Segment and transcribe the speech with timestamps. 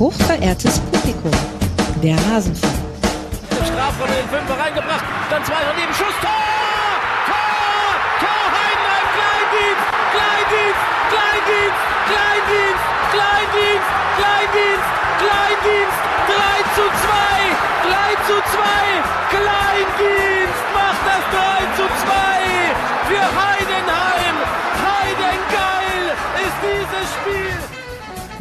[0.00, 1.30] Hochverehrtes Publikum,
[2.02, 2.72] der Rasenfunk.
[3.50, 6.96] Im Strafraum in den Fünfer reingebracht, dann zwei daneben, Schuss, Tor!
[7.28, 8.00] Tor!
[8.16, 9.86] Tor, Heidenheim, Kleindienst,
[10.16, 10.82] Kleindienst,
[11.12, 14.88] Kleindienst, Kleindienst, Kleindienst, Kleindienst,
[15.20, 16.00] Kleindienst,
[16.32, 18.64] 3 zu 2, 3 zu 2,
[19.36, 23.49] Kleindienst macht das 3 zu 2 für Heidenheim.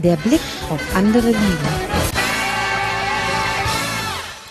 [0.03, 0.39] Der Blick
[0.69, 1.88] auf andere Ligen.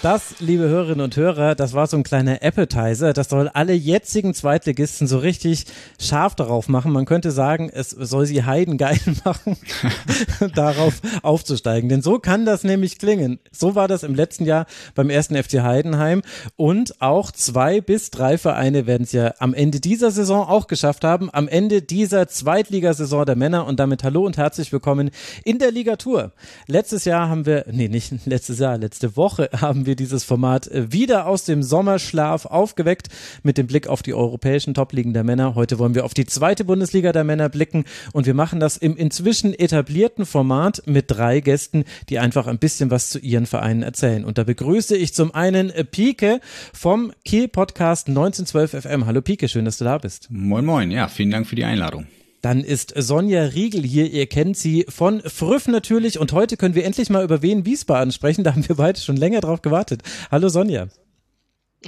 [0.00, 3.12] Das, liebe Hörerinnen und Hörer, das war so ein kleiner Appetizer.
[3.12, 5.64] Das soll alle jetzigen Zweitligisten so richtig
[6.00, 6.92] scharf darauf machen.
[6.92, 9.56] Man könnte sagen, es soll sie heidengeil machen,
[10.54, 11.88] darauf aufzusteigen.
[11.88, 13.40] Denn so kann das nämlich klingen.
[13.50, 16.22] So war das im letzten Jahr beim ersten FC Heidenheim.
[16.54, 21.02] Und auch zwei bis drei Vereine werden es ja am Ende dieser Saison auch geschafft
[21.02, 21.28] haben.
[21.32, 23.66] Am Ende dieser Zweitligasaison der Männer.
[23.66, 25.10] Und damit hallo und herzlich willkommen
[25.42, 26.30] in der Ligatur.
[26.68, 30.68] Letztes Jahr haben wir, nee, nicht letztes Jahr, letzte Woche haben wir wir dieses Format
[30.68, 33.08] äh, wieder aus dem Sommerschlaf aufgeweckt
[33.42, 35.56] mit dem Blick auf die europäischen Topligen der Männer.
[35.56, 38.96] Heute wollen wir auf die zweite Bundesliga der Männer blicken und wir machen das im
[38.96, 44.24] inzwischen etablierten Format mit drei Gästen, die einfach ein bisschen was zu ihren Vereinen erzählen.
[44.24, 46.40] Und da begrüße ich zum einen äh, Pike
[46.72, 49.06] vom Kiel Podcast 1912 FM.
[49.06, 50.28] Hallo Pike, schön, dass du da bist.
[50.30, 50.90] Moin, moin.
[50.90, 52.06] Ja, vielen Dank für die Einladung.
[52.40, 56.84] Dann ist Sonja Riegel hier, ihr kennt sie von Früff natürlich und heute können wir
[56.84, 60.02] endlich mal über Wien Wiesbaden sprechen, da haben wir beide schon länger drauf gewartet.
[60.30, 60.88] Hallo Sonja.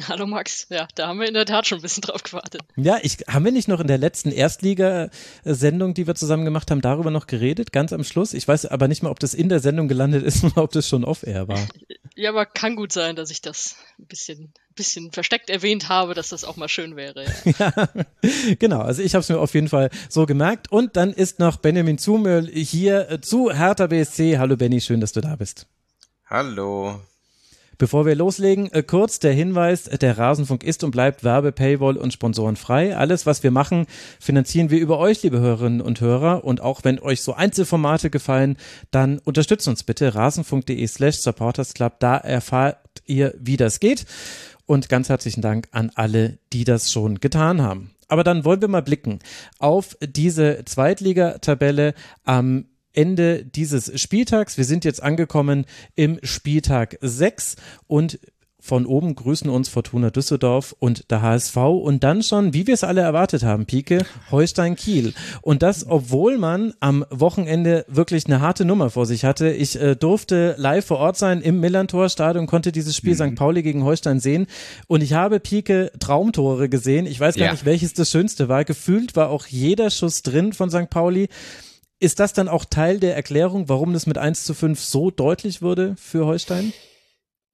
[0.09, 2.63] Hallo Max, ja, da haben wir in der Tat schon ein bisschen drauf gewartet.
[2.77, 6.81] Ja, ich, haben wir nicht noch in der letzten Erstliga-Sendung, die wir zusammen gemacht haben,
[6.81, 8.33] darüber noch geredet, ganz am Schluss?
[8.33, 10.89] Ich weiß aber nicht mehr, ob das in der Sendung gelandet ist oder ob das
[10.89, 11.67] schon off-air war.
[12.21, 16.29] Ja, aber kann gut sein, dass ich das ein bisschen, bisschen versteckt erwähnt habe, dass
[16.29, 17.25] das auch mal schön wäre.
[17.59, 20.71] Ja, ja genau, also ich habe es mir auf jeden Fall so gemerkt.
[20.71, 24.37] Und dann ist noch Benjamin Zumöll hier zu Hertha BSC.
[24.37, 25.67] Hallo Benny, schön, dass du da bist.
[26.27, 27.01] Hallo.
[27.81, 32.13] Bevor wir loslegen, äh, kurz der Hinweis, der Rasenfunk ist und bleibt Werbe, Paywall und
[32.13, 32.95] Sponsoren frei.
[32.95, 33.87] Alles, was wir machen,
[34.21, 36.45] finanzieren wir über euch, liebe Hörerinnen und Hörer.
[36.45, 38.59] Und auch wenn euch so Einzelformate gefallen,
[38.91, 41.99] dann unterstützt uns bitte rasenfunk.de slash supportersclub.
[42.01, 42.77] Da erfahrt
[43.07, 44.05] ihr, wie das geht.
[44.67, 47.93] Und ganz herzlichen Dank an alle, die das schon getan haben.
[48.09, 49.21] Aber dann wollen wir mal blicken
[49.59, 54.57] auf diese Zweitligatabelle am Ende dieses Spieltags.
[54.57, 57.57] Wir sind jetzt angekommen im Spieltag 6
[57.87, 58.19] und
[58.61, 62.85] von oben grüßen uns Fortuna Düsseldorf und der HSV und dann schon, wie wir es
[62.85, 65.15] alle erwartet haben, Pike, Holstein Kiel.
[65.41, 69.51] Und das, obwohl man am Wochenende wirklich eine harte Nummer vor sich hatte.
[69.51, 73.31] Ich äh, durfte live vor Ort sein im Millantor-Stadion, konnte dieses Spiel mhm.
[73.31, 73.35] St.
[73.35, 74.47] Pauli gegen Holstein sehen
[74.87, 77.07] und ich habe Pike Traumtore gesehen.
[77.07, 77.53] Ich weiß gar ja.
[77.53, 78.65] nicht, welches das schönste war.
[78.65, 80.91] Gefühlt war auch jeder Schuss drin von St.
[80.91, 81.29] Pauli.
[82.01, 85.61] Ist das dann auch Teil der Erklärung, warum das mit 1 zu 5 so deutlich
[85.61, 86.73] wurde für Holstein?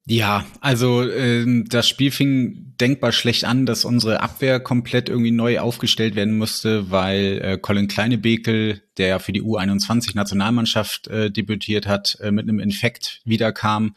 [0.09, 5.59] Ja, also äh, das Spiel fing denkbar schlecht an, dass unsere Abwehr komplett irgendwie neu
[5.59, 12.31] aufgestellt werden musste, weil äh, Colin Kleinebekel, der für die U21-Nationalmannschaft äh, debütiert hat, äh,
[12.31, 13.95] mit einem Infekt wiederkam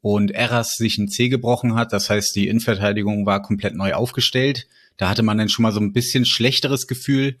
[0.00, 1.92] und Eras sich ein C gebrochen hat.
[1.92, 4.66] Das heißt, die Innenverteidigung war komplett neu aufgestellt.
[4.96, 7.38] Da hatte man dann schon mal so ein bisschen schlechteres Gefühl.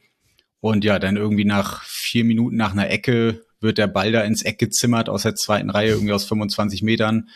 [0.60, 4.42] Und ja, dann irgendwie nach vier Minuten nach einer Ecke wird der Ball da ins
[4.42, 7.28] Eck gezimmert aus der zweiten Reihe, irgendwie aus 25 Metern.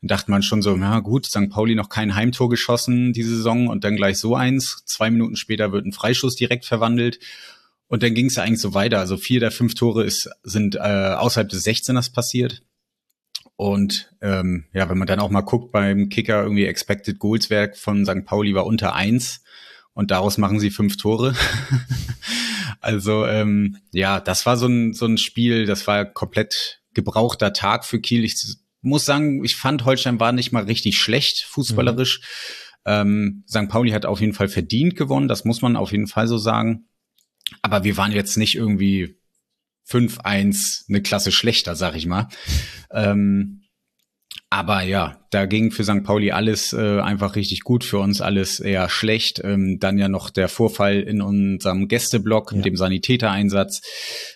[0.00, 1.50] Dann dachte man schon so, ja gut, St.
[1.50, 4.82] Pauli noch kein Heimtor geschossen diese Saison und dann gleich so eins.
[4.86, 7.18] Zwei Minuten später wird ein Freischuss direkt verwandelt.
[7.86, 8.98] Und dann ging es ja eigentlich so weiter.
[8.98, 12.62] Also vier der fünf Tore ist, sind äh, außerhalb des 16ers passiert.
[13.56, 17.76] Und ähm, ja, wenn man dann auch mal guckt beim Kicker, irgendwie Expected Goals Werk
[17.76, 18.24] von St.
[18.24, 19.43] Pauli war unter eins
[19.94, 21.34] und daraus machen sie fünf Tore.
[22.80, 27.84] also ähm, ja, das war so ein, so ein Spiel, das war komplett gebrauchter Tag
[27.84, 28.24] für Kiel.
[28.24, 28.34] Ich
[28.82, 32.20] muss sagen, ich fand Holstein war nicht mal richtig schlecht fußballerisch.
[32.20, 32.64] Mhm.
[32.86, 33.68] Ähm, St.
[33.68, 36.86] Pauli hat auf jeden Fall verdient gewonnen, das muss man auf jeden Fall so sagen.
[37.62, 39.16] Aber wir waren jetzt nicht irgendwie
[39.88, 42.28] 5-1 eine Klasse schlechter, sag ich mal.
[42.90, 43.63] Ähm,
[44.54, 46.04] aber ja, da ging für St.
[46.04, 49.40] Pauli alles äh, einfach richtig gut, für uns alles eher schlecht.
[49.42, 52.58] Ähm, dann ja noch der Vorfall in unserem Gästeblock ja.
[52.58, 53.82] mit dem Sanitätereinsatz,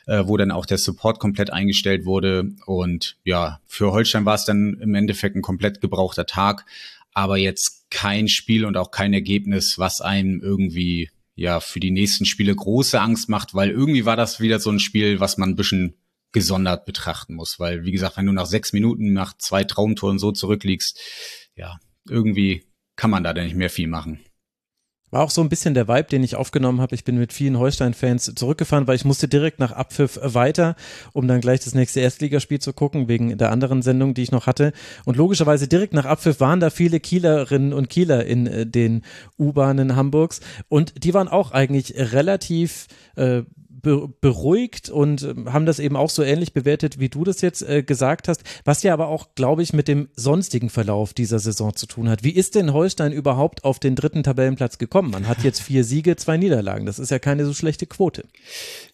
[0.08, 2.50] äh, wo dann auch der Support komplett eingestellt wurde.
[2.66, 6.66] Und ja, für Holstein war es dann im Endeffekt ein komplett gebrauchter Tag,
[7.12, 12.24] aber jetzt kein Spiel und auch kein Ergebnis, was einem irgendwie ja für die nächsten
[12.24, 15.56] Spiele große Angst macht, weil irgendwie war das wieder so ein Spiel, was man ein
[15.56, 15.94] bisschen
[16.32, 20.32] gesondert betrachten muss, weil wie gesagt, wenn du nach sechs Minuten nach zwei Traumtoren so
[20.32, 20.98] zurückliegst,
[21.56, 21.78] ja,
[22.08, 22.64] irgendwie
[22.96, 24.20] kann man da dann nicht mehr viel machen.
[25.10, 26.94] War auch so ein bisschen der Vibe, den ich aufgenommen habe.
[26.94, 30.76] Ich bin mit vielen Holstein-Fans zurückgefahren, weil ich musste direkt nach Abpfiff weiter,
[31.14, 34.46] um dann gleich das nächste Erstligaspiel zu gucken, wegen der anderen Sendung, die ich noch
[34.46, 34.72] hatte.
[35.06, 39.02] Und logischerweise direkt nach Abpfiff waren da viele Kielerinnen und Kieler in äh, den
[39.38, 40.40] U-Bahnen Hamburgs.
[40.68, 42.86] Und die waren auch eigentlich relativ
[43.16, 43.44] äh,
[43.82, 47.62] be beruhigt und äh, haben das eben auch so ähnlich bewertet, wie du das jetzt
[47.62, 51.74] äh, gesagt hast, was ja aber auch, glaube ich, mit dem sonstigen Verlauf dieser Saison
[51.74, 52.24] zu tun hat.
[52.24, 55.10] Wie ist denn Holstein überhaupt auf den dritten Tabellenplatz gekommen?
[55.10, 56.86] Man hat jetzt vier Siege, zwei Niederlagen.
[56.86, 58.24] Das ist ja keine so schlechte Quote.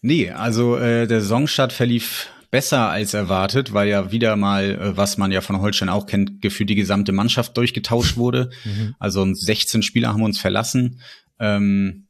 [0.01, 5.17] Nee, also äh, der Saisonstart verlief besser als erwartet, weil ja wieder mal, äh, was
[5.17, 8.49] man ja von Holstein auch kennt, gefühlt die gesamte Mannschaft durchgetauscht wurde.
[8.65, 8.95] Mhm.
[8.97, 10.99] Also 16 Spieler haben uns verlassen.
[11.39, 12.04] Ähm,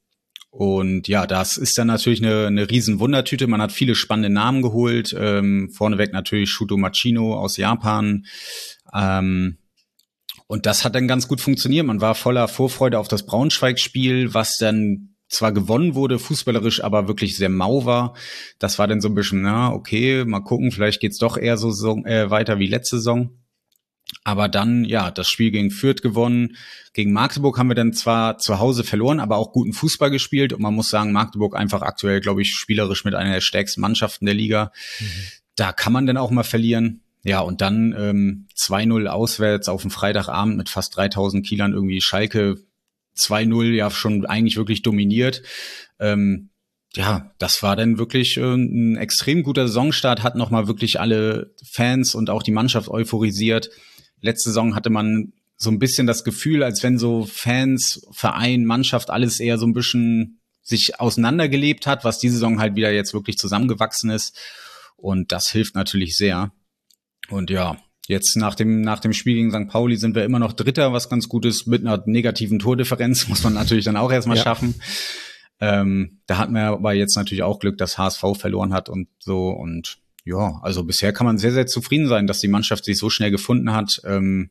[0.57, 3.46] und ja, das ist dann natürlich eine, eine riesen Wundertüte.
[3.46, 5.13] Man hat viele spannende Namen geholt.
[5.19, 8.24] Ähm, vorneweg natürlich Shuto Machino aus Japan.
[8.94, 9.57] Ähm,
[10.48, 11.86] und das hat dann ganz gut funktioniert.
[11.86, 17.36] Man war voller Vorfreude auf das Braunschweig-Spiel, was dann zwar gewonnen wurde, fußballerisch, aber wirklich
[17.36, 18.16] sehr mau war.
[18.57, 21.72] Das war dann so ein bisschen, na, okay, mal gucken, vielleicht geht's doch eher so,
[21.72, 23.31] so äh, weiter wie letzte Saison.
[24.25, 26.57] Aber dann, ja, das Spiel gegen Fürth gewonnen.
[26.94, 30.51] Gegen Magdeburg haben wir dann zwar zu Hause verloren, aber auch guten Fußball gespielt.
[30.51, 34.25] Und man muss sagen, Magdeburg einfach aktuell, glaube ich, spielerisch mit einer der stärksten Mannschaften
[34.25, 34.72] der Liga.
[35.00, 35.06] Mhm.
[35.56, 37.01] Da kann man dann auch mal verlieren.
[37.24, 42.57] Ja, und dann ähm, 2-0 auswärts auf dem Freitagabend mit fast 3000 Kielern irgendwie Schalke
[43.16, 45.44] 2-0 ja schon eigentlich wirklich dominiert.
[46.00, 46.50] Ähm,
[46.95, 52.16] ja, das war dann wirklich äh, ein extrem guter Saisonstart, hat nochmal wirklich alle Fans
[52.16, 53.69] und auch die Mannschaft euphorisiert
[54.25, 59.10] letzte Saison hatte man so ein bisschen das Gefühl, als wenn so Fans, Verein, Mannschaft
[59.10, 63.38] alles eher so ein bisschen sich auseinandergelebt hat, was diese Saison halt wieder jetzt wirklich
[63.38, 64.38] zusammengewachsen ist.
[64.98, 66.51] Und das hilft natürlich sehr.
[67.30, 67.77] Und ja,
[68.07, 69.69] jetzt nach dem, nach dem Spiel gegen St.
[69.72, 73.44] Pauli sind wir immer noch Dritter, was ganz gut ist, mit einer negativen Tordifferenz, muss
[73.44, 74.44] man natürlich dann auch erstmal ja.
[74.44, 74.75] schaffen.
[75.62, 79.50] Ähm, da hatten wir aber jetzt natürlich auch Glück, dass HSV verloren hat und so.
[79.50, 83.10] Und ja, also bisher kann man sehr, sehr zufrieden sein, dass die Mannschaft sich so
[83.10, 84.01] schnell gefunden hat.
[84.04, 84.50] Ähm,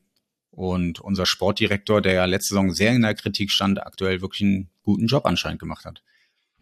[0.51, 4.69] und unser Sportdirektor, der ja letzte Saison sehr in der Kritik stand, aktuell wirklich einen
[4.83, 6.01] guten Job anscheinend gemacht hat.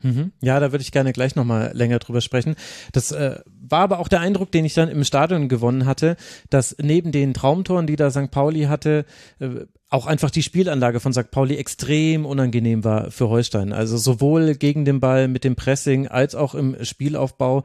[0.03, 0.31] Mhm.
[0.41, 2.55] Ja, da würde ich gerne gleich nochmal länger drüber sprechen.
[2.91, 6.15] Das äh, war aber auch der Eindruck, den ich dann im Stadion gewonnen hatte,
[6.49, 8.29] dass neben den Traumtoren, die da St.
[8.29, 9.05] Pauli hatte,
[9.39, 11.29] äh, auch einfach die Spielanlage von St.
[11.29, 13.71] Pauli extrem unangenehm war für Holstein.
[13.71, 17.61] Also sowohl gegen den Ball mit dem Pressing als auch im Spielaufbau.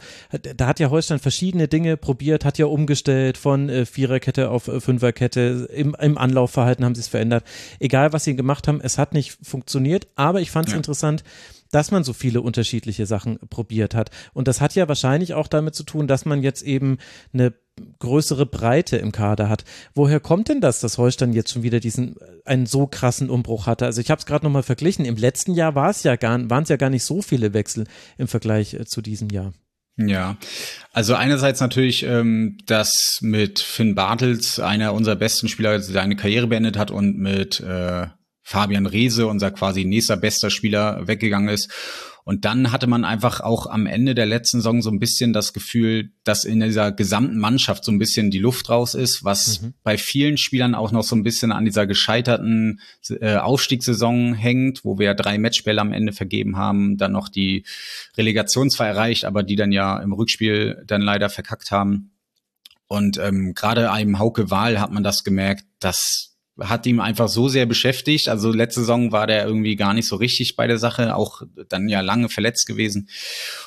[0.57, 4.79] Da hat ja Holstein verschiedene Dinge probiert, hat ja umgestellt von äh, Viererkette auf äh,
[4.79, 5.71] Fünferkette.
[5.73, 7.45] Im, Im Anlaufverhalten haben sie es verändert.
[7.81, 10.07] Egal, was sie gemacht haben, es hat nicht funktioniert.
[10.15, 10.77] Aber ich fand es ja.
[10.77, 11.25] interessant,
[11.71, 14.11] dass man so viele unterschiedliche Sachen probiert hat.
[14.33, 16.99] Und das hat ja wahrscheinlich auch damit zu tun, dass man jetzt eben
[17.33, 17.55] eine
[17.99, 19.65] größere Breite im Kader hat.
[19.95, 23.87] Woher kommt denn das, dass Holstein jetzt schon wieder diesen einen so krassen Umbruch hatte?
[23.87, 25.05] Also ich habe es gerade nochmal verglichen.
[25.05, 27.85] Im letzten Jahr war es ja gar, waren es ja gar nicht so viele Wechsel
[28.17, 29.53] im Vergleich äh, zu diesem Jahr.
[30.01, 30.37] Ja,
[30.93, 36.79] also einerseits natürlich, ähm, dass mit Finn Bartels, einer unserer besten Spieler, seine Karriere beendet
[36.79, 38.07] hat und mit äh,
[38.49, 41.71] Fabian Reese, unser quasi nächster bester Spieler, weggegangen ist.
[42.25, 45.53] Und dann hatte man einfach auch am Ende der letzten Saison so ein bisschen das
[45.53, 49.75] Gefühl, dass in dieser gesamten Mannschaft so ein bisschen die Luft raus ist, was mhm.
[49.83, 52.81] bei vielen Spielern auch noch so ein bisschen an dieser gescheiterten
[53.21, 57.67] äh, Aufstiegssaison hängt, wo wir ja drei Matchbälle am Ende vergeben haben, dann noch die
[58.17, 62.13] Relegation zwar erreicht, aber die dann ja im Rückspiel dann leider verkackt haben.
[62.87, 66.28] Und ähm, gerade einem Hauke Wahl hat man das gemerkt, dass
[66.61, 68.29] hat ihm einfach so sehr beschäftigt.
[68.29, 71.89] Also letzte Saison war der irgendwie gar nicht so richtig bei der Sache, auch dann
[71.89, 73.09] ja lange verletzt gewesen.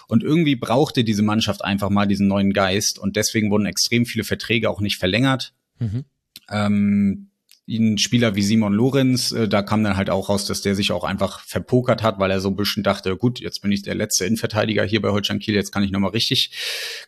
[0.07, 4.23] Und irgendwie brauchte diese Mannschaft einfach mal diesen neuen Geist und deswegen wurden extrem viele
[4.23, 5.53] Verträge auch nicht verlängert.
[5.79, 6.05] Mhm.
[6.49, 7.27] Ähm,
[7.67, 10.91] ein Spieler wie Simon Lorenz, äh, da kam dann halt auch raus, dass der sich
[10.91, 13.95] auch einfach verpokert hat, weil er so ein bisschen dachte, gut, jetzt bin ich der
[13.95, 16.51] letzte Innenverteidiger hier bei Holstein Kiel, jetzt kann ich nochmal richtig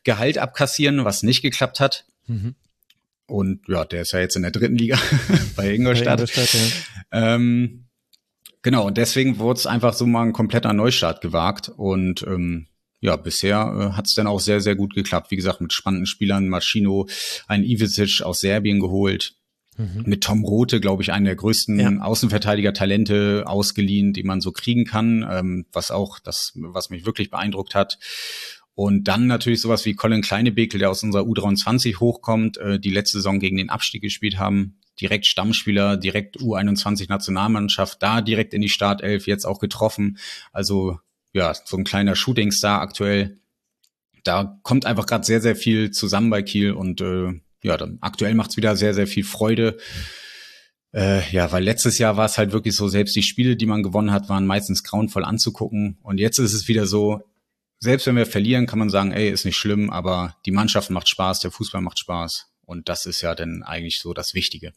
[0.04, 2.06] Gehalt abkassieren, was nicht geklappt hat.
[2.28, 2.56] Mhm.
[3.28, 4.98] Und ja, der ist ja jetzt in der dritten Liga
[5.56, 6.20] bei Ingolstadt.
[6.20, 6.54] Bei Ingolstadt
[7.12, 7.36] ja.
[7.36, 7.86] ähm,
[8.62, 11.70] genau, und deswegen wurde es einfach so mal ein kompletter Neustart gewagt.
[11.70, 12.68] Und ähm,
[13.00, 15.32] ja, bisher äh, hat es dann auch sehr, sehr gut geklappt.
[15.32, 17.08] Wie gesagt, mit spannenden Spielern, Maschino,
[17.48, 19.36] ein Ivicic aus Serbien geholt.
[19.78, 20.04] Mhm.
[20.06, 21.90] Mit Tom Rote, glaube ich, einen der größten ja.
[22.00, 27.74] Außenverteidiger-Talente ausgeliehen, die man so kriegen kann, ähm, was auch das, was mich wirklich beeindruckt
[27.76, 27.98] hat.
[28.76, 33.20] Und dann natürlich sowas wie Colin Kleinebekel, der aus unserer U23 hochkommt, äh, die letzte
[33.20, 34.80] Saison gegen den Abstieg gespielt haben.
[35.00, 40.18] Direkt Stammspieler, direkt U21 Nationalmannschaft, da direkt in die Startelf, jetzt auch getroffen.
[40.52, 41.00] Also
[41.34, 43.40] ja, so ein kleiner Shootingstar aktuell.
[44.24, 48.36] Da kommt einfach gerade sehr, sehr viel zusammen bei Kiel und äh, ja, dann aktuell
[48.36, 49.78] macht's wieder sehr, sehr viel Freude.
[50.94, 53.84] Äh, ja, weil letztes Jahr war es halt wirklich so, selbst die Spiele, die man
[53.84, 55.98] gewonnen hat, waren meistens grauenvoll anzugucken.
[56.04, 57.24] Und jetzt ist es wieder so,
[57.84, 61.10] selbst wenn wir verlieren, kann man sagen, ey, ist nicht schlimm, aber die Mannschaft macht
[61.10, 62.48] Spaß, der Fußball macht Spaß.
[62.66, 64.72] Und das ist ja dann eigentlich so das Wichtige.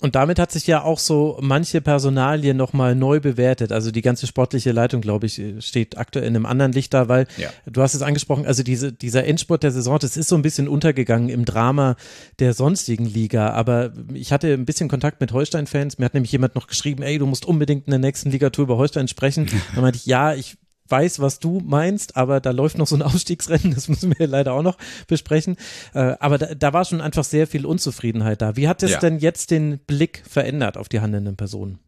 [0.00, 3.72] Und damit hat sich ja auch so manche Personalien nochmal neu bewertet.
[3.72, 7.26] Also die ganze sportliche Leitung, glaube ich, steht aktuell in einem anderen Licht da, weil
[7.36, 7.50] ja.
[7.66, 10.68] du hast es angesprochen, also diese, dieser Endspurt der Saison, das ist so ein bisschen
[10.68, 11.96] untergegangen im Drama
[12.38, 13.50] der sonstigen Liga.
[13.50, 15.98] Aber ich hatte ein bisschen Kontakt mit Holstein-Fans.
[15.98, 18.76] Mir hat nämlich jemand noch geschrieben, ey, du musst unbedingt in der nächsten Ligatur über
[18.76, 19.48] Holstein sprechen.
[19.74, 20.56] Da meinte ich, ja, ich
[20.88, 24.52] weiß, was du meinst, aber da läuft noch so ein Aufstiegsrennen, das müssen wir leider
[24.52, 25.56] auch noch besprechen.
[25.94, 28.56] Äh, aber da, da war schon einfach sehr viel Unzufriedenheit da.
[28.56, 28.98] Wie hat es ja.
[28.98, 31.78] denn jetzt den Blick verändert auf die handelnden Personen?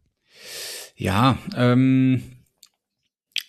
[0.95, 2.23] Ja, ähm,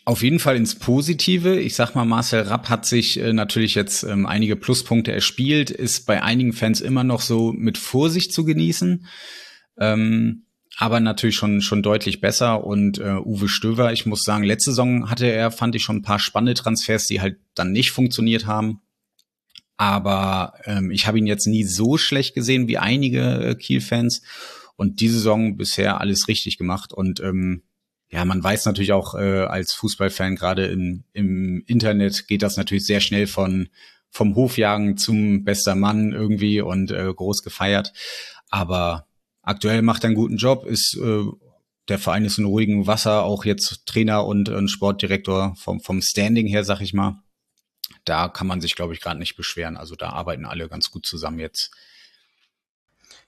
[0.05, 1.61] auf jeden Fall ins Positive.
[1.61, 6.07] Ich sag mal, Marcel Rapp hat sich äh, natürlich jetzt ähm, einige Pluspunkte erspielt, ist
[6.07, 9.07] bei einigen Fans immer noch so mit Vorsicht zu genießen.
[9.79, 10.47] Ähm,
[10.79, 12.64] aber natürlich schon schon deutlich besser.
[12.64, 16.02] Und äh, Uwe Stöver, ich muss sagen, letzte Saison hatte er, fand ich schon ein
[16.02, 18.81] paar spannende Transfers, die halt dann nicht funktioniert haben.
[19.76, 24.23] Aber ähm, ich habe ihn jetzt nie so schlecht gesehen wie einige äh, Kiel-Fans.
[24.76, 26.93] Und diese Saison bisher alles richtig gemacht.
[26.93, 27.62] Und ähm,
[28.11, 32.87] ja, man weiß natürlich auch äh, als Fußballfan, gerade im, im Internet geht das natürlich
[32.87, 33.69] sehr schnell von
[34.11, 37.93] vom Hofjagen zum bester Mann irgendwie und äh, groß gefeiert.
[38.50, 39.07] Aber
[39.43, 41.25] aktuell macht er einen guten Job, ist äh,
[41.89, 46.47] der Verein ist in ruhigem Wasser, auch jetzt Trainer und, und Sportdirektor vom, vom Standing
[46.47, 47.21] her, sag ich mal.
[48.05, 49.77] Da kann man sich, glaube ich, gerade nicht beschweren.
[49.77, 51.71] Also da arbeiten alle ganz gut zusammen jetzt.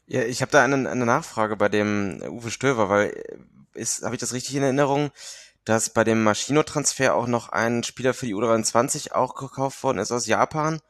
[0.07, 3.37] Ja, ich habe da eine, eine Nachfrage bei dem Uwe Stöver, weil äh,
[3.79, 5.11] ist, habe ich das richtig in Erinnerung,
[5.65, 10.13] dass bei dem Maschino-Transfer auch noch ein Spieler für die U23 auch gekauft worden ist
[10.13, 10.81] aus Japan?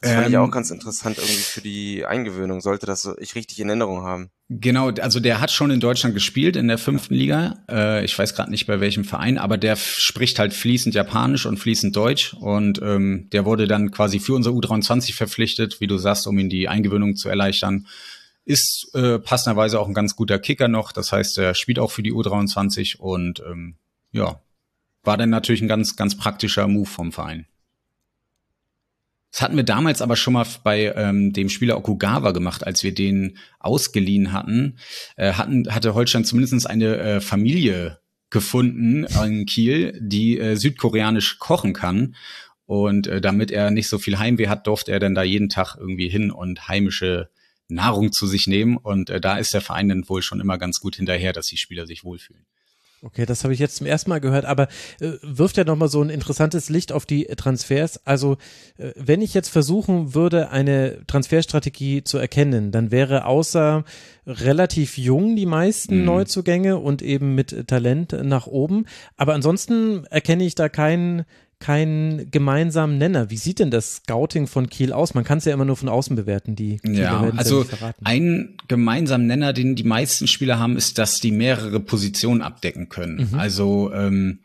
[0.00, 3.34] Das fand ähm, ich auch ganz interessant irgendwie für die Eingewöhnung, sollte das so ich
[3.34, 4.30] richtig in Erinnerung haben.
[4.48, 7.62] Genau, also der hat schon in Deutschland gespielt, in der fünften Liga.
[7.70, 11.58] Äh, ich weiß gerade nicht bei welchem Verein, aber der spricht halt fließend Japanisch und
[11.58, 12.34] fließend Deutsch.
[12.34, 16.48] Und ähm, der wurde dann quasi für unser U23 verpflichtet, wie du sagst, um ihm
[16.48, 17.86] die Eingewöhnung zu erleichtern.
[18.46, 20.92] Ist äh, passenderweise auch ein ganz guter Kicker noch.
[20.92, 23.76] Das heißt, er spielt auch für die U23 und ähm,
[24.12, 24.40] ja,
[25.04, 27.46] war dann natürlich ein ganz, ganz praktischer Move vom Verein.
[29.32, 32.92] Das hatten wir damals aber schon mal bei ähm, dem Spieler Okugawa gemacht, als wir
[32.92, 34.76] den ausgeliehen hatten.
[35.16, 41.72] Äh, hatten hatte Holstein zumindest eine äh, Familie gefunden in Kiel, die äh, südkoreanisch kochen
[41.72, 42.16] kann.
[42.66, 45.76] Und äh, damit er nicht so viel Heimweh hat, durfte er dann da jeden Tag
[45.76, 47.30] irgendwie hin und heimische
[47.68, 48.76] Nahrung zu sich nehmen.
[48.76, 51.56] Und äh, da ist der Verein dann wohl schon immer ganz gut hinterher, dass die
[51.56, 52.46] Spieler sich wohlfühlen.
[53.02, 54.68] Okay, das habe ich jetzt zum ersten Mal gehört, aber
[55.00, 58.06] äh, wirft ja nochmal so ein interessantes Licht auf die Transfers.
[58.06, 58.36] Also,
[58.76, 63.84] äh, wenn ich jetzt versuchen würde, eine Transferstrategie zu erkennen, dann wäre außer
[64.26, 66.04] relativ jung die meisten mhm.
[66.04, 68.84] Neuzugänge und eben mit Talent nach oben.
[69.16, 71.24] Aber ansonsten erkenne ich da keinen
[71.60, 73.30] keinen gemeinsamen Nenner.
[73.30, 75.14] Wie sieht denn das Scouting von Kiel aus?
[75.14, 78.56] Man kann es ja immer nur von außen bewerten, die Kieler Ja, also ja ein
[78.66, 83.28] gemeinsamen Nenner, den die meisten Spieler haben, ist, dass die mehrere Positionen abdecken können.
[83.30, 83.38] Mhm.
[83.38, 84.40] Also ähm,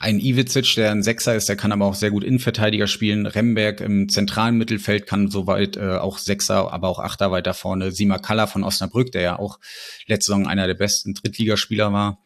[0.00, 3.26] ein Iwicic, der ein Sechser ist, der kann aber auch sehr gut Innenverteidiger spielen.
[3.26, 7.92] Remberg im zentralen Mittelfeld kann soweit äh, auch Sechser, aber auch Achter weiter vorne.
[7.92, 9.58] Sima Kalla von Osnabrück, der ja auch
[10.06, 12.18] letzte Saison einer der besten Drittligaspieler war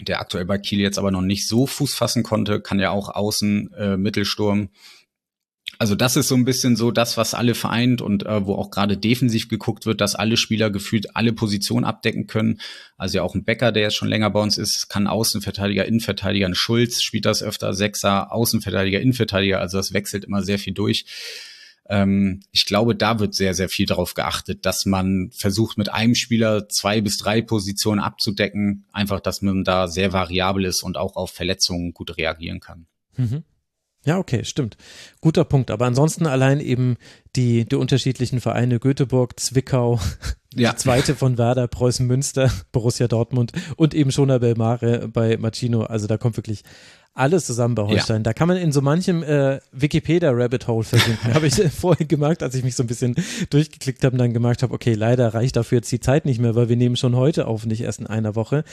[0.00, 3.08] der aktuell bei Kiel jetzt aber noch nicht so Fuß fassen konnte, kann ja auch
[3.08, 4.70] außen äh, Mittelsturm.
[5.80, 8.70] Also das ist so ein bisschen so das, was alle vereint und äh, wo auch
[8.70, 12.60] gerade defensiv geguckt wird, dass alle Spieler gefühlt alle Positionen abdecken können.
[12.96, 16.46] Also ja auch ein Becker, der jetzt schon länger bei uns ist, kann Außenverteidiger, Innenverteidiger,
[16.46, 21.04] ein Schulz spielt das öfter, Sechser, Außenverteidiger, Innenverteidiger, also das wechselt immer sehr viel durch.
[21.88, 26.14] Ähm, ich glaube, da wird sehr, sehr viel darauf geachtet, dass man versucht, mit einem
[26.14, 28.86] Spieler zwei bis drei Positionen abzudecken.
[28.92, 32.86] Einfach, dass man da sehr variabel ist und auch auf Verletzungen gut reagieren kann.
[33.16, 33.44] Mhm.
[34.04, 34.76] Ja, okay, stimmt.
[35.20, 35.70] Guter Punkt.
[35.70, 36.96] Aber ansonsten allein eben
[37.36, 40.00] die, die unterschiedlichen Vereine Göteborg, Zwickau,
[40.54, 40.70] ja.
[40.70, 45.82] die zweite von Werder, Preußen Münster, Borussia Dortmund und eben Schoner Belmare bei Machino.
[45.82, 46.62] Also da kommt wirklich
[47.18, 48.18] alles zusammen bei Holstein.
[48.18, 48.22] Ja.
[48.22, 51.34] Da kann man in so manchem äh, Wikipedia-Rabbit-Hole versinken.
[51.34, 53.14] habe ich vorhin gemerkt, als ich mich so ein bisschen
[53.50, 56.54] durchgeklickt habe und dann gemerkt habe, okay, leider reicht dafür jetzt die Zeit nicht mehr,
[56.54, 58.64] weil wir nehmen schon heute auf, nicht erst in einer Woche.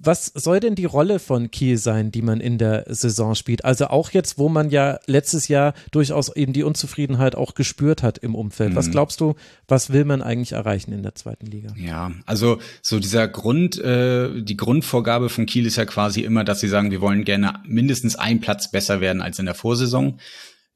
[0.00, 3.64] Was soll denn die Rolle von Kiel sein, die man in der Saison spielt?
[3.64, 8.16] Also auch jetzt, wo man ja letztes Jahr durchaus eben die Unzufriedenheit auch gespürt hat
[8.16, 8.70] im Umfeld.
[8.70, 8.76] Mhm.
[8.76, 9.34] Was glaubst du,
[9.66, 11.74] was will man eigentlich erreichen in der zweiten Liga?
[11.76, 16.60] Ja, also so dieser Grund, äh, die Grundvorgabe von Kiel ist ja quasi immer, dass
[16.60, 20.20] sie sagen, wir wollen gerne mindestens einen Platz besser werden als in der Vorsaison.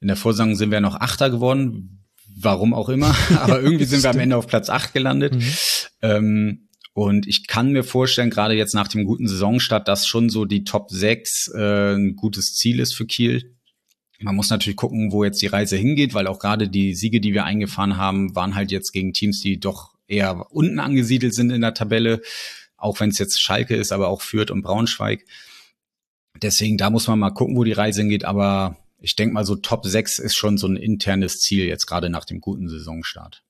[0.00, 2.02] In der Vorsaison sind wir noch Achter geworden,
[2.40, 5.36] warum auch immer, aber irgendwie sind wir am Ende auf Platz acht gelandet.
[5.36, 5.52] Mhm.
[6.02, 10.44] Ähm, und ich kann mir vorstellen, gerade jetzt nach dem guten Saisonstart, dass schon so
[10.44, 13.56] die Top 6 äh, ein gutes Ziel ist für Kiel.
[14.20, 17.32] Man muss natürlich gucken, wo jetzt die Reise hingeht, weil auch gerade die Siege, die
[17.32, 21.62] wir eingefahren haben, waren halt jetzt gegen Teams, die doch eher unten angesiedelt sind in
[21.62, 22.20] der Tabelle,
[22.76, 25.24] auch wenn es jetzt Schalke ist, aber auch Fürth und Braunschweig.
[26.40, 29.56] Deswegen, da muss man mal gucken, wo die Reise hingeht, aber ich denke mal, so
[29.56, 33.42] Top 6 ist schon so ein internes Ziel jetzt gerade nach dem guten Saisonstart.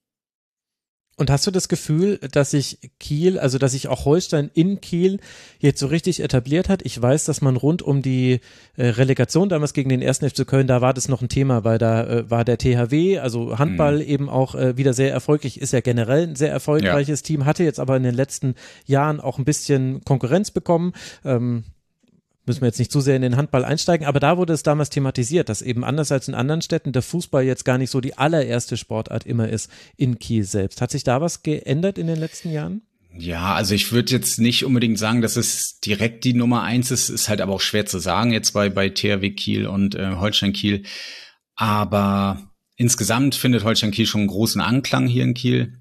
[1.19, 5.21] Und hast du das Gefühl, dass sich Kiel, also dass sich auch Holstein in Kiel
[5.59, 6.81] jetzt so richtig etabliert hat?
[6.85, 8.41] Ich weiß, dass man rund um die
[8.77, 11.77] äh, Relegation damals gegen den ersten FC Köln, da war das noch ein Thema, weil
[11.77, 14.09] da äh, war der THW, also Handball mhm.
[14.09, 17.27] eben auch äh, wieder sehr erfolgreich, ist ja generell ein sehr erfolgreiches ja.
[17.27, 18.55] Team, hatte jetzt aber in den letzten
[18.87, 20.95] Jahren auch ein bisschen Konkurrenz bekommen.
[21.27, 21.65] Ähm,
[22.47, 24.91] müssen wir jetzt nicht zu sehr in den Handball einsteigen, aber da wurde es damals
[24.91, 28.19] thematisiert, dass eben anders als in anderen Städten der Fußball jetzt gar nicht so die
[28.19, 30.81] allererste Sportart immer ist in Kiel selbst.
[30.81, 32.83] Hat sich da was geändert in den letzten Jahren?
[33.17, 37.11] Ja, also ich würde jetzt nicht unbedingt sagen, dass es direkt die Nummer eins ist,
[37.11, 40.55] ist halt aber auch schwer zu sagen jetzt bei, bei THW Kiel und äh, Holstein
[40.55, 40.85] Kiel.
[41.55, 45.75] Aber insgesamt findet Holstein Kiel schon einen großen Anklang hier in Kiel.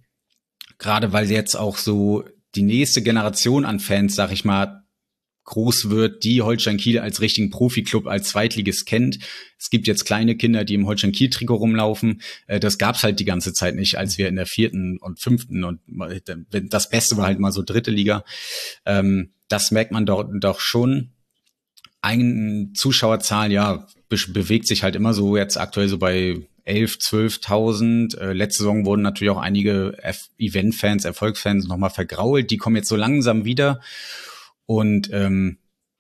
[0.78, 2.26] Gerade weil jetzt auch so
[2.56, 4.81] die nächste Generation an Fans, sag ich mal,
[5.52, 9.20] groß wird, die Holstein Kiel als richtigen Profiklub, als Zweitliges kennt.
[9.60, 12.22] Es gibt jetzt kleine Kinder, die im Holstein Kiel Trikot rumlaufen.
[12.48, 15.64] Äh, das gab's halt die ganze Zeit nicht, als wir in der vierten und fünften
[15.64, 15.80] und
[16.50, 18.24] das Beste war halt mal so dritte Liga.
[18.86, 21.12] Ähm, das merkt man dort doch schon.
[22.02, 28.18] Ein Zuschauerzahl, ja, bewegt sich halt immer so jetzt aktuell so bei 11, 12.000.
[28.18, 29.98] Äh, letzte Saison wurden natürlich auch einige
[30.40, 32.50] Event-Fans, Erfolgsfans nochmal vergrault.
[32.50, 33.82] Die kommen jetzt so langsam wieder.
[34.72, 35.58] Und ähm,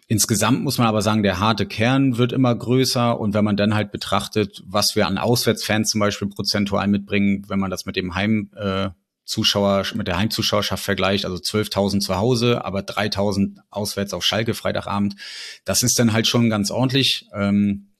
[0.07, 3.19] insgesamt muss man aber sagen, der harte Kern wird immer größer.
[3.19, 7.59] Und wenn man dann halt betrachtet, was wir an Auswärtsfans zum Beispiel prozentual mitbringen, wenn
[7.59, 8.91] man das mit dem Heim äh,
[9.25, 15.17] Zuschauer, mit der Heimzuschauerschaft vergleicht, also 12.000 zu Hause, aber 3.000 auswärts auf Schalke Freitagabend.
[15.65, 17.27] Das ist dann halt schon ganz ordentlich.
[17.33, 17.90] Ähm,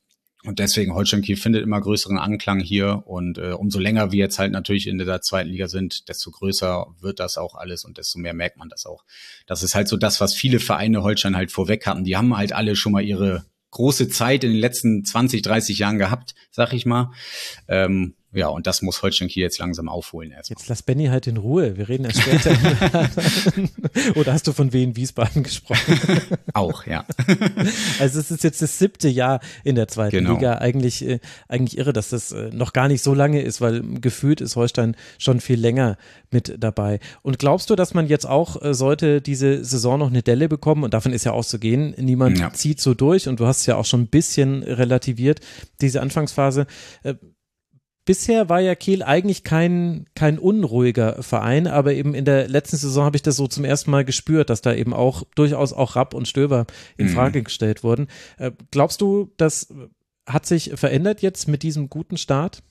[0.43, 4.39] und deswegen Holstein Kiel findet immer größeren Anklang hier und äh, umso länger wir jetzt
[4.39, 8.17] halt natürlich in der zweiten Liga sind, desto größer wird das auch alles und desto
[8.17, 9.03] mehr merkt man das auch.
[9.45, 12.03] Das ist halt so das, was viele Vereine Holstein halt vorweg hatten.
[12.03, 15.97] Die haben halt alle schon mal ihre große Zeit in den letzten 20, 30 Jahren
[15.97, 17.11] gehabt, sag ich mal.
[17.67, 20.31] Ähm, ja, und das muss Holstein Kiel jetzt langsam aufholen.
[20.31, 20.57] Erstmal.
[20.57, 21.75] Jetzt lass Benny halt in Ruhe.
[21.75, 22.55] Wir reden erst später.
[24.15, 25.99] Oder hast du von Wien Wiesbaden gesprochen?
[26.53, 27.05] Auch, ja.
[27.99, 30.35] also es ist jetzt das siebte Jahr in der zweiten genau.
[30.35, 30.59] Liga.
[30.59, 34.39] Eigentlich, äh, eigentlich irre, dass das äh, noch gar nicht so lange ist, weil gefühlt
[34.39, 35.97] ist Holstein schon viel länger
[36.29, 36.99] mit dabei.
[37.23, 40.85] Und glaubst du, dass man jetzt auch, äh, sollte diese Saison noch eine Delle bekommen,
[40.85, 42.53] und davon ist ja auszugehen, niemand ja.
[42.53, 45.41] zieht so durch und du hast es ja auch schon ein bisschen relativiert,
[45.81, 46.65] diese Anfangsphase
[48.05, 53.05] bisher war ja Kiel eigentlich kein, kein unruhiger Verein, aber eben in der letzten Saison
[53.05, 56.13] habe ich das so zum ersten Mal gespürt, dass da eben auch durchaus auch Rapp
[56.13, 56.65] und Stöber
[56.97, 57.11] in mhm.
[57.11, 58.07] Frage gestellt wurden.
[58.37, 59.73] Äh, glaubst du, das
[60.25, 62.63] hat sich verändert jetzt mit diesem guten Start?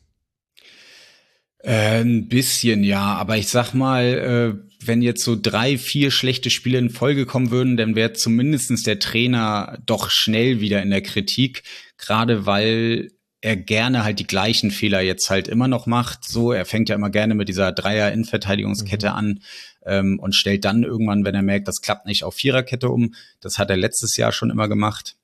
[1.62, 6.49] Äh, ein bisschen, ja, aber ich sag mal, äh, wenn jetzt so drei, vier schlechte
[6.49, 11.03] Spiele in Folge kommen würden, dann wäre zumindestens der Trainer doch schnell wieder in der
[11.03, 11.62] Kritik,
[11.99, 13.11] gerade weil
[13.42, 16.24] er gerne halt die gleichen Fehler jetzt halt immer noch macht.
[16.24, 19.14] So, er fängt ja immer gerne mit dieser Dreier-Innenverteidigungskette mhm.
[19.14, 19.40] an
[19.87, 23.14] ähm, und stellt dann irgendwann, wenn er merkt, das klappt nicht, auf Viererkette um.
[23.40, 25.16] Das hat er letztes Jahr schon immer gemacht.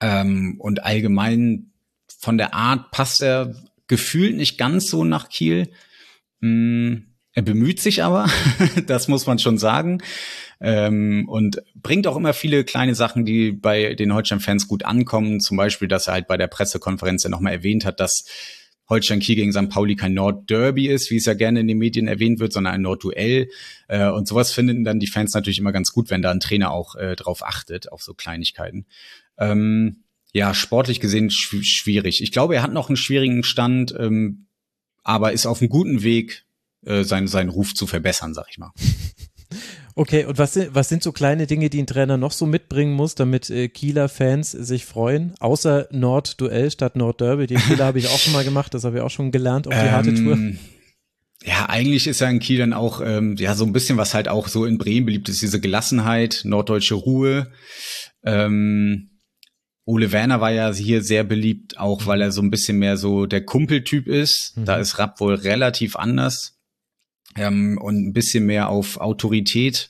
[0.00, 1.72] Ähm, und allgemein
[2.18, 3.54] von der Art passt er
[3.86, 5.70] gefühlt nicht ganz so nach Kiel.
[6.40, 8.28] Hm, er bemüht sich aber,
[8.86, 10.02] das muss man schon sagen.
[10.60, 15.40] Ähm, und bringt auch immer viele kleine Sachen, die bei den Holstein-Fans gut ankommen.
[15.40, 18.24] Zum Beispiel, dass er halt bei der Pressekonferenz ja nochmal erwähnt hat, dass
[18.90, 19.70] Holstein Kiel gegen St.
[19.70, 22.82] Pauli kein Nordderby ist, wie es ja gerne in den Medien erwähnt wird, sondern ein
[22.82, 23.48] Nordduell.
[23.88, 26.72] Äh, und sowas finden dann die Fans natürlich immer ganz gut, wenn da ein Trainer
[26.72, 28.86] auch äh, drauf achtet, auf so Kleinigkeiten.
[29.38, 32.22] Ähm, ja, sportlich gesehen schw schwierig.
[32.22, 34.46] Ich glaube, er hat noch einen schwierigen Stand, ähm,
[35.02, 36.44] aber ist auf einem guten Weg,
[36.84, 38.72] äh, seinen, seinen Ruf zu verbessern, sag ich mal.
[40.00, 42.94] Okay, und was sind, was sind so kleine Dinge, die ein Trainer noch so mitbringen
[42.94, 45.34] muss, damit äh, Kieler Fans sich freuen?
[45.40, 47.46] Außer Nord-Duell statt Nord-Derby.
[47.46, 49.74] Den Kieler habe ich auch schon mal gemacht, das habe ich auch schon gelernt auf
[49.74, 50.38] die ähm, harte Tour.
[51.44, 54.28] Ja, eigentlich ist ja in Kiel dann auch ähm, ja so ein bisschen, was halt
[54.28, 57.52] auch so in Bremen beliebt ist, diese Gelassenheit, norddeutsche Ruhe.
[58.24, 59.10] Ähm,
[59.84, 63.26] Ole Werner war ja hier sehr beliebt, auch weil er so ein bisschen mehr so
[63.26, 64.54] der Kumpeltyp ist.
[64.56, 64.64] Mhm.
[64.64, 66.56] Da ist Rapp wohl relativ anders
[67.36, 69.89] ähm, und ein bisschen mehr auf Autorität.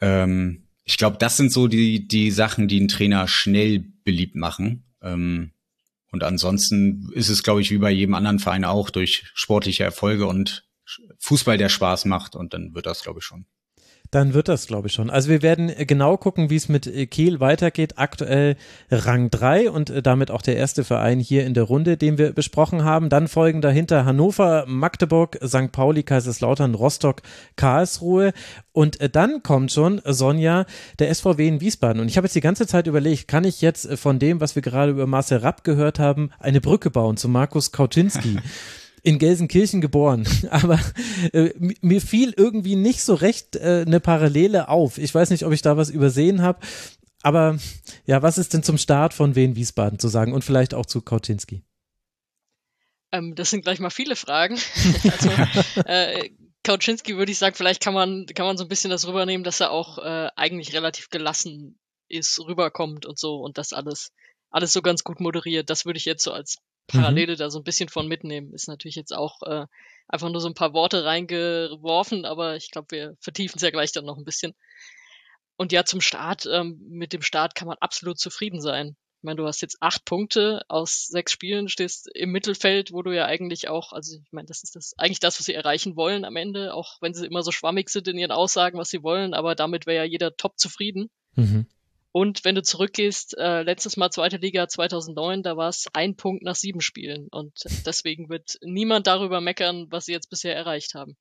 [0.00, 4.84] Ähm, ich glaube, das sind so die, die Sachen, die einen Trainer schnell beliebt machen.
[5.02, 5.52] Ähm,
[6.10, 10.26] und ansonsten ist es, glaube ich, wie bei jedem anderen Verein auch durch sportliche Erfolge
[10.26, 10.64] und
[11.18, 13.46] Fußball, der Spaß macht und dann wird das, glaube ich, schon.
[14.10, 15.08] Dann wird das, glaube ich, schon.
[15.08, 17.94] Also wir werden genau gucken, wie es mit Kiel weitergeht.
[17.96, 18.56] Aktuell
[18.90, 22.82] Rang 3 und damit auch der erste Verein hier in der Runde, den wir besprochen
[22.82, 23.08] haben.
[23.08, 25.70] Dann folgen dahinter Hannover, Magdeburg, St.
[25.70, 27.22] Pauli, Kaiserslautern, Rostock,
[27.54, 28.32] Karlsruhe.
[28.72, 30.66] Und dann kommt schon, Sonja,
[30.98, 32.02] der SVW in Wiesbaden.
[32.02, 34.62] Und ich habe jetzt die ganze Zeit überlegt, kann ich jetzt von dem, was wir
[34.62, 38.38] gerade über Marcel Rapp gehört haben, eine Brücke bauen zu Markus Kauczynski?
[39.02, 40.78] in Gelsenkirchen geboren, aber
[41.32, 44.98] äh, mir fiel irgendwie nicht so recht äh, eine Parallele auf.
[44.98, 46.60] Ich weiß nicht, ob ich da was übersehen habe,
[47.22, 47.58] aber
[48.06, 51.02] ja, was ist denn zum Start von Wien Wiesbaden zu sagen und vielleicht auch zu
[51.02, 51.62] Kauczynski?
[53.12, 54.54] Ähm, das sind gleich mal viele Fragen.
[55.10, 55.30] also,
[55.84, 56.30] äh,
[56.62, 59.60] Kauczynski würde ich sagen, vielleicht kann man, kann man so ein bisschen das rübernehmen, dass
[59.60, 64.12] er auch äh, eigentlich relativ gelassen ist, rüberkommt und so und das alles,
[64.50, 65.70] alles so ganz gut moderiert.
[65.70, 66.58] Das würde ich jetzt so als
[66.90, 67.38] Parallele mhm.
[67.38, 68.52] da so ein bisschen von mitnehmen.
[68.52, 69.66] Ist natürlich jetzt auch äh,
[70.08, 73.92] einfach nur so ein paar Worte reingeworfen, aber ich glaube, wir vertiefen es ja gleich
[73.92, 74.54] dann noch ein bisschen.
[75.56, 78.96] Und ja, zum Start, ähm, mit dem Start kann man absolut zufrieden sein.
[79.18, 83.14] Ich meine, du hast jetzt acht Punkte aus sechs Spielen, stehst im Mittelfeld, wo du
[83.14, 86.24] ja eigentlich auch, also ich meine, das ist das eigentlich das, was sie erreichen wollen
[86.24, 89.34] am Ende, auch wenn sie immer so schwammig sind in ihren Aussagen, was sie wollen,
[89.34, 91.10] aber damit wäre ja jeder top zufrieden.
[91.34, 91.66] Mhm.
[92.12, 96.42] Und wenn du zurückgehst, äh, letztes Mal zweite Liga 2009, da war es ein Punkt
[96.42, 97.28] nach sieben Spielen.
[97.30, 97.52] Und
[97.86, 101.16] deswegen wird niemand darüber meckern, was sie jetzt bisher erreicht haben.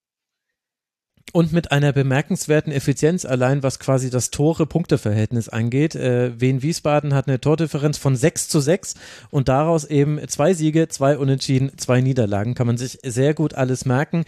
[1.31, 5.93] Und mit einer bemerkenswerten Effizienz allein, was quasi das Tore-Punkte-Verhältnis angeht.
[5.93, 8.95] Äh, Wien Wiesbaden hat eine Tordifferenz von 6 zu 6
[9.29, 12.55] und daraus eben zwei Siege, zwei Unentschieden, zwei Niederlagen.
[12.55, 14.25] Kann man sich sehr gut alles merken.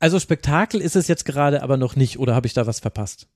[0.00, 3.28] Also Spektakel ist es jetzt gerade aber noch nicht, oder habe ich da was verpasst?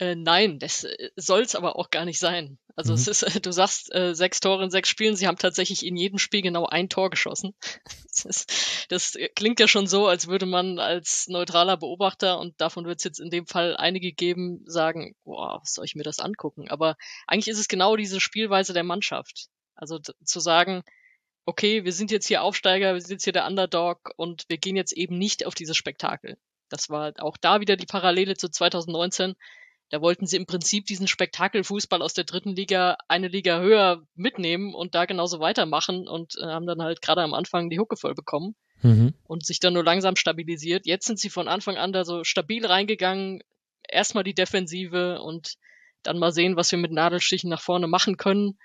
[0.00, 2.58] Äh, nein, das äh, soll es aber auch gar nicht sein.
[2.74, 2.98] Also mhm.
[2.98, 5.94] es ist, äh, du sagst äh, sechs Tore in sechs Spielen, sie haben tatsächlich in
[5.94, 7.54] jedem Spiel genau ein Tor geschossen.
[8.12, 12.84] Das, ist, das klingt ja schon so, als würde man als neutraler Beobachter, und davon
[12.84, 16.18] wird es jetzt in dem Fall einige geben, sagen, boah, was soll ich mir das
[16.18, 16.68] angucken?
[16.68, 16.96] Aber
[17.28, 19.46] eigentlich ist es genau diese Spielweise der Mannschaft.
[19.76, 20.82] Also zu sagen,
[21.46, 24.76] okay, wir sind jetzt hier Aufsteiger, wir sind jetzt hier der Underdog und wir gehen
[24.76, 26.36] jetzt eben nicht auf dieses Spektakel.
[26.68, 29.34] Das war auch da wieder die Parallele zu 2019
[29.90, 34.74] da wollten sie im Prinzip diesen Spektakelfußball aus der dritten Liga eine Liga höher mitnehmen
[34.74, 38.14] und da genauso weitermachen und äh, haben dann halt gerade am Anfang die Hucke voll
[38.14, 39.14] bekommen mhm.
[39.24, 40.86] und sich dann nur langsam stabilisiert.
[40.86, 43.42] Jetzt sind sie von Anfang an da so stabil reingegangen.
[43.88, 45.56] Erstmal die Defensive und
[46.04, 48.58] dann mal sehen, was wir mit Nadelstichen nach vorne machen können.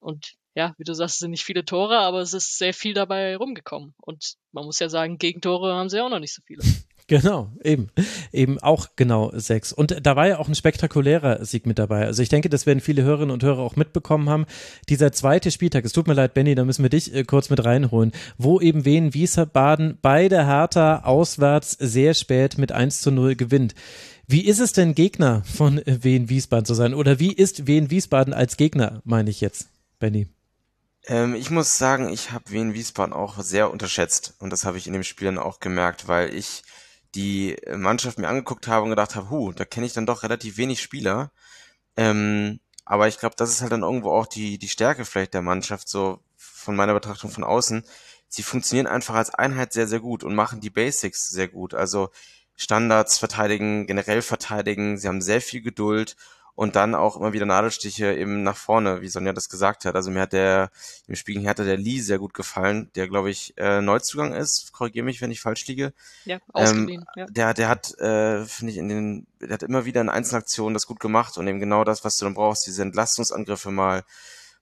[0.00, 2.94] Und ja, wie du sagst, es sind nicht viele Tore, aber es ist sehr viel
[2.94, 3.94] dabei rumgekommen.
[3.98, 6.62] Und man muss ja sagen, Gegentore haben sie auch noch nicht so viele.
[7.08, 7.88] Genau, eben.
[8.32, 9.72] Eben auch genau sechs.
[9.72, 12.04] Und da war ja auch ein spektakulärer Sieg mit dabei.
[12.04, 14.44] Also ich denke, das werden viele Hörerinnen und Hörer auch mitbekommen haben.
[14.88, 17.64] Dieser zweite Spieltag, es tut mir leid, Benny, da müssen wir dich äh, kurz mit
[17.64, 23.36] reinholen, wo eben Wien Wiesbaden bei der Hertha auswärts sehr spät mit 1 zu 0
[23.36, 23.76] gewinnt.
[24.26, 26.92] Wie ist es denn, Gegner von Wien Wiesbaden zu sein?
[26.92, 29.68] Oder wie ist Wien Wiesbaden als Gegner, meine ich jetzt,
[30.00, 30.26] Benny?
[31.06, 34.34] Ähm, ich muss sagen, ich habe Wien Wiesbaden auch sehr unterschätzt.
[34.40, 36.64] Und das habe ich in dem Spiel dann auch gemerkt, weil ich
[37.16, 40.58] die Mannschaft mir angeguckt habe und gedacht habe, hu, da kenne ich dann doch relativ
[40.58, 41.32] wenig Spieler.
[41.96, 45.42] Ähm, aber ich glaube, das ist halt dann irgendwo auch die, die Stärke vielleicht der
[45.42, 47.84] Mannschaft, so von meiner Betrachtung von außen.
[48.28, 51.74] Sie funktionieren einfach als Einheit sehr, sehr gut und machen die Basics sehr gut.
[51.74, 52.10] Also
[52.54, 56.16] Standards verteidigen, generell verteidigen, sie haben sehr viel Geduld
[56.56, 59.94] und dann auch immer wieder Nadelstiche eben nach vorne, wie Sonja das gesagt hat.
[59.94, 60.70] Also mir hat der
[61.06, 64.72] im Spiel gegen Hertha der Lee sehr gut gefallen, der glaube ich äh, Neuzugang ist.
[64.72, 65.92] Korrigiere mich, wenn ich falsch liege.
[66.24, 67.02] Ja, ausgeliehen.
[67.02, 67.26] Ähm, ja.
[67.26, 70.86] Der, der hat, äh, finde ich, in den, der hat immer wieder in Einzelaktionen das
[70.86, 74.04] gut gemacht und eben genau das, was du dann brauchst, diese Entlastungsangriffe mal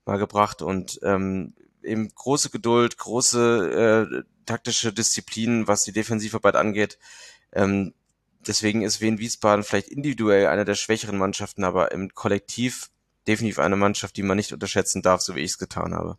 [0.04, 6.98] mal gebracht und ähm, eben große Geduld, große äh, taktische Disziplin, was die Defensivarbeit angeht.
[7.52, 7.94] Ähm,
[8.48, 12.90] deswegen ist Wien Wiesbaden vielleicht individuell eine der schwächeren Mannschaften, aber im Kollektiv
[13.26, 16.18] definitiv eine Mannschaft, die man nicht unterschätzen darf, so wie ich es getan habe.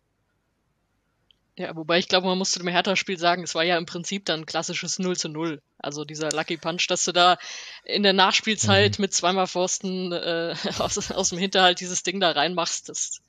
[1.58, 4.40] Ja, wobei ich glaube, man musste dem Hertha-Spiel sagen, es war ja im Prinzip dann
[4.40, 5.62] ein klassisches 0 zu 0.
[5.78, 7.38] Also dieser Lucky Punch, dass du da
[7.84, 9.02] in der Nachspielzeit mhm.
[9.02, 13.22] mit zweimal Pfosten äh, aus, aus dem Hinterhalt dieses Ding da reinmachst, das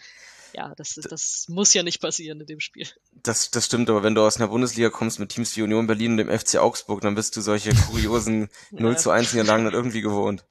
[0.53, 2.87] ja, das, das muss ja nicht passieren in dem Spiel.
[3.23, 6.11] Das, das stimmt, aber wenn du aus einer Bundesliga kommst mit Teams wie Union Berlin
[6.11, 10.01] und dem FC Augsburg, dann bist du solche kuriosen 0 zu 1 Niederlagen dann irgendwie
[10.01, 10.45] gewohnt.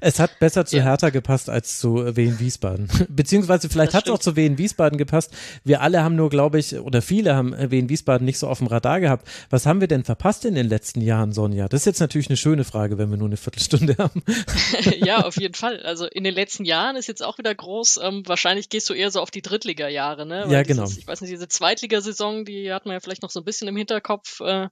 [0.00, 0.84] Es hat besser zu ja.
[0.84, 2.88] Hertha gepasst als zu Wien Wiesbaden.
[3.08, 5.32] Beziehungsweise vielleicht hat es auch zu Wien Wiesbaden gepasst.
[5.64, 8.66] Wir alle haben nur, glaube ich, oder viele haben Wien Wiesbaden nicht so auf dem
[8.66, 9.28] Radar gehabt.
[9.50, 11.68] Was haben wir denn verpasst in den letzten Jahren, Sonja?
[11.68, 14.22] Das ist jetzt natürlich eine schöne Frage, wenn wir nur eine Viertelstunde haben.
[15.04, 15.80] ja, auf jeden Fall.
[15.80, 18.00] Also in den letzten Jahren ist jetzt auch wieder groß.
[18.02, 20.44] Ähm, wahrscheinlich gehst du eher so auf die Drittliga-Jahre, ne?
[20.46, 20.84] Weil ja, genau.
[20.84, 23.68] Dieses, ich weiß nicht, diese Zweitligasaison, die hat man ja vielleicht noch so ein bisschen
[23.68, 24.40] im Hinterkopf.
[24.40, 24.68] Äh,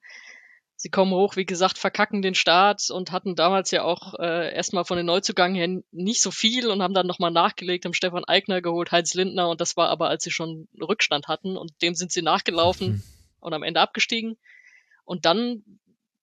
[0.82, 4.84] Sie kommen hoch, wie gesagt, verkacken den Start und hatten damals ja auch äh, erstmal
[4.84, 8.60] von den Neuzugängen her nicht so viel und haben dann nochmal nachgelegt, haben Stefan Eigner
[8.60, 12.10] geholt, Heinz Lindner und das war aber, als sie schon Rückstand hatten und dem sind
[12.10, 13.02] sie nachgelaufen mhm.
[13.38, 14.38] und am Ende abgestiegen.
[15.04, 15.62] Und dann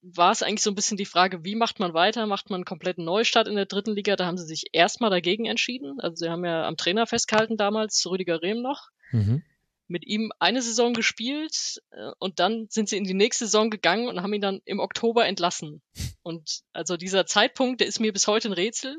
[0.01, 2.27] war es eigentlich so ein bisschen die Frage, wie macht man weiter?
[2.27, 4.17] Macht man einen kompletten Neustart in der dritten Liga?
[4.17, 6.01] Da haben sie sich erstmal dagegen entschieden.
[6.01, 8.89] Also sie haben ja am Trainer festgehalten damals, Rüdiger Rehm noch.
[9.13, 9.41] Mhm
[9.89, 14.08] mit ihm eine Saison gespielt äh, und dann sind sie in die nächste Saison gegangen
[14.08, 15.82] und haben ihn dann im Oktober entlassen.
[16.21, 18.97] Und also dieser Zeitpunkt, der ist mir bis heute ein Rätsel.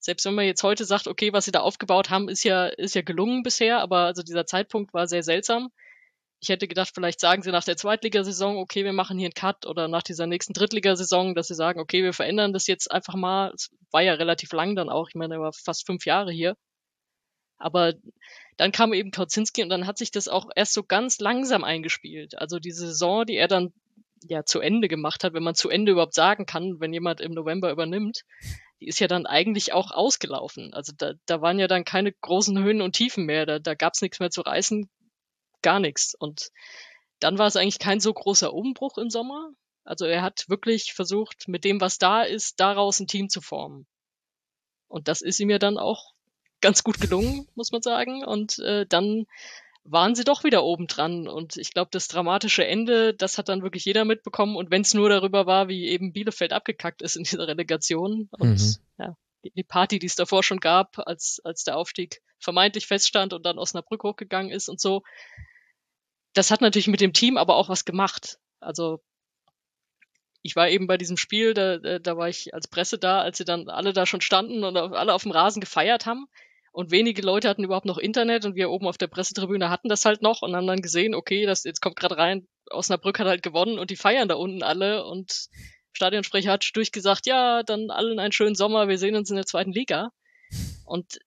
[0.00, 2.96] Selbst wenn man jetzt heute sagt, okay, was sie da aufgebaut haben, ist ja, ist
[2.96, 5.70] ja gelungen bisher, aber also dieser Zeitpunkt war sehr seltsam.
[6.40, 9.64] Ich hätte gedacht, vielleicht sagen sie nach der Zweitligasaison, okay, wir machen hier einen Cut
[9.64, 13.52] oder nach dieser nächsten Drittligasaison, dass sie sagen, okay, wir verändern das jetzt einfach mal.
[13.54, 15.08] Es war ja relativ lang dann auch.
[15.08, 16.56] Ich meine, er war fast fünf Jahre hier.
[17.58, 17.92] Aber
[18.56, 22.38] dann kam eben Kautzinski und dann hat sich das auch erst so ganz langsam eingespielt.
[22.38, 23.72] Also diese Saison, die er dann
[24.24, 27.32] ja zu Ende gemacht hat, wenn man zu Ende überhaupt sagen kann, wenn jemand im
[27.32, 28.24] November übernimmt,
[28.80, 30.72] die ist ja dann eigentlich auch ausgelaufen.
[30.74, 33.94] Also da, da waren ja dann keine großen Höhen und Tiefen mehr, da, da gab
[33.94, 34.88] es nichts mehr zu reißen,
[35.62, 36.14] gar nichts.
[36.18, 36.50] Und
[37.20, 39.50] dann war es eigentlich kein so großer Umbruch im Sommer.
[39.84, 43.86] Also er hat wirklich versucht, mit dem, was da ist, daraus ein Team zu formen.
[44.88, 46.12] Und das ist ihm ja dann auch
[46.62, 48.24] ganz gut gelungen, muss man sagen.
[48.24, 49.26] Und äh, dann
[49.84, 51.28] waren sie doch wieder oben dran.
[51.28, 54.56] Und ich glaube, das dramatische Ende, das hat dann wirklich jeder mitbekommen.
[54.56, 58.60] Und wenn es nur darüber war, wie eben Bielefeld abgekackt ist in dieser Relegation und
[58.60, 58.76] mhm.
[58.98, 63.44] ja, die Party, die es davor schon gab, als, als der Aufstieg vermeintlich feststand und
[63.44, 65.02] dann Osnabrück hochgegangen ist und so,
[66.32, 68.38] das hat natürlich mit dem Team aber auch was gemacht.
[68.60, 69.02] Also
[70.42, 73.44] ich war eben bei diesem Spiel, da, da war ich als Presse da, als sie
[73.44, 76.28] dann alle da schon standen und alle auf dem Rasen gefeiert haben
[76.72, 80.04] und wenige Leute hatten überhaupt noch Internet und wir oben auf der Pressetribüne hatten das
[80.04, 83.42] halt noch und haben dann gesehen, okay, das jetzt kommt gerade rein, Osnabrück hat halt
[83.42, 85.48] gewonnen und die feiern da unten alle und
[85.92, 89.72] Stadionsprecher hat durchgesagt, ja, dann allen einen schönen Sommer, wir sehen uns in der zweiten
[89.72, 90.10] Liga.
[90.86, 91.18] Und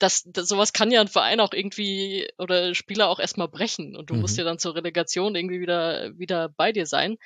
[0.00, 4.10] das, das sowas kann ja ein Verein auch irgendwie oder Spieler auch erstmal brechen und
[4.10, 4.22] du mhm.
[4.22, 7.16] musst ja dann zur Relegation irgendwie wieder wieder bei dir sein.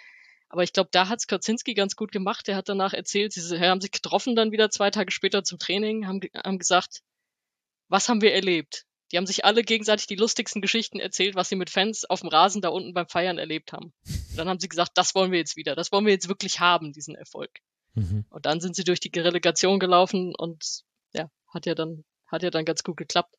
[0.51, 2.49] Aber ich glaube, da hat's Kaczynski ganz gut gemacht.
[2.49, 6.07] Er hat danach erzählt, sie haben sich getroffen dann wieder zwei Tage später zum Training,
[6.07, 7.01] haben, haben gesagt,
[7.95, 8.87] was haben wir erlebt?
[9.13, 12.29] Die haben sich alle gegenseitig die lustigsten Geschichten erzählt, was sie mit Fans auf dem
[12.29, 13.93] Rasen da unten beim Feiern erlebt haben.
[14.05, 16.59] Und dann haben sie gesagt, das wollen wir jetzt wieder, das wollen wir jetzt wirklich
[16.59, 17.51] haben, diesen Erfolg.
[17.95, 18.25] Mhm.
[18.31, 22.51] Und dann sind sie durch die Relegation gelaufen und ja, hat ja dann, hat ja
[22.51, 23.37] dann ganz gut geklappt.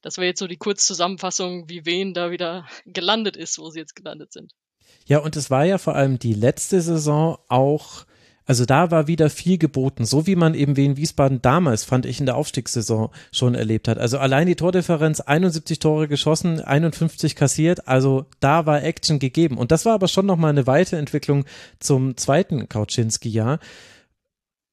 [0.00, 3.94] Das wäre jetzt so die Kurzzusammenfassung, wie wen da wieder gelandet ist, wo sie jetzt
[3.94, 4.54] gelandet sind.
[5.04, 8.06] Ja, und es war ja vor allem die letzte Saison auch
[8.48, 12.18] also da war wieder viel geboten, so wie man eben Wien Wiesbaden damals, fand ich,
[12.18, 13.98] in der Aufstiegssaison schon erlebt hat.
[13.98, 19.58] Also allein die Tordifferenz, 71 Tore geschossen, 51 kassiert, also da war Action gegeben.
[19.58, 21.44] Und das war aber schon nochmal eine Weiterentwicklung
[21.78, 23.58] zum zweiten Kauczynski-Jahr.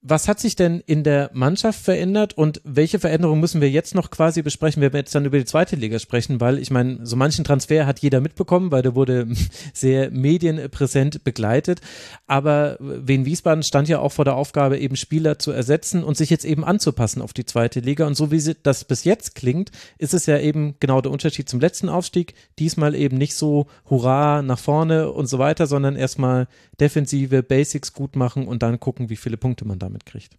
[0.08, 4.12] Was hat sich denn in der Mannschaft verändert und welche Veränderungen müssen wir jetzt noch
[4.12, 6.40] quasi besprechen, wenn wir jetzt dann über die zweite Liga sprechen?
[6.40, 9.28] Weil ich meine, so manchen Transfer hat jeder mitbekommen, weil der wurde
[9.74, 11.82] sehr medienpräsent begleitet.
[12.28, 16.30] Aber Wien Wiesbaden stand ja auch vor der Aufgabe, eben Spieler zu ersetzen und sich
[16.30, 18.06] jetzt eben anzupassen auf die zweite Liga.
[18.06, 21.60] Und so wie das bis jetzt klingt, ist es ja eben genau der Unterschied zum
[21.60, 22.36] letzten Aufstieg.
[22.60, 26.48] Diesmal eben nicht so Hurra nach vorne und so weiter, sondern erstmal
[26.80, 30.38] defensive Basics gut machen und dann gucken, wie viele Punkte man damit mitkriegt.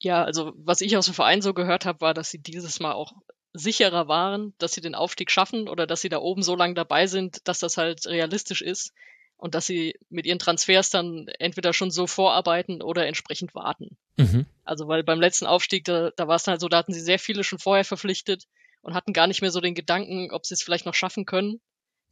[0.00, 2.92] Ja, also was ich aus dem Verein so gehört habe, war, dass sie dieses Mal
[2.92, 3.12] auch
[3.52, 7.06] sicherer waren, dass sie den Aufstieg schaffen oder dass sie da oben so lange dabei
[7.06, 8.92] sind, dass das halt realistisch ist
[9.36, 13.96] und dass sie mit ihren Transfers dann entweder schon so vorarbeiten oder entsprechend warten.
[14.16, 14.46] Mhm.
[14.64, 17.00] Also weil beim letzten Aufstieg, da, da war es dann halt so, da hatten sie
[17.00, 18.44] sehr viele schon vorher verpflichtet
[18.80, 21.60] und hatten gar nicht mehr so den Gedanken, ob sie es vielleicht noch schaffen können.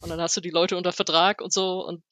[0.01, 2.03] Und dann hast du die Leute unter Vertrag und so und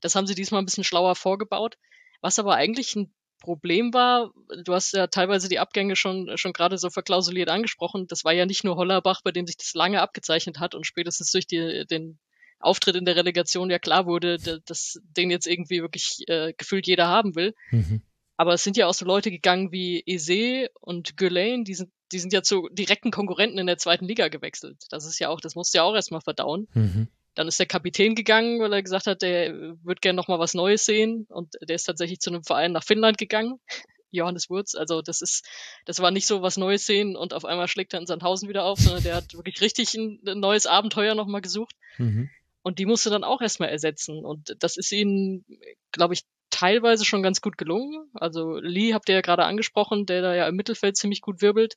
[0.00, 1.76] das haben sie diesmal ein bisschen schlauer vorgebaut.
[2.20, 4.32] Was aber eigentlich ein Problem war,
[4.64, 8.06] du hast ja teilweise die Abgänge schon, schon gerade so verklausuliert angesprochen.
[8.08, 11.30] Das war ja nicht nur Hollerbach, bei dem sich das lange abgezeichnet hat und spätestens
[11.30, 12.18] durch die, den
[12.58, 17.08] Auftritt in der Relegation ja klar wurde, dass den jetzt irgendwie wirklich äh, gefühlt jeder
[17.08, 17.54] haben will.
[17.70, 18.02] Mhm.
[18.36, 22.18] Aber es sind ja auch so Leute gegangen wie Eze und Gulain, die sind, die
[22.18, 24.84] sind ja zu direkten Konkurrenten in der zweiten Liga gewechselt.
[24.90, 26.68] Das ist ja auch, das musst du ja auch erstmal verdauen.
[26.74, 27.08] Mhm.
[27.36, 29.52] Dann ist der Kapitän gegangen, weil er gesagt hat, der
[29.84, 31.26] wird gerne noch mal was Neues sehen.
[31.28, 33.60] Und der ist tatsächlich zu einem Verein nach Finnland gegangen.
[34.10, 34.74] Johannes Wurz.
[34.74, 35.46] Also das ist,
[35.84, 38.64] das war nicht so was Neues sehen und auf einmal schlägt er in Sandhausen wieder
[38.64, 41.76] auf, sondern der hat wirklich richtig ein, ein neues Abenteuer nochmal gesucht.
[41.98, 42.30] Mhm.
[42.62, 44.24] Und die musste dann auch erstmal ersetzen.
[44.24, 45.44] Und das ist ihnen,
[45.92, 48.08] glaube ich, teilweise schon ganz gut gelungen.
[48.14, 51.76] Also Lee habt ihr ja gerade angesprochen, der da ja im Mittelfeld ziemlich gut wirbelt.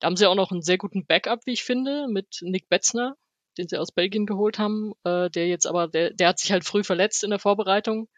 [0.00, 3.16] Da haben sie auch noch einen sehr guten Backup, wie ich finde, mit Nick Betzner,
[3.58, 6.64] den sie aus Belgien geholt haben, äh, der jetzt aber, der, der hat sich halt
[6.64, 8.08] früh verletzt in der Vorbereitung.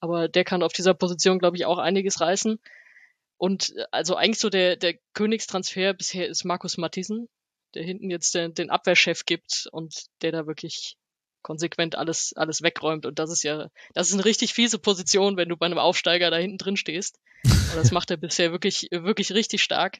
[0.00, 2.60] aber der kann auf dieser Position, glaube ich, auch einiges reißen.
[3.36, 7.28] Und äh, also eigentlich so der, der Königstransfer bisher ist Markus Mattisen,
[7.74, 10.96] der hinten jetzt den, den Abwehrchef gibt und der da wirklich
[11.42, 13.06] konsequent alles, alles wegräumt.
[13.06, 16.30] Und das ist ja, das ist eine richtig fiese Position, wenn du bei einem Aufsteiger
[16.30, 17.18] da hinten drin stehst.
[17.44, 19.98] Und das macht er bisher wirklich, wirklich richtig stark.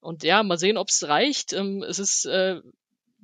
[0.00, 1.52] Und ja, mal sehen, ob es reicht.
[1.52, 2.60] Ähm, es ist äh,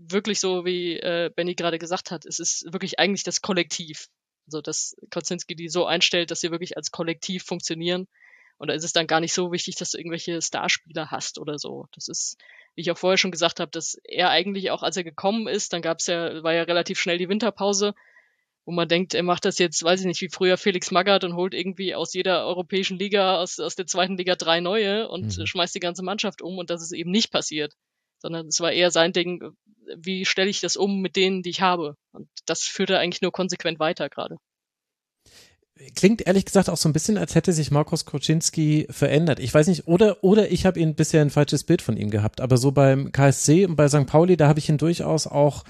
[0.08, 4.08] wirklich so, wie äh, Benny gerade gesagt hat, es ist wirklich eigentlich das Kollektiv.
[4.46, 8.08] Also, dass Kozinski die so einstellt, dass sie wirklich als Kollektiv funktionieren.
[8.58, 11.58] Und da ist es dann gar nicht so wichtig, dass du irgendwelche Starspieler hast oder
[11.58, 11.86] so.
[11.94, 12.36] Das ist,
[12.74, 15.72] wie ich auch vorher schon gesagt habe, dass er eigentlich auch, als er gekommen ist,
[15.72, 17.94] dann gab's ja, war ja relativ schnell die Winterpause,
[18.66, 21.36] wo man denkt, er macht das jetzt, weiß ich nicht, wie früher Felix Magath und
[21.36, 25.46] holt irgendwie aus jeder europäischen Liga, aus, aus der zweiten Liga drei neue und mhm.
[25.46, 27.74] schmeißt die ganze Mannschaft um und das ist eben nicht passiert.
[28.18, 29.56] Sondern es war eher sein Ding,
[29.96, 31.96] wie stelle ich das um mit denen, die ich habe?
[32.12, 34.36] Und das führt er eigentlich nur konsequent weiter gerade.
[35.96, 39.40] Klingt ehrlich gesagt auch so ein bisschen, als hätte sich Markus Koczynski verändert.
[39.40, 42.42] Ich weiß nicht, oder, oder ich habe ihn bisher ein falsches Bild von ihm gehabt,
[42.42, 44.06] aber so beim KSC und bei St.
[44.06, 45.64] Pauli, da habe ich ihn durchaus auch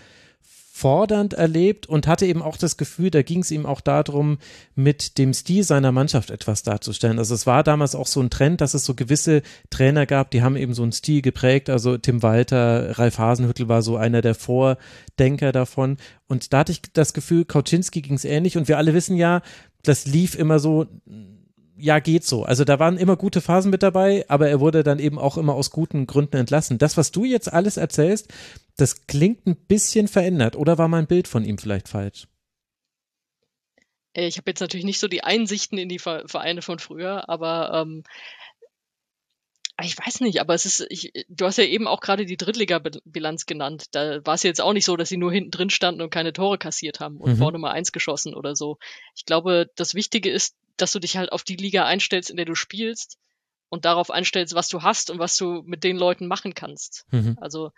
[0.81, 4.39] fordernd erlebt und hatte eben auch das Gefühl, da ging es ihm auch darum,
[4.75, 7.19] mit dem Stil seiner Mannschaft etwas darzustellen.
[7.19, 10.43] Also es war damals auch so ein Trend, dass es so gewisse Trainer gab, die
[10.43, 11.69] haben eben so einen Stil geprägt.
[11.69, 15.99] Also Tim Walter, Ralf Hasenhüttel war so einer der Vordenker davon.
[16.29, 18.57] Und da hatte ich das Gefühl, Kauczynski ging es ähnlich.
[18.57, 19.43] Und wir alle wissen ja,
[19.83, 20.87] das lief immer so
[21.81, 22.45] ja, geht so.
[22.45, 25.55] Also da waren immer gute Phasen mit dabei, aber er wurde dann eben auch immer
[25.55, 26.79] aus guten Gründen entlassen.
[26.79, 28.29] Das, was du jetzt alles erzählst,
[28.77, 30.57] das klingt ein bisschen verändert.
[30.57, 32.27] Oder war mein Bild von ihm vielleicht falsch?
[34.13, 37.83] Äh, ich habe jetzt natürlich nicht so die Einsichten in die Vereine von früher, aber
[37.83, 38.05] ähm,
[39.83, 43.47] ich weiß nicht, aber es ist, ich, du hast ja eben auch gerade die Drittliga-Bilanz
[43.47, 43.87] genannt.
[43.93, 46.33] Da war es jetzt auch nicht so, dass sie nur hinten drin standen und keine
[46.33, 47.37] Tore kassiert haben und mhm.
[47.37, 48.79] vorne mal eins geschossen oder so.
[49.15, 52.47] Ich glaube, das Wichtige ist, dass du dich halt auf die Liga einstellst, in der
[52.47, 53.19] du spielst
[53.69, 57.07] und darauf einstellst, was du hast und was du mit den Leuten machen kannst.
[57.11, 57.39] Mhm.
[57.41, 57.71] Also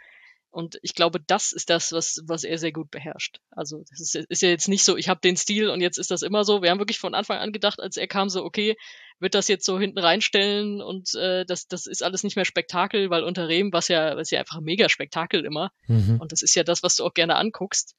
[0.53, 3.41] und ich glaube, das ist das, was, was er sehr gut beherrscht.
[3.51, 6.11] Also das ist, ist ja jetzt nicht so, ich habe den Stil und jetzt ist
[6.11, 6.61] das immer so.
[6.61, 8.77] Wir haben wirklich von Anfang an gedacht, als er kam, so, okay,
[9.19, 13.09] wird das jetzt so hinten reinstellen und äh, das, das ist alles nicht mehr Spektakel,
[13.09, 15.73] weil unter Rehm was ja, was ja einfach mega Spektakel immer.
[15.87, 16.19] Mhm.
[16.21, 17.97] Und das ist ja das, was du auch gerne anguckst.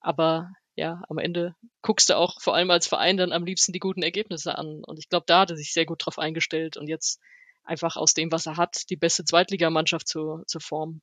[0.00, 3.78] Aber ja, am Ende guckst du auch vor allem als Verein dann am liebsten die
[3.78, 4.82] guten Ergebnisse an.
[4.86, 7.20] Und ich glaube, da hat er sich sehr gut drauf eingestellt und jetzt
[7.62, 11.02] einfach aus dem, was er hat, die beste Zweitligamannschaft zu, zu formen.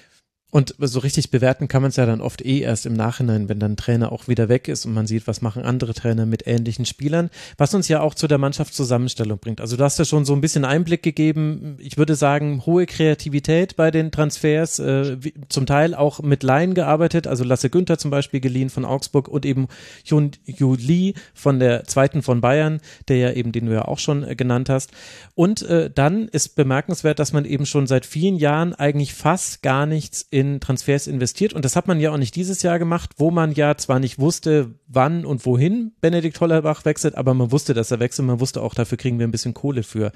[0.51, 3.59] Und so richtig bewerten kann man es ja dann oft eh erst im Nachhinein, wenn
[3.59, 6.85] dann Trainer auch wieder weg ist und man sieht, was machen andere Trainer mit ähnlichen
[6.85, 9.61] Spielern, was uns ja auch zu der Mannschaftszusammenstellung bringt.
[9.61, 11.77] Also du hast ja schon so ein bisschen Einblick gegeben.
[11.79, 16.73] Ich würde sagen, hohe Kreativität bei den Transfers, äh, wie, zum Teil auch mit Laien
[16.73, 17.27] gearbeitet.
[17.27, 19.69] Also Lasse Günther zum Beispiel geliehen von Augsburg und eben
[20.03, 23.99] Jun Yu Li von der zweiten von Bayern, der ja eben, den du ja auch
[23.99, 24.91] schon äh, genannt hast.
[25.33, 29.85] Und äh, dann ist bemerkenswert, dass man eben schon seit vielen Jahren eigentlich fast gar
[29.85, 33.11] nichts in in Transfers investiert und das hat man ja auch nicht dieses Jahr gemacht,
[33.17, 37.73] wo man ja zwar nicht wusste, wann und wohin Benedikt Hollerbach wechselt, aber man wusste,
[37.73, 40.11] dass er wechselt, man wusste auch, dafür kriegen wir ein bisschen Kohle für.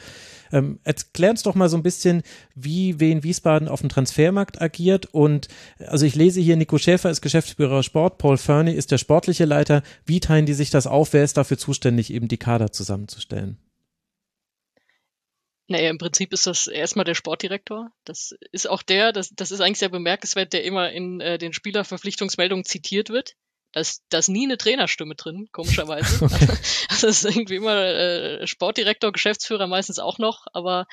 [0.51, 2.23] Ähm, erklär uns doch mal so ein bisschen,
[2.55, 5.47] wie Wien Wiesbaden auf dem Transfermarkt agiert und
[5.88, 9.83] also ich lese hier, Nico Schäfer ist Geschäftsführer Sport, Paul Fernie ist der sportliche Leiter.
[10.05, 11.13] Wie teilen die sich das auf?
[11.13, 13.57] Wer ist dafür zuständig, eben die Kader zusammenzustellen?
[15.67, 17.91] Naja, im Prinzip ist das erstmal der Sportdirektor.
[18.04, 21.54] Das ist auch der, das, das ist eigentlich sehr bemerkenswert, der immer in äh, den
[21.54, 23.34] Spielerverpflichtungsmeldungen zitiert wird.
[23.71, 26.23] Da ist, da ist nie eine Trainerstimme drin, komischerweise.
[26.23, 26.45] also,
[26.89, 30.86] das ist irgendwie immer äh, Sportdirektor, Geschäftsführer meistens auch noch, aber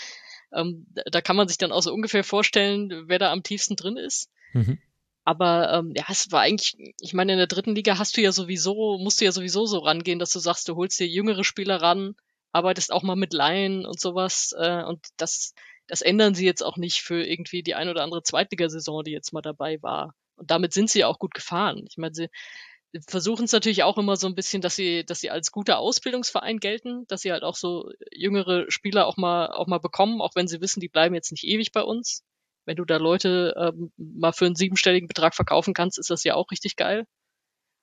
[0.52, 3.96] ähm, da kann man sich dann auch so ungefähr vorstellen, wer da am tiefsten drin
[3.96, 4.30] ist.
[4.52, 4.78] Mhm.
[5.24, 8.32] Aber ähm, ja, es war eigentlich, ich meine, in der dritten Liga hast du ja
[8.32, 11.80] sowieso, musst du ja sowieso so rangehen, dass du sagst, du holst dir jüngere Spieler
[11.80, 12.16] ran,
[12.52, 14.54] arbeitest auch mal mit Laien und sowas.
[14.58, 15.54] Äh, und das,
[15.86, 19.32] das ändern sie jetzt auch nicht für irgendwie die ein oder andere Zweitligasaison, die jetzt
[19.32, 20.14] mal dabei war.
[20.36, 21.84] Und damit sind sie auch gut gefahren.
[21.88, 22.28] Ich meine, sie
[23.08, 26.58] versuchen es natürlich auch immer so ein bisschen, dass sie, dass sie als guter Ausbildungsverein
[26.58, 30.48] gelten, dass sie halt auch so jüngere Spieler auch mal, auch mal bekommen, auch wenn
[30.48, 32.22] sie wissen, die bleiben jetzt nicht ewig bei uns.
[32.64, 36.34] Wenn du da Leute ähm, mal für einen siebenstelligen Betrag verkaufen kannst, ist das ja
[36.34, 37.06] auch richtig geil.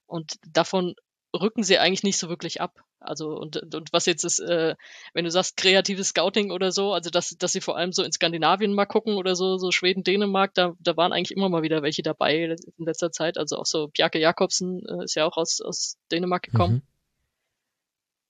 [0.05, 0.95] Und davon
[1.35, 2.83] rücken sie eigentlich nicht so wirklich ab.
[2.99, 4.75] Also und, und was jetzt ist, äh,
[5.13, 8.11] wenn du sagst kreatives Scouting oder so, also dass, dass sie vor allem so in
[8.11, 11.81] Skandinavien mal gucken oder so, so Schweden, Dänemark, da, da waren eigentlich immer mal wieder
[11.81, 13.37] welche dabei in letzter Zeit.
[13.37, 16.75] Also auch so Bjarke Jakobsen äh, ist ja auch aus, aus Dänemark gekommen.
[16.75, 16.81] Mhm.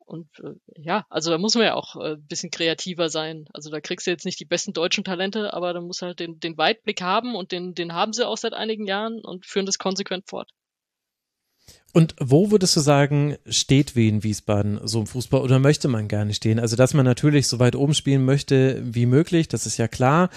[0.09, 3.45] Und äh, ja, also da muss man ja auch äh, bisschen kreativer sein.
[3.53, 6.39] Also da kriegst du jetzt nicht die besten deutschen Talente, aber da muss halt den,
[6.39, 9.78] den Weitblick haben und den, den haben sie auch seit einigen Jahren und führen das
[9.78, 10.51] konsequent fort.
[11.91, 16.34] Und wo würdest du sagen, steht Wien Wiesbaden so im Fußball oder möchte man gerne
[16.34, 16.59] stehen?
[16.59, 20.30] Also, dass man natürlich so weit oben spielen möchte wie möglich, das ist ja klar.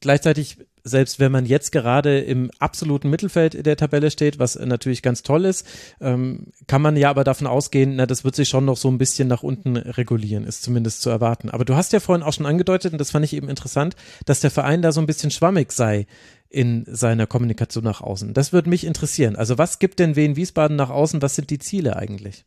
[0.00, 5.22] Gleichzeitig selbst wenn man jetzt gerade im absoluten Mittelfeld der Tabelle steht, was natürlich ganz
[5.22, 5.66] toll ist,
[6.00, 8.98] ähm, kann man ja aber davon ausgehen, na, das wird sich schon noch so ein
[8.98, 11.48] bisschen nach unten regulieren, ist zumindest zu erwarten.
[11.48, 14.40] Aber du hast ja vorhin auch schon angedeutet, und das fand ich eben interessant, dass
[14.40, 16.06] der Verein da so ein bisschen schwammig sei
[16.54, 18.32] in seiner Kommunikation nach außen.
[18.32, 19.36] Das würde mich interessieren.
[19.36, 21.20] Also was gibt denn Wien Wiesbaden nach außen?
[21.20, 22.44] Was sind die Ziele eigentlich?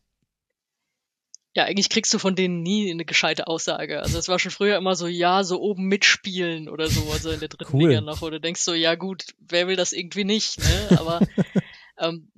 [1.58, 4.00] ja, eigentlich kriegst du von denen nie eine gescheite Aussage.
[4.00, 7.40] Also es war schon früher immer so, ja, so oben mitspielen oder so, also in
[7.40, 7.88] der dritten cool.
[7.88, 8.22] Liga noch.
[8.22, 10.98] Oder denkst so, ja gut, wer will das irgendwie nicht, ne?
[11.00, 11.20] Aber
[11.98, 12.30] ähm,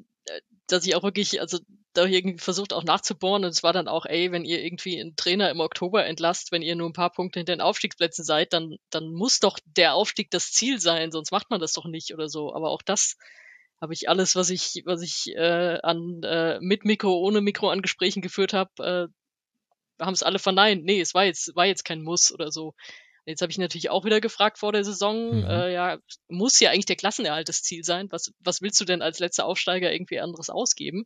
[0.69, 1.59] dass ich auch wirklich, also
[1.93, 5.17] da irgendwie versucht auch nachzubohren und es war dann auch, ey, wenn ihr irgendwie einen
[5.17, 8.77] Trainer im Oktober entlasst, wenn ihr nur ein paar Punkte hinter den Aufstiegsplätzen seid, dann,
[8.91, 12.29] dann muss doch der Aufstieg das Ziel sein, sonst macht man das doch nicht oder
[12.29, 12.55] so.
[12.55, 13.17] Aber auch das
[13.81, 17.83] habe ich alles, was ich, was ich äh, an äh, mit Mikro, ohne Mikro an
[17.83, 19.11] Gesprächen geführt habe,
[19.99, 20.85] äh, haben es alle verneint.
[20.85, 22.75] Nee, es war jetzt, war jetzt kein Muss oder so.
[23.27, 25.45] Jetzt habe ich natürlich auch wieder gefragt vor der Saison, mhm.
[25.45, 28.07] äh, ja, muss ja eigentlich der Klassenerhalt das Ziel sein.
[28.11, 31.05] Was, was willst du denn als letzter Aufsteiger irgendwie anderes ausgeben?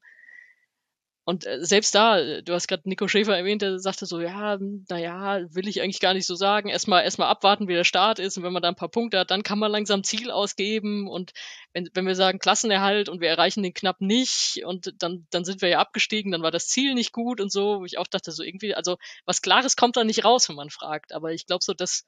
[1.27, 4.59] Und äh, selbst da, äh, du hast gerade Nico Schäfer erwähnt, der sagte so, ja,
[4.89, 6.69] naja, will ich eigentlich gar nicht so sagen.
[6.69, 8.37] Erstmal erstmal abwarten, wie der Start ist.
[8.37, 11.09] Und wenn man da ein paar Punkte hat, dann kann man langsam Ziel ausgeben.
[11.09, 11.33] Und
[11.73, 15.63] wenn, wenn wir sagen Klassenerhalt und wir erreichen den knapp nicht und dann, dann sind
[15.63, 18.43] wir ja abgestiegen, dann war das Ziel nicht gut und so, ich auch dachte, so
[18.43, 21.13] irgendwie, also was Klares kommt da nicht raus, wenn man fragt.
[21.13, 22.05] Aber ich glaube so, dass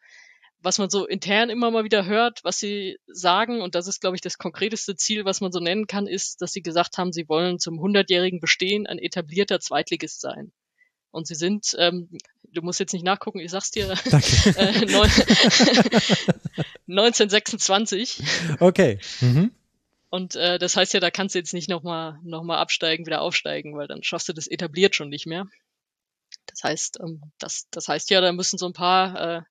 [0.61, 4.17] was man so intern immer mal wieder hört, was sie sagen, und das ist, glaube
[4.17, 7.29] ich, das konkreteste Ziel, was man so nennen kann, ist, dass sie gesagt haben, sie
[7.29, 10.53] wollen zum 100-jährigen Bestehen ein etablierter Zweitligist sein.
[11.11, 12.11] Und sie sind, ähm,
[12.53, 13.91] du musst jetzt nicht nachgucken, ich sag's dir,
[14.57, 14.87] äh,
[16.89, 18.23] 1926.
[18.61, 18.99] Okay.
[19.21, 19.53] Mhm.
[20.09, 23.21] Und äh, das heißt ja, da kannst du jetzt nicht nochmal noch mal absteigen, wieder
[23.21, 25.47] aufsteigen, weil dann schaffst du das etabliert schon nicht mehr.
[26.47, 29.43] Das heißt, ähm, das, das heißt ja, da müssen so ein paar äh,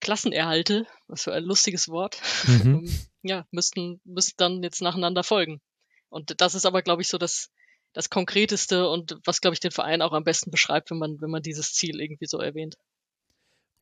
[0.00, 2.88] Klassenerhalte, was für ein lustiges Wort, mhm.
[3.22, 5.60] ja, müssten, müssten dann jetzt nacheinander folgen.
[6.08, 7.50] Und das ist aber, glaube ich, so das,
[7.92, 11.30] das Konkreteste und was, glaube ich, den Verein auch am besten beschreibt, wenn man, wenn
[11.30, 12.76] man dieses Ziel irgendwie so erwähnt.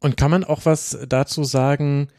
[0.01, 2.11] Und kann man auch was dazu sagen,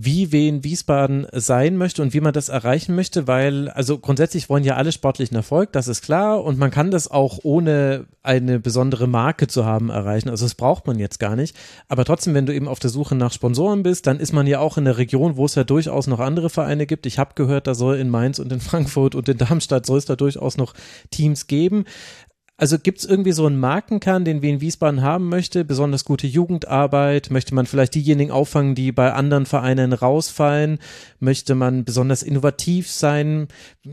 [0.00, 4.62] wie Wien Wiesbaden sein möchte und wie man das erreichen möchte, weil, also grundsätzlich wollen
[4.62, 9.08] ja alle sportlichen Erfolg, das ist klar, und man kann das auch ohne eine besondere
[9.08, 10.28] Marke zu haben erreichen.
[10.28, 11.56] Also das braucht man jetzt gar nicht.
[11.88, 14.60] Aber trotzdem, wenn du eben auf der Suche nach Sponsoren bist, dann ist man ja
[14.60, 17.06] auch in der Region, wo es ja durchaus noch andere Vereine gibt.
[17.06, 20.04] Ich habe gehört, da soll in Mainz und in Frankfurt und in Darmstadt soll es
[20.04, 20.74] da durchaus noch
[21.10, 21.86] Teams geben.
[22.60, 25.64] Also gibt es irgendwie so einen Markenkern, den Wien Wiesbaden haben möchte?
[25.64, 27.30] Besonders gute Jugendarbeit?
[27.30, 30.80] Möchte man vielleicht diejenigen auffangen, die bei anderen Vereinen rausfallen?
[31.20, 33.46] Möchte man besonders innovativ sein?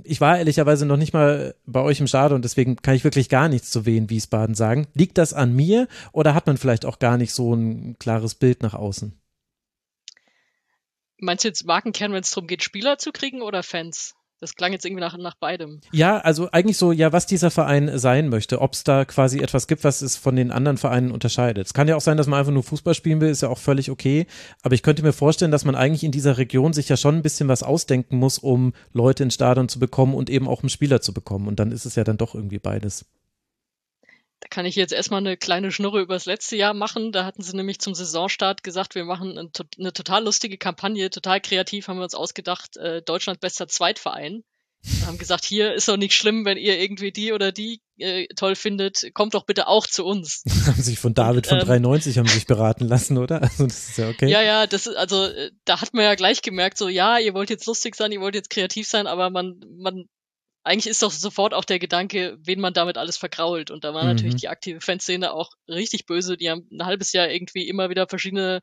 [0.03, 3.49] Ich war ehrlicherweise noch nicht mal bei euch im Stadion, deswegen kann ich wirklich gar
[3.49, 4.87] nichts zu Wien Wiesbaden sagen.
[4.95, 8.63] Liegt das an mir oder hat man vielleicht auch gar nicht so ein klares Bild
[8.63, 9.13] nach außen?
[11.19, 14.15] Meinst du jetzt Markenkern, wenn es darum geht, Spieler zu kriegen oder Fans?
[14.41, 15.79] Das klang jetzt irgendwie nach, nach beidem.
[15.93, 19.67] Ja, also eigentlich so, ja, was dieser Verein sein möchte, ob es da quasi etwas
[19.67, 21.67] gibt, was es von den anderen Vereinen unterscheidet.
[21.67, 23.57] Es kann ja auch sein, dass man einfach nur Fußball spielen will, ist ja auch
[23.57, 24.27] völlig okay.
[24.61, 27.21] Aber ich könnte mir vorstellen, dass man eigentlich in dieser Region sich ja schon ein
[27.21, 30.99] bisschen was ausdenken muss, um Leute ins Stadion zu bekommen und eben auch einen Spieler
[30.99, 31.47] zu bekommen.
[31.47, 33.05] Und dann ist es ja dann doch irgendwie beides.
[34.41, 37.11] Da kann ich jetzt erstmal eine kleine Schnurre übers letzte Jahr machen.
[37.11, 41.87] Da hatten sie nämlich zum Saisonstart gesagt, wir machen eine total lustige Kampagne, total kreativ
[41.87, 44.43] haben wir uns ausgedacht, äh, Deutschland bester Zweitverein.
[44.87, 48.27] Wir haben gesagt, hier ist doch nicht schlimm, wenn ihr irgendwie die oder die äh,
[48.35, 50.43] toll findet, kommt doch bitte auch zu uns.
[50.67, 53.41] haben sich von David von ähm, 93 haben sich beraten lassen, oder?
[53.41, 54.29] Also das ist ja okay.
[54.29, 57.33] Ja, ja, das ist, also äh, da hat man ja gleich gemerkt, so ja, ihr
[57.33, 60.05] wollt jetzt lustig sein, ihr wollt jetzt kreativ sein, aber man, man
[60.65, 63.69] eigentlich ist doch sofort auch der Gedanke, wen man damit alles vergrault.
[63.69, 64.09] Und da war mhm.
[64.09, 66.37] natürlich die aktive Fanszene auch richtig böse.
[66.37, 68.61] Die haben ein halbes Jahr irgendwie immer wieder verschiedene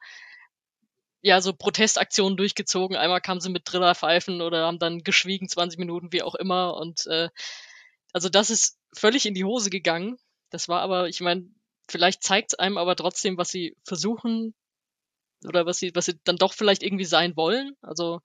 [1.21, 2.97] ja, so Protestaktionen durchgezogen.
[2.97, 6.77] Einmal kamen sie mit Drillerpfeifen oder haben dann geschwiegen 20 Minuten, wie auch immer.
[6.77, 7.29] Und äh,
[8.13, 10.19] also das ist völlig in die Hose gegangen.
[10.51, 11.49] Das war aber, ich meine,
[11.89, 14.55] vielleicht zeigt es einem aber trotzdem, was sie versuchen
[15.47, 17.77] oder was sie, was sie dann doch vielleicht irgendwie sein wollen.
[17.81, 18.21] Also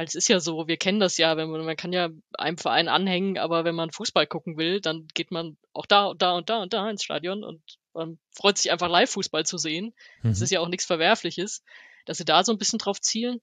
[0.00, 2.56] weil es ist ja so, wir kennen das ja, wenn man, man kann ja einem
[2.56, 6.32] Verein anhängen, aber wenn man Fußball gucken will, dann geht man auch da und da
[6.32, 7.60] und da und da ins Stadion und
[7.92, 9.92] man freut sich einfach Live-Fußball zu sehen.
[10.22, 10.30] Mhm.
[10.30, 11.62] Das ist ja auch nichts Verwerfliches,
[12.06, 13.42] dass sie da so ein bisschen drauf zielen.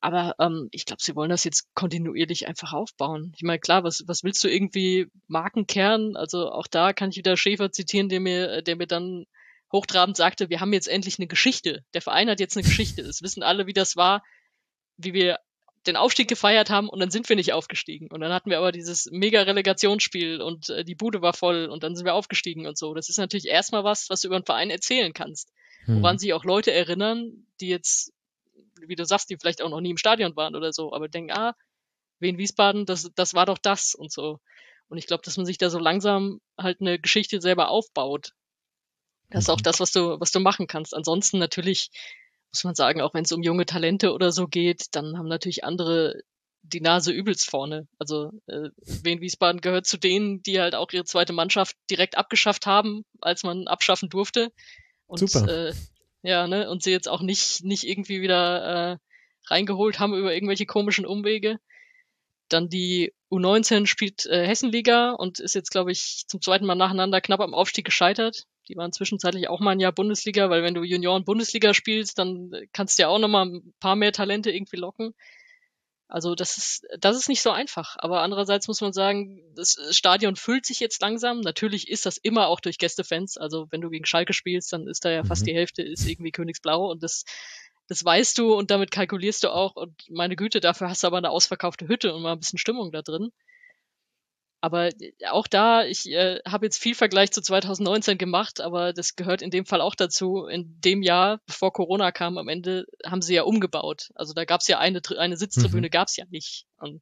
[0.00, 3.32] Aber ähm, ich glaube, sie wollen das jetzt kontinuierlich einfach aufbauen.
[3.36, 6.16] Ich meine, klar, was, was willst du irgendwie Markenkern?
[6.16, 9.26] Also auch da kann ich wieder Schäfer zitieren, der mir, der mir dann
[9.72, 11.84] hochtrabend sagte, wir haben jetzt endlich eine Geschichte.
[11.94, 13.02] Der Verein hat jetzt eine Geschichte.
[13.02, 14.24] Es wissen alle, wie das war,
[14.96, 15.38] wie wir
[15.86, 18.08] den Aufstieg gefeiert haben und dann sind wir nicht aufgestiegen.
[18.10, 21.82] Und dann hatten wir aber dieses mega Relegationsspiel und äh, die Bude war voll und
[21.82, 22.94] dann sind wir aufgestiegen und so.
[22.94, 25.52] Das ist natürlich erstmal was, was du über einen Verein erzählen kannst.
[25.84, 26.02] Hm.
[26.02, 28.12] Woran sich auch Leute erinnern, die jetzt,
[28.80, 31.32] wie du sagst, die vielleicht auch noch nie im Stadion waren oder so, aber denken,
[31.32, 31.54] ah,
[32.18, 34.40] Wien Wiesbaden, das, das war doch das und so.
[34.88, 38.32] Und ich glaube, dass man sich da so langsam halt eine Geschichte selber aufbaut.
[39.30, 39.64] Das ist auch mhm.
[39.64, 40.94] das, was du, was du machen kannst.
[40.94, 41.90] Ansonsten natürlich
[42.52, 45.64] muss man sagen, auch wenn es um junge Talente oder so geht, dann haben natürlich
[45.64, 46.22] andere
[46.62, 47.86] die Nase übelst vorne.
[47.98, 48.70] Also äh,
[49.02, 53.42] Wien Wiesbaden gehört zu denen, die halt auch ihre zweite Mannschaft direkt abgeschafft haben, als
[53.44, 54.52] man abschaffen durfte.
[55.06, 55.68] Und, Super.
[55.68, 55.74] Äh,
[56.22, 58.96] ja, ne, und sie jetzt auch nicht, nicht irgendwie wieder äh,
[59.48, 61.58] reingeholt haben über irgendwelche komischen Umwege.
[62.48, 67.20] Dann die U19 spielt äh, Hessenliga und ist jetzt, glaube ich, zum zweiten Mal nacheinander
[67.20, 68.44] knapp am Aufstieg gescheitert.
[68.68, 72.52] Die waren zwischenzeitlich auch mal ein Jahr Bundesliga, weil wenn du Junioren Bundesliga spielst, dann
[72.72, 75.14] kannst du ja auch nochmal ein paar mehr Talente irgendwie locken.
[76.08, 77.96] Also das ist, das ist nicht so einfach.
[77.98, 81.40] Aber andererseits muss man sagen, das Stadion füllt sich jetzt langsam.
[81.40, 83.36] Natürlich ist das immer auch durch Gästefans.
[83.36, 85.46] Also wenn du gegen Schalke spielst, dann ist da ja fast mhm.
[85.46, 87.24] die Hälfte ist irgendwie Königsblau und das,
[87.88, 89.74] das weißt du und damit kalkulierst du auch.
[89.74, 92.92] Und meine Güte, dafür hast du aber eine ausverkaufte Hütte und mal ein bisschen Stimmung
[92.92, 93.32] da drin.
[94.66, 99.14] Aber äh, auch da, ich äh, habe jetzt viel Vergleich zu 2019 gemacht, aber das
[99.14, 100.46] gehört in dem Fall auch dazu.
[100.46, 104.10] In dem Jahr, bevor Corona kam, am Ende haben sie ja umgebaut.
[104.16, 105.90] Also da gab es ja eine, eine Sitztribüne, mhm.
[105.92, 106.66] gab es ja nicht.
[106.78, 107.00] Und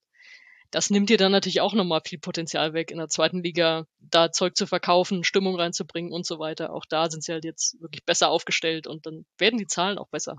[0.73, 4.31] das nimmt dir dann natürlich auch nochmal viel Potenzial weg, in der zweiten Liga da
[4.31, 6.71] Zeug zu verkaufen, Stimmung reinzubringen und so weiter.
[6.71, 10.09] Auch da sind sie halt jetzt wirklich besser aufgestellt und dann werden die Zahlen auch
[10.09, 10.37] besser.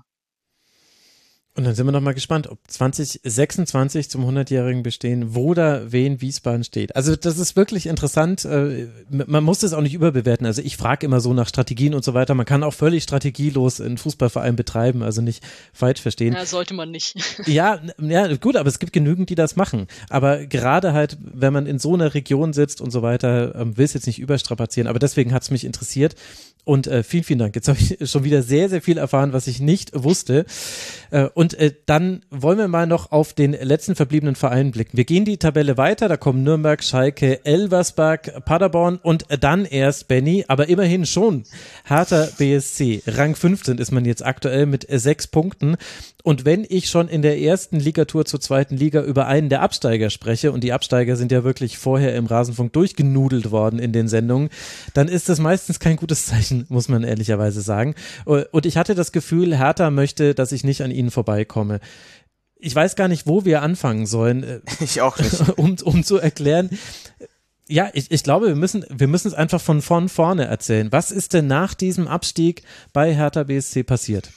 [1.56, 6.20] Und dann sind wir noch mal gespannt, ob 2026 zum 100-jährigen Bestehen, wo da wen
[6.20, 6.94] Wiesbaden steht.
[6.94, 8.44] Also das ist wirklich interessant.
[8.44, 10.46] Äh, man muss das auch nicht überbewerten.
[10.46, 12.34] Also ich frage immer so nach Strategien und so weiter.
[12.34, 15.42] Man kann auch völlig strategielos einen Fußballverein betreiben, also nicht
[15.72, 16.34] falsch verstehen.
[16.34, 17.16] Ja, sollte man nicht.
[17.46, 19.86] Ja, ja, gut, aber es gibt genügend, die das machen.
[20.10, 23.84] Aber gerade halt, wenn man in so einer Region sitzt und so weiter, ähm, will
[23.84, 24.88] es jetzt nicht überstrapazieren.
[24.88, 26.16] Aber deswegen hat es mich interessiert.
[26.66, 27.54] Und äh, vielen, vielen Dank.
[27.54, 30.46] Jetzt habe ich schon wieder sehr, sehr viel erfahren, was ich nicht wusste.
[31.12, 34.96] Äh, und äh, dann wollen wir mal noch auf den letzten verbliebenen Verein blicken.
[34.96, 36.08] Wir gehen die Tabelle weiter.
[36.08, 40.44] Da kommen Nürnberg, Schalke, Elversberg, Paderborn und dann erst Benny.
[40.48, 41.44] Aber immerhin schon
[41.84, 43.04] Hertha BSC.
[43.06, 45.76] Rang 15 ist man jetzt aktuell mit sechs Punkten.
[46.26, 50.10] Und wenn ich schon in der ersten Ligatur zur zweiten Liga über einen der Absteiger
[50.10, 54.50] spreche, und die Absteiger sind ja wirklich vorher im Rasenfunk durchgenudelt worden in den Sendungen,
[54.92, 57.94] dann ist das meistens kein gutes Zeichen, muss man ehrlicherweise sagen.
[58.24, 61.80] Und ich hatte das Gefühl, Hertha möchte, dass ich nicht an ihnen vorbeikomme.
[62.58, 64.62] Ich weiß gar nicht, wo wir anfangen sollen.
[64.80, 65.34] Ich auch nicht.
[65.58, 66.70] Um, um zu erklären,
[67.68, 70.92] ja, ich, ich glaube, wir müssen, wir müssen es einfach von vorn vorne erzählen.
[70.92, 74.30] Was ist denn nach diesem Abstieg bei Hertha BSC passiert?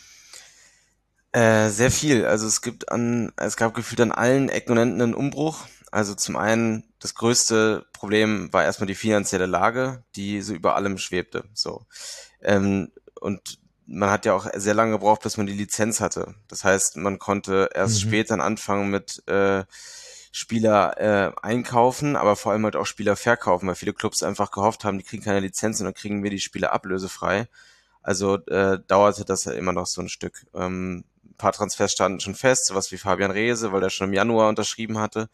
[1.32, 2.26] Äh, sehr viel.
[2.26, 5.68] Also es gibt an, es gab gefühlt an allen Ecken und Enden einen Umbruch.
[5.92, 10.98] Also zum einen das größte Problem war erstmal die finanzielle Lage, die so über allem
[10.98, 11.46] schwebte.
[11.54, 11.86] So
[12.42, 16.36] ähm, und man hat ja auch sehr lange gebraucht, bis man die Lizenz hatte.
[16.48, 18.08] Das heißt, man konnte erst mhm.
[18.08, 19.64] später anfangen mit äh,
[20.32, 24.84] Spieler äh, einkaufen, aber vor allem halt auch Spieler verkaufen, weil viele Clubs einfach gehofft
[24.84, 27.48] haben, die kriegen keine Lizenz und dann kriegen wir die Spieler ablösefrei.
[28.04, 30.46] Also äh, dauerte das ja immer noch so ein Stück.
[30.54, 31.04] Ähm,
[31.40, 35.00] paar Transfers standen schon fest, sowas wie Fabian Rehse, weil der schon im Januar unterschrieben
[35.00, 35.30] hatte.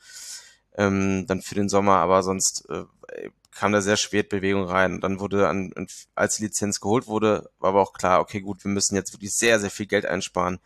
[0.78, 2.84] Ähm, dann für den Sommer, aber sonst äh,
[3.52, 5.00] kam da sehr spät Bewegung rein.
[5.00, 5.74] dann wurde, an,
[6.14, 9.34] als die Lizenz geholt wurde, war aber auch klar, okay, gut, wir müssen jetzt wirklich
[9.34, 10.60] sehr, sehr viel Geld einsparen.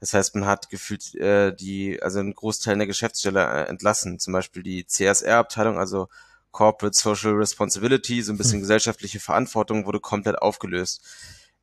[0.00, 4.20] Das heißt, man hat gefühlt äh, die, also einen Großteil der Geschäftsstelle äh, entlassen.
[4.20, 6.08] Zum Beispiel die CSR-Abteilung, also
[6.52, 8.60] Corporate Social Responsibility, so ein bisschen hm.
[8.60, 11.02] gesellschaftliche Verantwortung, wurde komplett aufgelöst.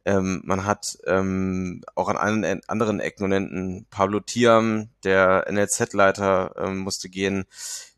[0.06, 6.54] Ähm, man hat ähm, auch an allen anderen Ecken und Enden Pablo Tiam, der NLZ-Leiter,
[6.58, 7.46] ähm, musste gehen,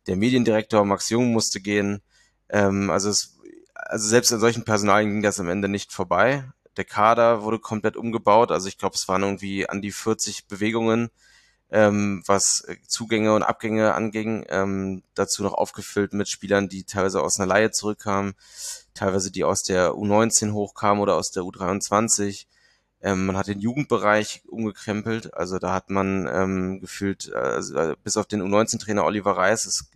[0.07, 2.01] der Mediendirektor Max Jung musste gehen.
[2.49, 3.37] Ähm, also, es,
[3.73, 6.45] also selbst an solchen Personalien ging das am Ende nicht vorbei.
[6.77, 8.51] Der Kader wurde komplett umgebaut.
[8.51, 11.09] Also ich glaube, es waren irgendwie an die 40 Bewegungen,
[11.72, 14.45] ähm, was Zugänge und Abgänge anging.
[14.49, 18.36] Ähm, dazu noch aufgefüllt mit Spielern, die teilweise aus einer Laie zurückkamen
[18.97, 22.45] teilweise die aus der U19 hochkamen oder aus der U23.
[23.01, 28.26] Ähm, man hat den Jugendbereich umgekrempelt, also da hat man ähm, gefühlt, äh, bis auf
[28.26, 29.91] den U19-Trainer Oliver Reis, ist,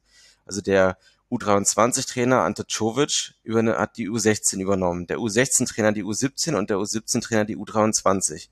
[0.45, 0.97] also der
[1.31, 7.45] U23-Trainer Ante Czovic über, hat die U16 übernommen, der U16-Trainer die U17 und der U17-Trainer
[7.45, 8.49] die U23.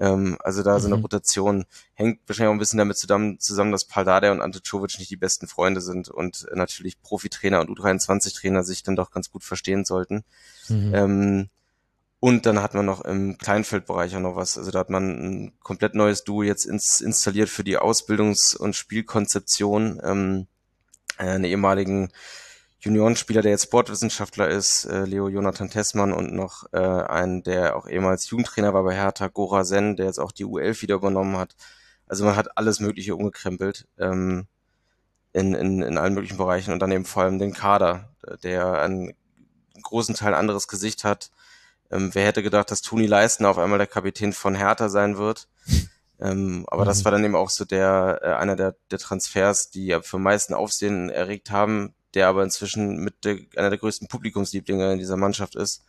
[0.00, 0.80] Ähm, also da mhm.
[0.80, 1.02] so eine mhm.
[1.02, 5.10] Rotation hängt wahrscheinlich auch ein bisschen damit zusammen, zusammen dass Paldade und Ante Czovic nicht
[5.10, 9.44] die besten Freunde sind und äh, natürlich Profitrainer und U23-Trainer sich dann doch ganz gut
[9.44, 10.24] verstehen sollten.
[10.68, 10.94] Mhm.
[10.94, 11.48] Ähm,
[12.22, 14.58] Und dann hat man noch im Kleinfeldbereich auch noch was.
[14.58, 18.76] Also da hat man ein komplett neues Duo jetzt ins, installiert für die Ausbildungs- und
[18.76, 20.00] Spielkonzeption.
[20.04, 20.46] Ähm,
[21.16, 22.10] einen ehemaligen
[22.80, 27.86] Juniorenspieler, der jetzt Sportwissenschaftler ist, äh, Leo Jonathan Tessmann und noch äh, einen, der auch
[27.86, 31.54] ehemals Jugendtrainer war bei Hertha, Gora Sen, der jetzt auch die U11 wieder übernommen hat.
[32.06, 34.46] Also man hat alles Mögliche umgekrempelt ähm,
[35.32, 38.08] in, in, in allen möglichen Bereichen und dann eben vor allem den Kader,
[38.42, 39.14] der einen
[39.82, 41.30] großen Teil anderes Gesicht hat,
[41.90, 45.48] ähm, wer hätte gedacht, dass Toni Leisten auf einmal der Kapitän von Hertha sein wird?
[46.22, 46.88] Ähm, aber mhm.
[46.88, 50.18] das war dann eben auch so der äh, einer der, der Transfers, die ja für
[50.18, 55.16] meisten Aufsehen erregt haben, der aber inzwischen mit der, einer der größten Publikumslieblinge in dieser
[55.16, 55.84] Mannschaft ist.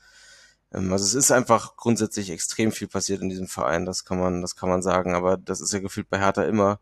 [0.74, 4.42] Ähm, also es ist einfach grundsätzlich extrem viel passiert in diesem Verein, das kann man,
[4.42, 5.16] das kann man sagen.
[5.16, 6.80] Aber das ist ja gefühlt bei Hertha immer.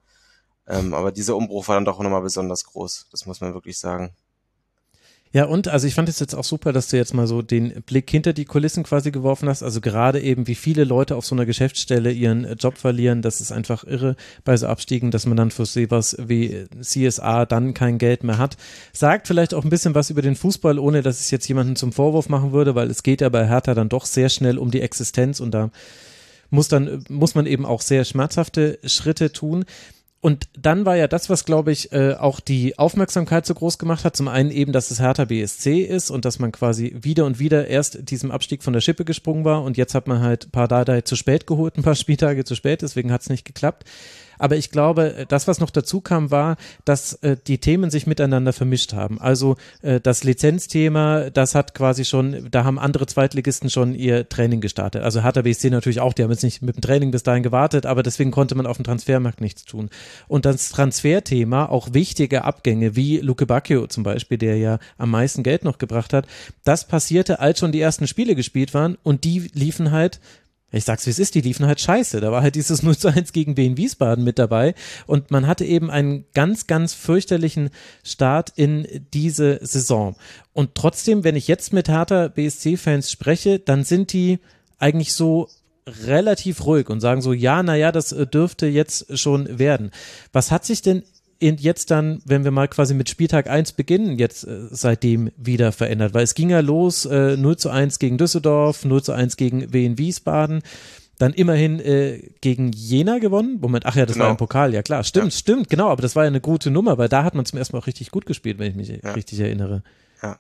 [0.68, 3.08] Ähm, aber dieser Umbruch war dann doch nochmal besonders groß.
[3.12, 4.16] Das muss man wirklich sagen.
[5.32, 7.84] Ja, und also ich fand es jetzt auch super, dass du jetzt mal so den
[7.84, 9.62] Blick hinter die Kulissen quasi geworfen hast.
[9.62, 13.52] Also gerade eben, wie viele Leute auf so einer Geschäftsstelle ihren Job verlieren, das ist
[13.52, 18.24] einfach irre bei so Abstiegen, dass man dann für sowas wie CSA dann kein Geld
[18.24, 18.58] mehr hat.
[18.92, 21.92] Sagt vielleicht auch ein bisschen was über den Fußball, ohne dass ich jetzt jemanden zum
[21.92, 24.82] Vorwurf machen würde, weil es geht ja bei Hertha dann doch sehr schnell um die
[24.82, 25.70] Existenz und da
[26.50, 29.66] muss dann, muss man eben auch sehr schmerzhafte Schritte tun
[30.22, 34.04] und dann war ja das, was, glaube ich, äh, auch die Aufmerksamkeit so groß gemacht
[34.04, 34.18] hat.
[34.18, 37.68] Zum einen eben, dass es Hertha BSC ist und dass man quasi wieder und wieder
[37.68, 41.16] erst diesem Abstieg von der Schippe gesprungen war und jetzt hat man halt Pardadei zu
[41.16, 43.86] spät geholt, ein paar Spieltage zu spät, deswegen hat es nicht geklappt.
[44.40, 48.54] Aber ich glaube, das, was noch dazu kam, war, dass äh, die Themen sich miteinander
[48.54, 49.22] vermischt haben.
[49.22, 54.62] Also äh, das Lizenzthema, das hat quasi schon, da haben andere Zweitligisten schon ihr Training
[54.62, 55.04] gestartet.
[55.04, 58.02] Also Hertha natürlich auch, die haben jetzt nicht mit dem Training bis dahin gewartet, aber
[58.02, 59.90] deswegen konnte man auf dem Transfermarkt nichts tun.
[60.28, 65.44] Und das Transferthema, auch wichtige Abgänge, wie Luke Bacchio zum Beispiel, der ja am meisten
[65.44, 66.28] Geld noch gebracht hat,
[66.64, 70.20] das passierte, als schon die ersten Spiele gespielt waren und die liefen halt
[70.72, 72.22] ich sag's wie es ist, die liefen halt scheiße.
[72.22, 74.76] Da war halt dieses 0 zu 1 gegen Wien Wiesbaden mit dabei
[75.08, 77.70] und man hatte eben einen ganz, ganz fürchterlichen
[78.04, 80.16] Start in diese Saison.
[80.54, 84.40] Und trotzdem, wenn ich jetzt mit Hertha BSC-Fans spreche, dann sind die
[84.78, 85.50] eigentlich so
[86.06, 89.92] relativ ruhig und sagen so, ja, naja, das äh, dürfte jetzt schon werden.
[90.32, 91.04] Was hat sich denn
[91.42, 96.14] jetzt dann, wenn wir mal quasi mit Spieltag 1 beginnen, jetzt äh, seitdem wieder verändert?
[96.14, 99.72] Weil es ging ja los, äh, 0 zu 1 gegen Düsseldorf, 0 zu 1 gegen
[99.74, 100.62] Wien Wiesbaden,
[101.18, 103.60] dann immerhin äh, gegen Jena gewonnen.
[103.62, 104.26] Moment, ach ja, das genau.
[104.26, 105.40] war im Pokal, ja klar, stimmt, ja.
[105.40, 107.76] stimmt, genau, aber das war ja eine gute Nummer, weil da hat man zum ersten
[107.76, 109.12] Mal auch richtig gut gespielt, wenn ich mich ja.
[109.14, 109.84] richtig erinnere.
[110.22, 110.40] Ja.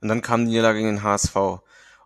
[0.00, 1.34] Und dann kam die Niederlage gegen den HSV.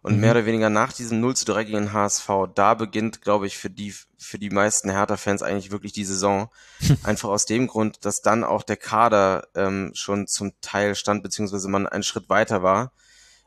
[0.05, 0.21] Und mhm.
[0.21, 3.71] mehr oder weniger nach diesem 0 zu 3 gegen HSV, da beginnt, glaube ich, für
[3.71, 6.51] die, für die meisten Hertha-Fans eigentlich wirklich die Saison.
[7.03, 11.69] Einfach aus dem Grund, dass dann auch der Kader ähm, schon zum Teil stand, beziehungsweise
[11.69, 12.93] man einen Schritt weiter war.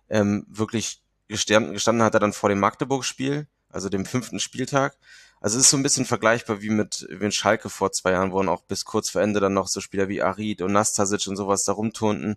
[0.09, 4.97] Ähm, wirklich gestanden, gestanden hat er dann vor dem Magdeburg-Spiel, also dem fünften Spieltag.
[5.39, 8.31] Also es ist so ein bisschen vergleichbar wie mit, wie mit Schalke vor zwei Jahren,
[8.31, 11.35] wo auch bis kurz vor Ende dann noch so Spieler wie Arid und Nastasic und
[11.35, 12.35] sowas da rumturnten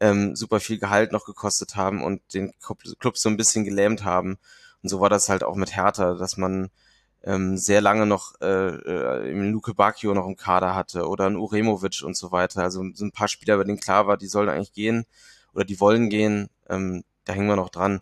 [0.00, 2.52] ähm, super viel Gehalt noch gekostet haben und den
[2.98, 4.38] Club so ein bisschen gelähmt haben.
[4.82, 6.70] Und so war das halt auch mit Hertha, dass man
[7.22, 11.36] ähm, sehr lange noch äh, äh, im Luke Bacchio noch im Kader hatte oder ein
[11.36, 12.62] Uremovic und so weiter.
[12.62, 15.06] Also so ein paar Spieler, bei denen klar war, die sollen eigentlich gehen
[15.54, 16.50] oder die wollen gehen.
[16.68, 18.00] Ähm, da hängen wir noch dran.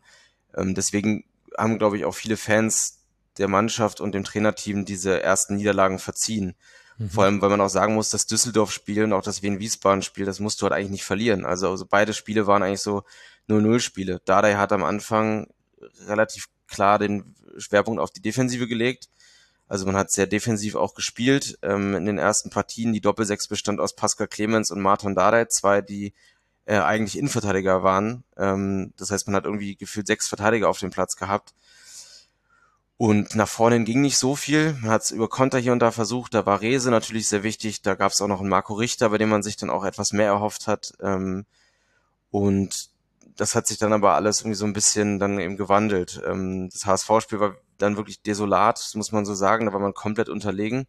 [0.54, 1.24] Ähm, deswegen
[1.56, 2.98] haben, glaube ich, auch viele Fans
[3.38, 6.54] der Mannschaft und dem Trainerteam diese ersten Niederlagen verziehen.
[7.02, 7.10] Mhm.
[7.10, 10.60] Vor allem, weil man auch sagen muss, das Düsseldorf-Spiel und auch das Wien-Wiesbaden-Spiel, das musst
[10.60, 11.44] du halt eigentlich nicht verlieren.
[11.44, 13.02] Also, also beide Spiele waren eigentlich so
[13.48, 14.20] 0-0-Spiele.
[14.24, 15.48] Dardai hat am Anfang
[16.06, 19.08] relativ klar den Schwerpunkt auf die Defensive gelegt.
[19.68, 21.58] Also man hat sehr defensiv auch gespielt.
[21.62, 25.80] Ähm, in den ersten Partien die Doppelsechs bestand aus Pascal Clemens und Martin Dardai, zwei,
[25.80, 26.12] die
[26.66, 28.22] äh, eigentlich Innenverteidiger waren.
[28.36, 31.54] Ähm, das heißt, man hat irgendwie gefühlt sechs Verteidiger auf dem Platz gehabt.
[32.96, 34.74] Und nach vorne ging nicht so viel.
[34.80, 36.34] Man hat es über Konter hier und da versucht.
[36.34, 37.82] Da war Rese natürlich sehr wichtig.
[37.82, 40.12] Da gab es auch noch einen Marco Richter, bei dem man sich dann auch etwas
[40.12, 40.92] mehr erhofft hat.
[41.00, 41.44] Ähm,
[42.30, 42.90] und
[43.36, 46.22] das hat sich dann aber alles irgendwie so ein bisschen dann eben gewandelt.
[46.24, 49.66] Ähm, das HSV-Spiel war dann wirklich desolat, muss man so sagen.
[49.66, 50.86] Da war man komplett unterlegen.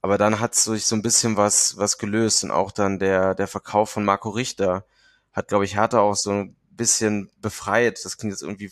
[0.00, 2.44] Aber dann hat sich so ein bisschen was, was gelöst.
[2.44, 4.84] Und auch dann der, der Verkauf von Marco Richter
[5.32, 8.04] hat, glaube ich, Hertha auch so ein bisschen befreit.
[8.04, 8.70] Das klingt jetzt irgendwie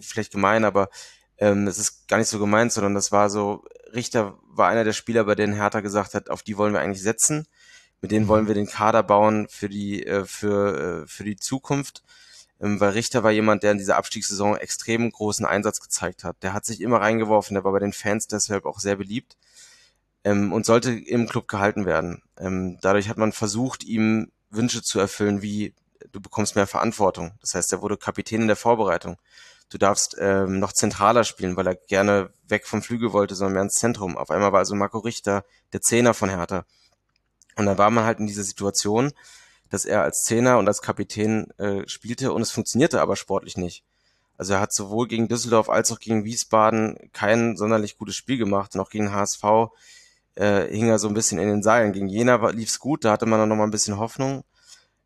[0.00, 0.88] vielleicht gemein, aber
[1.44, 4.94] ähm, es ist gar nicht so gemeint, sondern das war so, Richter war einer der
[4.94, 7.46] Spieler, bei denen Hertha gesagt hat, auf die wollen wir eigentlich setzen.
[8.00, 12.02] Mit denen wollen wir den Kader bauen für die, äh, für, äh, für die Zukunft.
[12.60, 16.42] Ähm, weil Richter war jemand, der in dieser Abstiegssaison extrem großen Einsatz gezeigt hat.
[16.42, 19.36] Der hat sich immer reingeworfen, der war bei den Fans deshalb auch sehr beliebt
[20.24, 22.22] ähm, und sollte im Club gehalten werden.
[22.38, 25.74] Ähm, dadurch hat man versucht, ihm Wünsche zu erfüllen, wie
[26.10, 27.32] du bekommst mehr Verantwortung.
[27.42, 29.18] Das heißt, er wurde Kapitän in der Vorbereitung.
[29.70, 33.62] Du darfst ähm, noch zentraler spielen, weil er gerne weg vom Flügel wollte, sondern mehr
[33.62, 34.16] ins Zentrum.
[34.16, 36.64] Auf einmal war also Marco Richter der Zehner von Hertha.
[37.56, 39.12] Und dann war man halt in dieser Situation,
[39.70, 43.84] dass er als Zehner und als Kapitän äh, spielte und es funktionierte aber sportlich nicht.
[44.36, 48.76] Also er hat sowohl gegen Düsseldorf als auch gegen Wiesbaden kein sonderlich gutes Spiel gemacht
[48.76, 49.70] auch gegen HSV
[50.36, 51.92] äh, hing er so ein bisschen in den Seilen.
[51.92, 54.44] Gegen Jena lief's gut, da hatte man dann noch mal ein bisschen Hoffnung.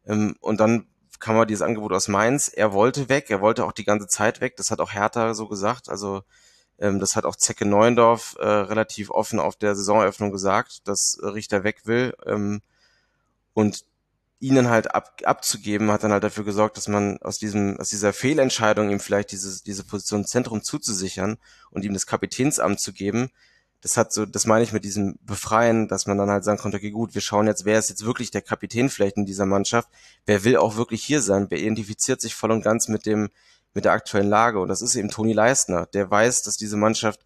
[0.07, 0.87] Ähm, und dann
[1.19, 2.49] kam mal dieses Angebot aus Mainz.
[2.49, 4.57] Er wollte weg, er wollte auch die ganze Zeit weg.
[4.57, 5.89] Das hat auch Hertha so gesagt.
[5.89, 6.23] Also
[6.79, 11.65] ähm, das hat auch Zecke Neuendorf äh, relativ offen auf der Saisoneröffnung gesagt, dass Richter
[11.65, 12.15] weg will.
[12.27, 12.63] Ähm,
[13.53, 13.85] und
[14.41, 18.13] ihnen halt ab, abzugeben, hat dann halt dafür gesorgt, dass man aus diesem, aus dieser
[18.13, 21.39] Fehlentscheidung ihm vielleicht diese, diese Position Zentrum zuzusichern
[21.71, 23.31] und ihm das Kapitänsamt zu geben.
[23.81, 26.79] Das hat so, das meine ich mit diesem Befreien, dass man dann halt sagen konnte,
[26.79, 29.89] okay, gut, wir schauen jetzt, wer ist jetzt wirklich der Kapitän vielleicht in dieser Mannschaft?
[30.27, 31.47] Wer will auch wirklich hier sein?
[31.49, 33.31] Wer identifiziert sich voll und ganz mit dem,
[33.75, 34.61] mit der aktuellen Lage?
[34.61, 35.87] Und das ist eben Toni Leistner.
[35.87, 37.21] Der weiß, dass diese Mannschaft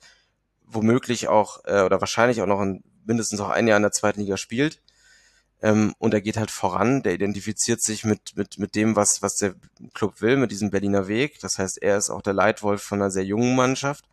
[0.67, 4.21] womöglich auch, äh, oder wahrscheinlich auch noch ein, mindestens auch ein Jahr in der zweiten
[4.21, 4.83] Liga spielt
[5.63, 9.37] ähm, und er geht halt voran, der identifiziert sich mit, mit, mit dem, was, was
[9.37, 9.55] der
[9.95, 11.39] Club will, mit diesem Berliner Weg.
[11.41, 14.05] Das heißt, er ist auch der Leitwolf von einer sehr jungen Mannschaft.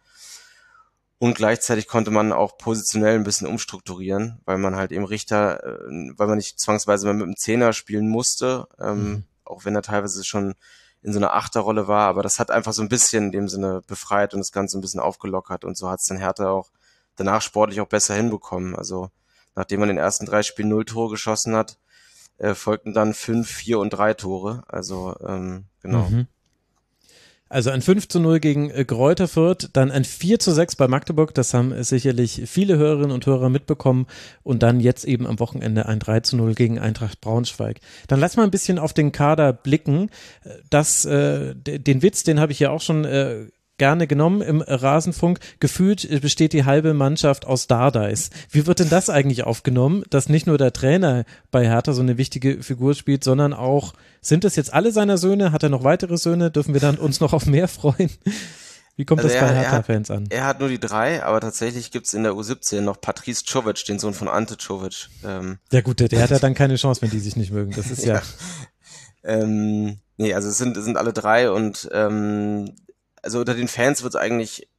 [1.19, 6.13] Und gleichzeitig konnte man auch positionell ein bisschen umstrukturieren, weil man halt eben Richter, äh,
[6.15, 9.23] weil man nicht zwangsweise mehr mit dem Zehner spielen musste, ähm, mhm.
[9.43, 10.55] auch wenn er teilweise schon
[11.01, 13.81] in so einer Achterrolle war, aber das hat einfach so ein bisschen in dem Sinne
[13.87, 16.71] befreit und das Ganze ein bisschen aufgelockert und so hat es dann Hertha auch
[17.15, 18.75] danach sportlich auch besser hinbekommen.
[18.75, 19.09] Also
[19.55, 21.77] nachdem man den ersten drei Spielen null Tore geschossen hat,
[22.37, 24.63] äh, folgten dann fünf, vier und drei Tore.
[24.67, 26.09] Also ähm, genau.
[26.09, 26.27] Mhm.
[27.49, 30.87] Also ein 5 zu 0 gegen äh, Gräuter Fürth, dann ein 4 zu 6 bei
[30.87, 34.05] Magdeburg, das haben sicherlich viele Hörerinnen und Hörer mitbekommen
[34.43, 37.79] und dann jetzt eben am Wochenende ein 3 zu 0 gegen Eintracht Braunschweig.
[38.07, 40.09] Dann lass mal ein bisschen auf den Kader blicken.
[40.43, 43.47] Äh, das, äh, den Witz, den habe ich ja auch schon äh,
[43.79, 45.39] gerne genommen im Rasenfunk.
[45.59, 48.29] Gefühlt besteht die halbe Mannschaft aus Dardais.
[48.51, 52.19] Wie wird denn das eigentlich aufgenommen, dass nicht nur der Trainer bei Hertha so eine
[52.19, 55.51] wichtige Figur spielt, sondern auch, sind das jetzt alle seine Söhne?
[55.51, 56.51] Hat er noch weitere Söhne?
[56.51, 58.11] Dürfen wir dann uns noch auf mehr freuen?
[58.99, 60.25] Wie kommt also das bei Hertha-Fans an?
[60.29, 63.97] Er hat nur die drei, aber tatsächlich gibt's in der U17 noch Patrice Czovic, den
[63.97, 65.07] Sohn von Ante Czovic.
[65.23, 67.71] Ähm, ja gut, der, der hat ja dann keine Chance, wenn die sich nicht mögen.
[67.71, 68.15] Das ist ja.
[68.15, 68.21] ja.
[69.23, 72.75] Ähm, nee, also es sind, es sind alle drei und ähm,
[73.23, 74.69] also unter den Fans wird es eigentlich,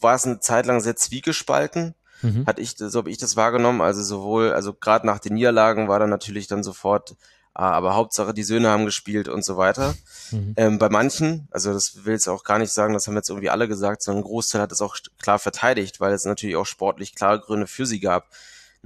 [0.00, 1.94] war es eine Zeit lang sehr zwiegespalten.
[2.22, 2.46] Mhm.
[2.46, 3.80] Hat ich, so habe ich das wahrgenommen.
[3.80, 7.16] Also sowohl, also gerade nach den Niederlagen war dann natürlich dann sofort,
[7.54, 9.94] ah, aber Hauptsache die Söhne haben gespielt und so weiter.
[10.30, 10.54] Mhm.
[10.56, 13.50] Ähm, bei manchen, also das will jetzt auch gar nicht sagen, das haben jetzt irgendwie
[13.50, 17.14] alle gesagt, sondern ein Großteil hat es auch klar verteidigt, weil es natürlich auch sportlich
[17.14, 18.28] klare Gründe für sie gab.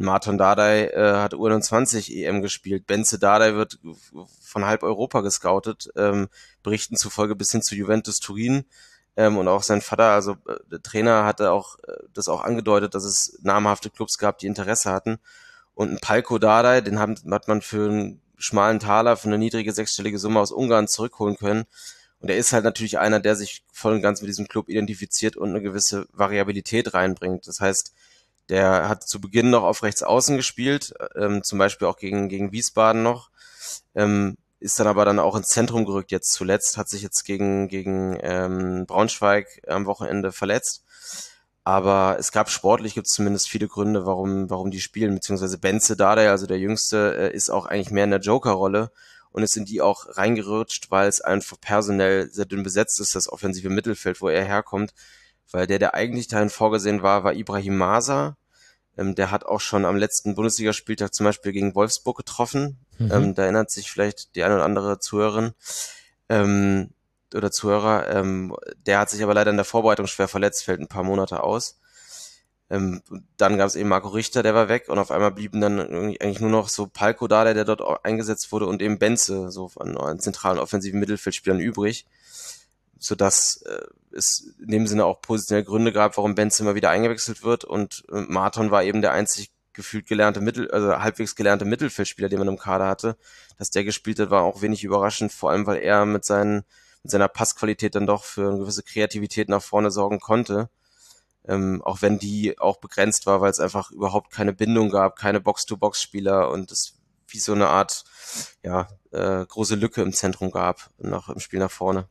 [0.02, 2.86] Martin Dardai äh, hat U21 EM gespielt.
[2.86, 3.78] Benze Dardai wird
[4.40, 6.28] von halb Europa gescoutet, ähm,
[6.62, 8.64] Berichten zufolge bis hin zu Juventus Turin.
[9.16, 12.94] Ähm, und auch sein Vater, also äh, der Trainer, hatte auch äh, das auch angedeutet,
[12.94, 15.18] dass es namhafte Clubs gab, die Interesse hatten.
[15.74, 19.72] Und ein Palko Dardai, den haben, hat man für einen schmalen Taler, für eine niedrige
[19.72, 21.64] sechsstellige Summe aus Ungarn zurückholen können.
[22.20, 25.36] Und er ist halt natürlich einer, der sich voll und ganz mit diesem Club identifiziert
[25.36, 27.46] und eine gewisse Variabilität reinbringt.
[27.46, 27.92] Das heißt,
[28.52, 32.52] der hat zu Beginn noch auf rechts außen gespielt, ähm, zum Beispiel auch gegen, gegen
[32.52, 33.30] Wiesbaden noch.
[33.94, 37.68] Ähm, ist dann aber dann auch ins Zentrum gerückt jetzt zuletzt, hat sich jetzt gegen,
[37.68, 40.84] gegen ähm, Braunschweig am Wochenende verletzt.
[41.64, 45.96] Aber es gab sportlich gibt es zumindest viele Gründe, warum, warum die spielen, beziehungsweise Benze
[45.96, 48.90] Dardai, also der Jüngste, äh, ist auch eigentlich mehr in der Joker-Rolle
[49.30, 53.32] und es sind die auch reingerutscht, weil es einfach personell sehr dünn besetzt ist, das
[53.32, 54.92] offensive Mittelfeld, wo er herkommt.
[55.50, 58.36] Weil der, der eigentlich dahin vorgesehen war, war Ibrahim Masa,
[58.96, 62.78] ähm, der hat auch schon am letzten Bundesligaspieltag zum Beispiel gegen Wolfsburg getroffen.
[62.98, 63.12] Mhm.
[63.12, 65.52] Ähm, da erinnert sich vielleicht die eine oder andere Zuhörerin
[66.28, 66.90] ähm,
[67.34, 68.08] oder Zuhörer.
[68.14, 68.54] Ähm,
[68.86, 71.78] der hat sich aber leider in der Vorbereitung schwer verletzt, fällt ein paar Monate aus.
[72.70, 73.02] Ähm,
[73.36, 76.40] dann gab es eben Marco Richter, der war weg und auf einmal blieben dann eigentlich
[76.40, 79.96] nur noch so Palko da, der, der dort eingesetzt wurde und eben Benze, so an,
[79.96, 82.06] an zentralen offensiven Mittelfeldspielern übrig
[83.02, 83.82] sodass äh,
[84.14, 88.04] es in dem Sinne auch positionelle Gründe gab, warum Benz immer wieder eingewechselt wird und
[88.10, 92.48] äh, Marton war eben der einzig gefühlt gelernte Mittel, also halbwegs gelernte Mittelfeldspieler, den man
[92.48, 93.16] im Kader hatte.
[93.58, 96.64] Dass der gespielt hat, war auch wenig überraschend, vor allem weil er mit, seinen,
[97.02, 100.68] mit seiner Passqualität dann doch für eine gewisse Kreativität nach vorne sorgen konnte.
[101.48, 105.40] Ähm, auch wenn die auch begrenzt war, weil es einfach überhaupt keine Bindung gab, keine
[105.40, 106.94] Box-to-Box-Spieler und es
[107.28, 108.04] wie so eine Art
[108.62, 112.08] ja, äh, große Lücke im Zentrum gab, nach, im Spiel nach vorne.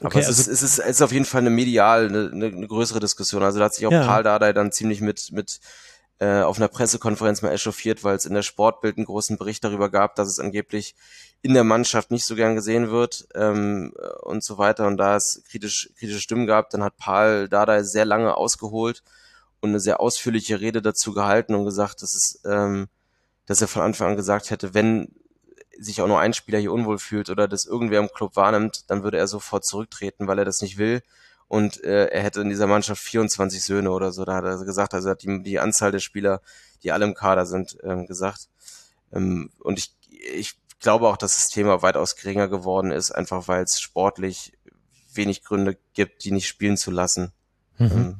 [0.00, 2.30] Aber okay, es, also, ist, es, ist, es ist auf jeden Fall eine medial, eine,
[2.46, 3.42] eine, größere Diskussion.
[3.42, 4.06] Also da hat sich auch ja.
[4.06, 5.60] Paul Dardai dann ziemlich mit, mit
[6.20, 9.88] äh, auf einer Pressekonferenz mal echauffiert, weil es in der Sportbild einen großen Bericht darüber
[9.88, 10.94] gab, dass es angeblich
[11.42, 13.92] in der Mannschaft nicht so gern gesehen wird ähm,
[14.22, 14.86] und so weiter.
[14.86, 19.02] Und da es kritisch, kritische Stimmen gab, dann hat Paul Dada sehr lange ausgeholt
[19.60, 22.88] und eine sehr ausführliche Rede dazu gehalten und gesagt, dass es, ähm,
[23.46, 25.12] dass er von Anfang an gesagt hätte, wenn
[25.78, 29.02] sich auch nur ein Spieler hier unwohl fühlt oder das irgendwer im Club wahrnimmt, dann
[29.02, 31.02] würde er sofort zurücktreten, weil er das nicht will
[31.48, 34.92] und äh, er hätte in dieser Mannschaft 24 Söhne oder so, da hat er gesagt,
[34.92, 36.42] also hat die, die Anzahl der Spieler,
[36.82, 38.48] die alle im Kader sind, ähm, gesagt.
[39.12, 43.64] Ähm, und ich, ich glaube auch, dass das Thema weitaus geringer geworden ist, einfach weil
[43.64, 44.52] es sportlich
[45.14, 47.32] wenig Gründe gibt, die nicht spielen zu lassen.
[47.78, 47.90] Mhm.
[47.90, 48.18] Ähm,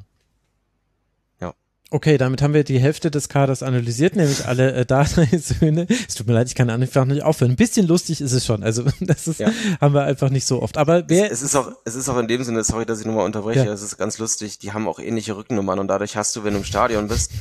[1.91, 5.87] Okay, damit haben wir die Hälfte des Kaders analysiert, nämlich alle äh, Dardai-Söhne.
[6.07, 7.51] Es tut mir leid, ich kann einfach nicht aufhören.
[7.51, 8.63] Ein bisschen lustig ist es schon.
[8.63, 9.49] Also das ist, ja.
[9.81, 10.77] haben wir einfach nicht so oft.
[10.77, 13.07] Aber wer es, es, ist auch, es ist auch in dem Sinne, sorry, dass ich
[13.07, 13.73] nochmal unterbreche, ja.
[13.73, 14.59] es ist ganz lustig.
[14.59, 17.31] Die haben auch ähnliche Rückennummern und dadurch hast du, wenn du im Stadion bist,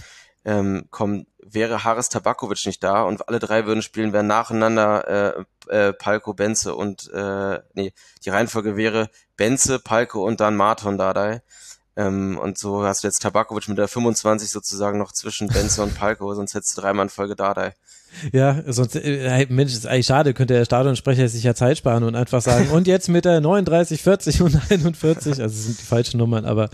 [0.47, 5.89] ähm, komm, wäre Haris Tabakovic nicht da und alle drei würden spielen, wären nacheinander äh,
[5.89, 7.93] äh, Palko, Benze und äh, nee,
[8.25, 11.43] die Reihenfolge wäre Benze, Palko und dann Marton Dardai.
[11.99, 15.97] Ähm, und so hast du jetzt Tabakovic mit der 25 sozusagen noch zwischen Benze und
[15.97, 17.75] Palko, sonst hättest du dreimal in Folge Dardai.
[18.33, 22.15] Ja, sonst, äh, Mensch, ist eigentlich schade, könnte der Stadionsprecher sich ja Zeit sparen und
[22.15, 26.45] einfach sagen, und jetzt mit der 39, 40 und 41, also sind die falschen Nummern,
[26.45, 26.69] aber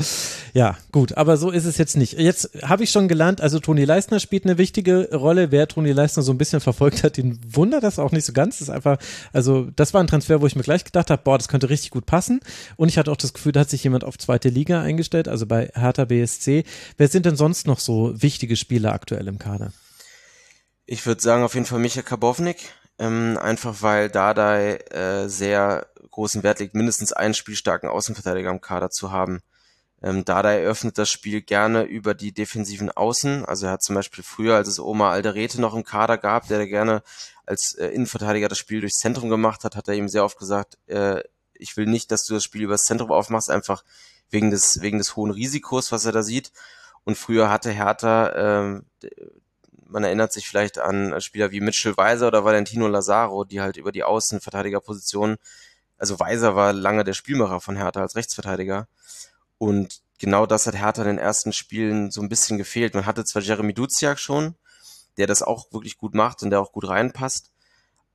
[0.54, 2.14] ja, gut, aber so ist es jetzt nicht.
[2.14, 5.50] Jetzt habe ich schon gelernt, also Toni Leistner spielt eine wichtige Rolle.
[5.50, 8.58] Wer Toni Leistner so ein bisschen verfolgt hat, den wundert das auch nicht so ganz.
[8.58, 8.98] Das ist einfach,
[9.32, 11.90] also das war ein Transfer, wo ich mir gleich gedacht habe, boah, das könnte richtig
[11.90, 12.40] gut passen.
[12.76, 15.46] Und ich hatte auch das Gefühl, da hat sich jemand auf zweite Liga eingestellt, also
[15.46, 16.64] bei Hertha BSC.
[16.96, 19.72] Wer sind denn sonst noch so wichtige Spieler aktuell im Kader?
[20.86, 22.58] Ich würde sagen, auf jeden Fall Micha Karbovnik,
[22.98, 28.90] ähm, einfach weil Dardai äh, sehr großen Wert legt, mindestens einen spielstarken Außenverteidiger im Kader
[28.90, 29.40] zu haben.
[30.02, 33.46] Ähm, Dardai eröffnet das Spiel gerne über die defensiven Außen.
[33.46, 36.66] Also er hat zum Beispiel früher, als es Oma Alderete noch im Kader gab, der
[36.66, 37.02] gerne
[37.46, 40.76] als äh, Innenverteidiger das Spiel durchs Zentrum gemacht hat, hat er ihm sehr oft gesagt,
[40.86, 41.22] äh,
[41.54, 43.84] ich will nicht, dass du das Spiel übers Zentrum aufmachst, einfach
[44.28, 46.52] wegen des, wegen des hohen Risikos, was er da sieht.
[47.04, 48.82] Und früher hatte Hertha äh,
[49.94, 53.92] man erinnert sich vielleicht an Spieler wie Mitchell Weiser oder Valentino Lazaro, die halt über
[53.92, 55.36] die Außenverteidigerposition,
[55.98, 58.88] also Weiser war lange der Spielmacher von Hertha als Rechtsverteidiger.
[59.56, 62.94] Und genau das hat Hertha in den ersten Spielen so ein bisschen gefehlt.
[62.94, 64.56] Man hatte zwar Jeremy Duziak schon,
[65.16, 67.52] der das auch wirklich gut macht und der auch gut reinpasst,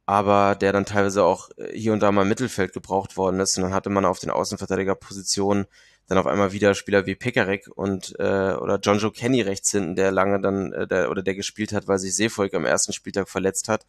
[0.05, 3.55] aber der dann teilweise auch hier und da mal im Mittelfeld gebraucht worden ist.
[3.55, 5.65] Und dann hatte man auf den Außenverteidigerpositionen
[6.09, 9.95] dann auf einmal wieder Spieler wie Pekarek und äh, oder John Joe Kenny rechts hinten,
[9.95, 13.29] der lange dann äh, der, oder der gespielt hat, weil sich Seefolk am ersten Spieltag
[13.29, 13.85] verletzt hat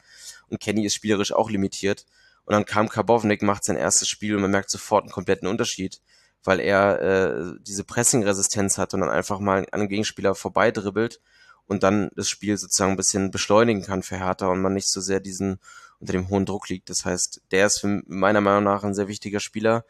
[0.49, 2.05] und Kenny ist spielerisch auch limitiert
[2.45, 6.03] und dann kam Karbovnik, macht sein erstes Spiel und man merkt sofort einen kompletten Unterschied,
[6.45, 11.21] weil er äh, diese Pressing-Resistenz hat und dann einfach mal an den Gegenspieler vorbeidribbelt
[11.67, 15.01] und dann das Spiel sozusagen ein bisschen beschleunigen kann für Hertha und man nicht so
[15.01, 15.59] sehr diesen
[16.01, 16.91] unter dem hohen Druck liegt.
[16.91, 19.85] Das heißt, der ist für meiner Meinung nach ein sehr wichtiger Spieler.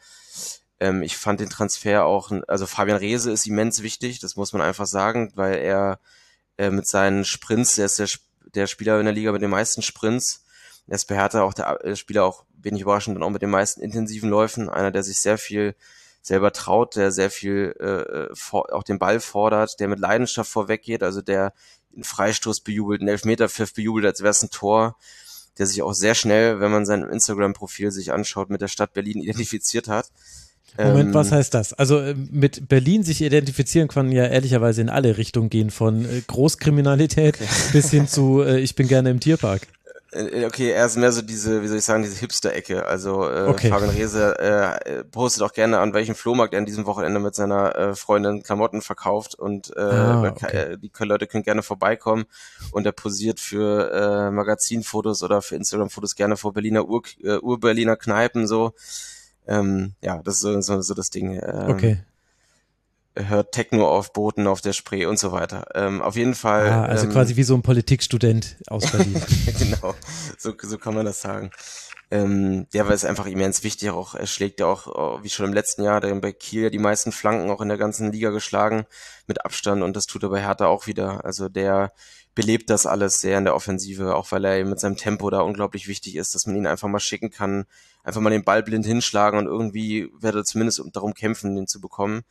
[0.80, 4.62] Ähm, ich fand den Transfer auch, also Fabian Reese ist immens wichtig, das muss man
[4.62, 6.00] einfach sagen, weil er
[6.56, 8.08] äh, mit seinen Sprints, der ist der,
[8.54, 10.44] der Spieler in der Liga mit den meisten Sprints,
[10.88, 13.50] er ist bei Hertha auch der, der Spieler auch wenig überraschend und auch mit den
[13.50, 15.74] meisten intensiven Läufen, einer, der sich sehr viel
[16.22, 21.02] selber traut, der sehr viel äh, vor, auch den Ball fordert, der mit Leidenschaft vorweggeht,
[21.02, 21.52] also der
[21.94, 24.96] einen Freistoß bejubelt, einen Elfmeterpfiff bejubelt, als wäre es ein Tor,
[25.58, 29.20] der sich auch sehr schnell, wenn man sein Instagram-Profil sich anschaut, mit der Stadt Berlin
[29.22, 30.10] identifiziert hat.
[30.78, 31.72] Moment, ähm, was heißt das?
[31.72, 36.22] Also äh, mit Berlin sich identifizieren kann ja ehrlicherweise in alle Richtungen gehen, von äh,
[36.26, 37.48] Großkriminalität okay.
[37.72, 39.62] bis hin zu äh, ich bin gerne im Tierpark.
[40.12, 42.84] Okay, er ist mehr so diese, wie soll ich sagen, diese Hipster-Ecke.
[42.84, 43.68] Also äh, okay.
[43.68, 47.76] Fabian Rehse äh, postet auch gerne an welchem Flohmarkt er an diesem Wochenende mit seiner
[47.76, 50.76] äh, Freundin Klamotten verkauft und äh, ah, okay.
[50.78, 52.24] die Leute können gerne vorbeikommen
[52.72, 57.94] und er posiert für äh, Magazinfotos oder für Instagram-Fotos gerne vor Berliner Ur, äh, Ur-Berliner
[57.94, 58.72] Kneipen so.
[59.46, 61.40] Ähm, ja, das ist so, so, so das Ding.
[61.42, 62.02] Ähm, okay.
[63.16, 65.66] Hört Techno auf Booten auf der Spree und so weiter.
[65.74, 66.68] Ähm, auf jeden Fall.
[66.68, 69.20] Ah, also ähm, quasi wie so ein Politikstudent aus Berlin.
[69.58, 69.94] genau,
[70.38, 71.50] so, so kann man das sagen.
[72.12, 73.90] Ähm, der war es einfach immens wichtig.
[73.90, 76.78] Auch er schlägt ja auch, oh, wie schon im letzten Jahr, der bei Kiel die
[76.78, 78.84] meisten Flanken auch in der ganzen Liga geschlagen
[79.26, 81.24] mit Abstand und das tut er bei Hertha auch wieder.
[81.24, 81.92] Also der
[82.40, 85.88] belebt das alles sehr in der Offensive, auch weil er mit seinem Tempo da unglaublich
[85.88, 87.66] wichtig ist, dass man ihn einfach mal schicken kann,
[88.02, 91.82] einfach mal den Ball blind hinschlagen und irgendwie werde er zumindest darum kämpfen, den zu
[91.82, 92.22] bekommen.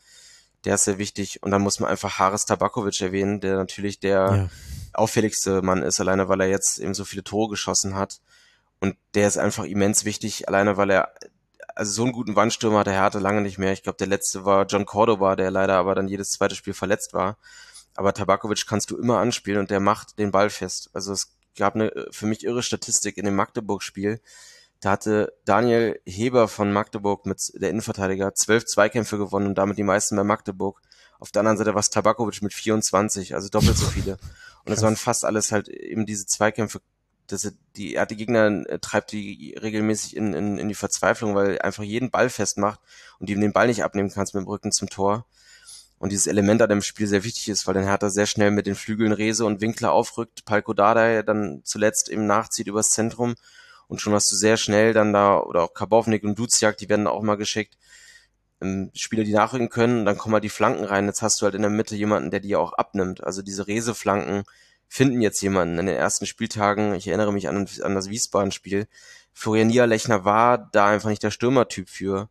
[0.66, 1.44] Der ist sehr wichtig.
[1.44, 4.50] Und dann muss man einfach Haris Tabakovic erwähnen, der natürlich der ja.
[4.94, 8.20] auffälligste Mann ist, alleine weil er jetzt eben so viele Tore geschossen hat.
[8.80, 11.14] Und der ist einfach immens wichtig, alleine weil er,
[11.76, 13.74] also so einen guten Wandstürmer hat der Härte lange nicht mehr.
[13.74, 17.14] Ich glaube, der letzte war John Cordoba, der leider aber dann jedes zweite Spiel verletzt
[17.14, 17.38] war.
[18.00, 20.90] Aber Tabakovic kannst du immer anspielen und der macht den Ball fest.
[20.94, 24.22] Also es gab eine für mich irre Statistik in dem Magdeburg-Spiel.
[24.80, 29.84] Da hatte Daniel Heber von Magdeburg mit der Innenverteidiger zwölf Zweikämpfe gewonnen und damit die
[29.84, 30.82] meisten bei Magdeburg.
[31.20, 34.18] Auf der anderen Seite war es Tabakovic mit 24, also doppelt so viele.
[34.64, 36.80] Und es waren fast alles halt eben diese Zweikämpfe.
[37.28, 41.36] Das, die, er hat die Gegner, äh, treibt die regelmäßig in, in, in die Verzweiflung,
[41.36, 42.80] weil er einfach jeden Ball festmacht
[43.20, 45.26] und ihm den Ball nicht abnehmen kannst mit dem Rücken zum Tor.
[46.00, 48.66] Und dieses Element an dem Spiel sehr wichtig ist, weil dann Hertha sehr schnell mit
[48.66, 53.36] den Flügeln Rese und Winkler aufrückt, Palko Dardai dann zuletzt eben nachzieht übers Zentrum
[53.88, 57.08] und schon hast du sehr schnell dann da, oder auch Karbovnik und Duziak, die werden
[57.08, 57.76] auch mal geschickt,
[58.62, 61.08] ähm, Spieler, die nachrücken können, und dann kommen halt die Flanken rein.
[61.08, 63.24] Jetzt hast du halt in der Mitte jemanden, der die auch abnimmt.
[63.24, 64.44] Also diese Rese-Flanken
[64.88, 66.94] finden jetzt jemanden in den ersten Spieltagen.
[66.94, 68.88] Ich erinnere mich an, an das Wiesbaden-Spiel.
[69.34, 72.30] Florian Niederlechner war da einfach nicht der Stürmertyp für.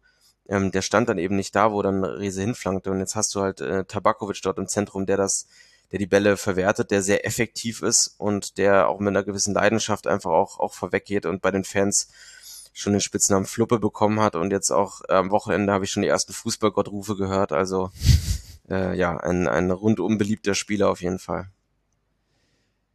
[0.48, 2.90] Ähm, der stand dann eben nicht da, wo dann Rese hinflankte.
[2.90, 5.46] Und jetzt hast du halt äh, Tabakovic dort im Zentrum, der das
[5.92, 10.06] der die Bälle verwertet, der sehr effektiv ist und der auch mit einer gewissen Leidenschaft
[10.06, 12.08] einfach auch, auch vorweggeht und bei den Fans
[12.72, 16.02] schon den Spitznamen Fluppe bekommen hat und jetzt auch äh, am Wochenende habe ich schon
[16.02, 17.52] die ersten Fußballgottrufe gehört.
[17.52, 17.90] Also
[18.68, 21.50] äh, ja, ein, ein rundum beliebter Spieler auf jeden Fall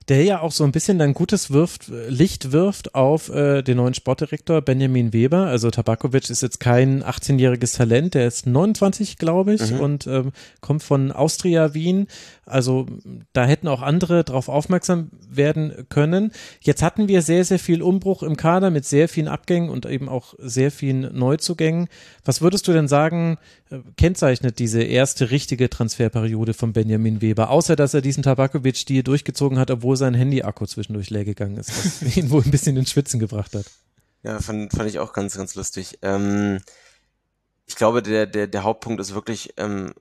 [0.09, 3.93] der ja auch so ein bisschen dann gutes wirft, Licht wirft auf äh, den neuen
[3.93, 5.47] Sportdirektor Benjamin Weber.
[5.47, 9.79] Also Tabakovic ist jetzt kein 18-jähriges Talent, der ist 29, glaube ich, mhm.
[9.79, 10.31] und ähm,
[10.61, 12.07] kommt von Austria Wien.
[12.45, 12.87] Also
[13.31, 16.31] da hätten auch andere darauf aufmerksam werden können.
[16.61, 20.09] Jetzt hatten wir sehr, sehr viel Umbruch im Kader mit sehr vielen Abgängen und eben
[20.09, 21.87] auch sehr vielen Neuzugängen.
[22.25, 23.37] Was würdest du denn sagen,
[23.69, 29.57] äh, kennzeichnet diese erste richtige Transferperiode von Benjamin Weber, außer dass er diesen Tabakovic-Stil durchgezogen
[29.57, 33.19] hat, obwohl sein Handy-Akku zwischendurch leer gegangen ist, was ihn wohl ein bisschen in Schwitzen
[33.19, 33.65] gebracht hat?
[34.23, 35.99] Ja, fand, fand ich auch ganz, ganz lustig.
[36.01, 36.61] Ähm,
[37.65, 39.93] ich glaube, der, der, der Hauptpunkt ist wirklich, ähm,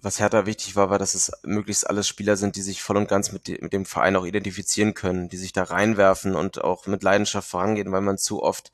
[0.00, 3.08] was Hertha wichtig war, war, dass es möglichst alles Spieler sind, die sich voll und
[3.08, 7.02] ganz mit, mit dem Verein auch identifizieren können, die sich da reinwerfen und auch mit
[7.02, 8.70] Leidenschaft vorangehen, weil man zu oft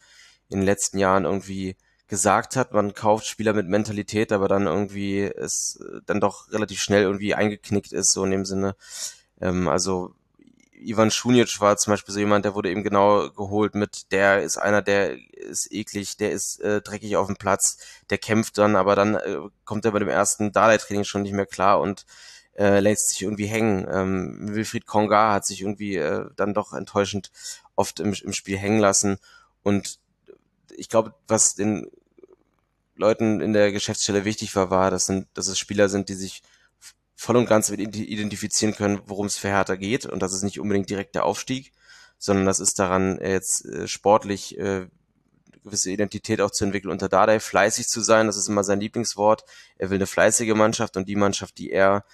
[0.49, 1.77] in den letzten Jahren irgendwie
[2.09, 7.03] gesagt hat, man kauft Spieler mit Mentalität, aber dann irgendwie es dann doch relativ schnell
[7.03, 8.75] irgendwie eingeknickt ist, so in dem Sinne.
[9.41, 10.15] Ähm, also
[10.83, 14.57] Ivan Šunic war zum Beispiel so jemand, der wurde eben genau geholt mit, der ist
[14.57, 17.79] einer, der ist eklig, der ist äh, dreckig auf dem Platz,
[18.11, 21.47] der kämpft dann, aber dann äh, kommt er bei dem ersten Dardai-Training schon nicht mehr
[21.47, 22.07] klar und
[22.57, 23.87] äh, lässt sich irgendwie hängen.
[23.91, 27.31] Ähm, Wilfried Konga hat sich irgendwie äh, dann doch enttäuschend
[27.77, 29.19] oft im, im Spiel hängen lassen
[29.63, 29.99] und
[30.77, 31.91] ich glaube, was den
[32.97, 36.43] Leuten in der Geschäftsstelle wichtig war, war, dass, sind, dass es Spieler sind, die sich
[37.21, 40.07] voll und ganz identifizieren können, worum es für Hertha geht.
[40.07, 41.71] Und das ist nicht unbedingt direkt der Aufstieg,
[42.17, 44.87] sondern das ist daran, äh, jetzt äh, sportlich äh,
[45.63, 49.45] gewisse Identität auch zu entwickeln unter Dardai, fleißig zu sein, das ist immer sein Lieblingswort.
[49.77, 52.07] Er will eine fleißige Mannschaft und die Mannschaft, die er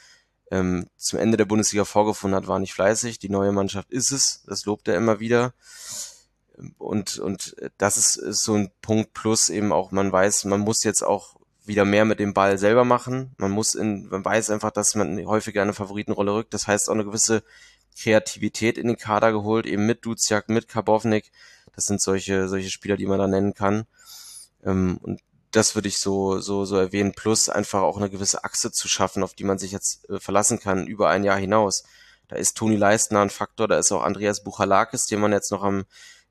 [0.50, 3.20] ähm, zum Ende der Bundesliga vorgefunden hat, war nicht fleißig.
[3.20, 5.54] Die neue Mannschaft ist es, das lobt er immer wieder.
[6.78, 10.82] Und, und das ist, ist so ein Punkt plus eben auch, man weiß, man muss
[10.82, 11.36] jetzt auch
[11.66, 13.34] wieder mehr mit dem Ball selber machen.
[13.38, 16.54] Man muss in, man weiß einfach, dass man häufiger eine Favoritenrolle rückt.
[16.54, 17.42] Das heißt auch eine gewisse
[17.98, 21.30] Kreativität in den Kader geholt, eben mit Duziak, mit Karbovnik.
[21.74, 23.86] Das sind solche, solche Spieler, die man da nennen kann.
[24.64, 27.12] Ähm, und das würde ich so, so, so erwähnen.
[27.12, 30.60] Plus einfach auch eine gewisse Achse zu schaffen, auf die man sich jetzt äh, verlassen
[30.60, 31.84] kann über ein Jahr hinaus.
[32.28, 35.62] Da ist Toni Leistner ein Faktor, da ist auch Andreas Buchalakis, den man jetzt noch
[35.62, 35.84] am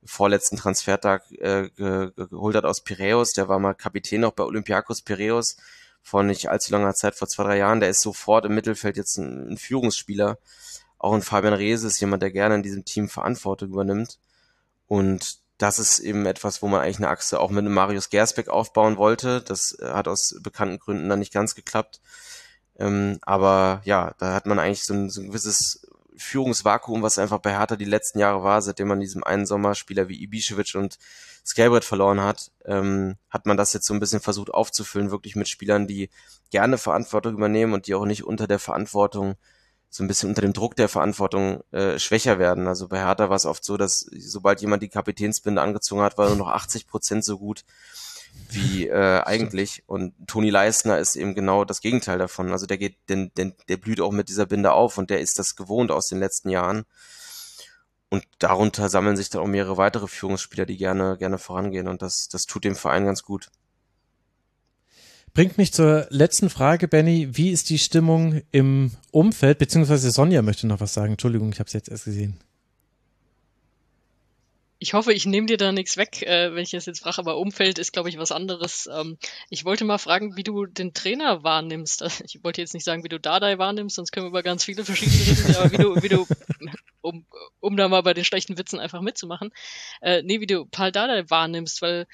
[0.06, 3.34] vorletzten Transfertag äh, ge geholt hat aus Piräus.
[3.34, 5.58] Der war mal Kapitän noch bei Olympiakos Piräus
[6.06, 7.80] vor nicht allzu langer Zeit, vor zwei, drei Jahren.
[7.80, 10.38] Der ist sofort im Mittelfeld jetzt ein, ein Führungsspieler.
[11.00, 14.20] Auch ein Fabian Reese ist jemand, der gerne in diesem Team Verantwortung übernimmt.
[14.88, 18.50] Und das ist eben etwas, wo man eigentlich eine Achse auch mit einem Marius Gersbeck
[18.50, 19.42] aufbauen wollte.
[19.42, 22.02] Das äh, hat aus bekannten Gründen dann nicht ganz geklappt.
[22.78, 25.88] Ähm, aber ja, da hat man eigentlich so ein, so ein gewisses
[26.18, 30.08] Führungsvakuum, was einfach bei Hertha die letzten Jahre war, seitdem man diesem einen Sommer Spieler
[30.08, 30.98] wie Ibišević und
[31.46, 35.48] Skelbrett verloren hat, ähm, hat man das jetzt so ein bisschen versucht aufzufüllen, wirklich mit
[35.48, 36.10] Spielern, die
[36.50, 39.36] gerne Verantwortung übernehmen und die auch nicht unter der Verantwortung,
[39.90, 42.68] so ein bisschen unter dem Druck der Verantwortung äh, schwächer werden.
[42.68, 46.28] Also bei Hertha war es oft so, dass sobald jemand die Kapitänsbinde angezogen hat, war
[46.28, 47.64] nur noch 80 Prozent so gut
[48.56, 49.84] wie äh, eigentlich.
[49.86, 52.52] Und Toni Leisner ist eben genau das Gegenteil davon.
[52.52, 55.38] Also der geht, denn, denn der blüht auch mit dieser Binde auf und der ist
[55.40, 56.86] das gewohnt aus den letzten Jahren.
[58.10, 61.88] Und darunter sammeln sich dann auch mehrere weitere Führungsspieler, die gerne, gerne vorangehen.
[61.88, 63.50] Und das, das tut dem Verein ganz gut.
[65.34, 67.30] Bringt mich zur letzten Frage, Benny.
[67.36, 69.58] Wie ist die Stimmung im Umfeld?
[69.58, 71.14] Beziehungsweise Sonja möchte noch was sagen.
[71.14, 72.40] Entschuldigung, ich habe es jetzt erst gesehen
[74.86, 77.40] ich hoffe, ich nehme dir da nichts weg, äh, wenn ich das jetzt frage, aber
[77.40, 78.88] Umfeld ist, glaube ich, was anderes.
[78.94, 79.18] Ähm,
[79.50, 82.04] ich wollte mal fragen, wie du den Trainer wahrnimmst.
[82.26, 84.86] Ich wollte jetzt nicht sagen, wie du Dardai wahrnimmst, sonst können wir über ganz viele
[84.86, 86.28] verschiedene reden, aber wie du, wie du,
[87.02, 87.26] um,
[87.62, 89.50] um da mal bei den schlechten Witzen einfach mitzumachen,
[90.02, 92.06] äh, nee, wie du Paul Dardai wahrnimmst, weil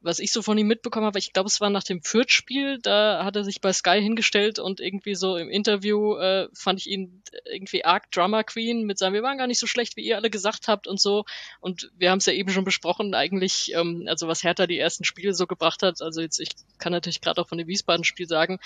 [0.00, 3.24] was ich so von ihm mitbekommen habe, ich glaube, es war nach dem Fürth-Spiel, da
[3.24, 7.22] hat er sich bei Sky hingestellt und irgendwie so im Interview äh, fand ich ihn
[7.44, 10.30] irgendwie arg Drama Queen mit seinem, wir waren gar nicht so schlecht, wie ihr alle
[10.30, 11.24] gesagt habt und so.
[11.60, 15.04] Und wir haben es ja eben schon besprochen, eigentlich, ähm, also was Hertha die ersten
[15.04, 18.58] Spiele so gebracht hat, also jetzt, ich kann natürlich gerade auch von dem Wiesbaden-Spiel sagen,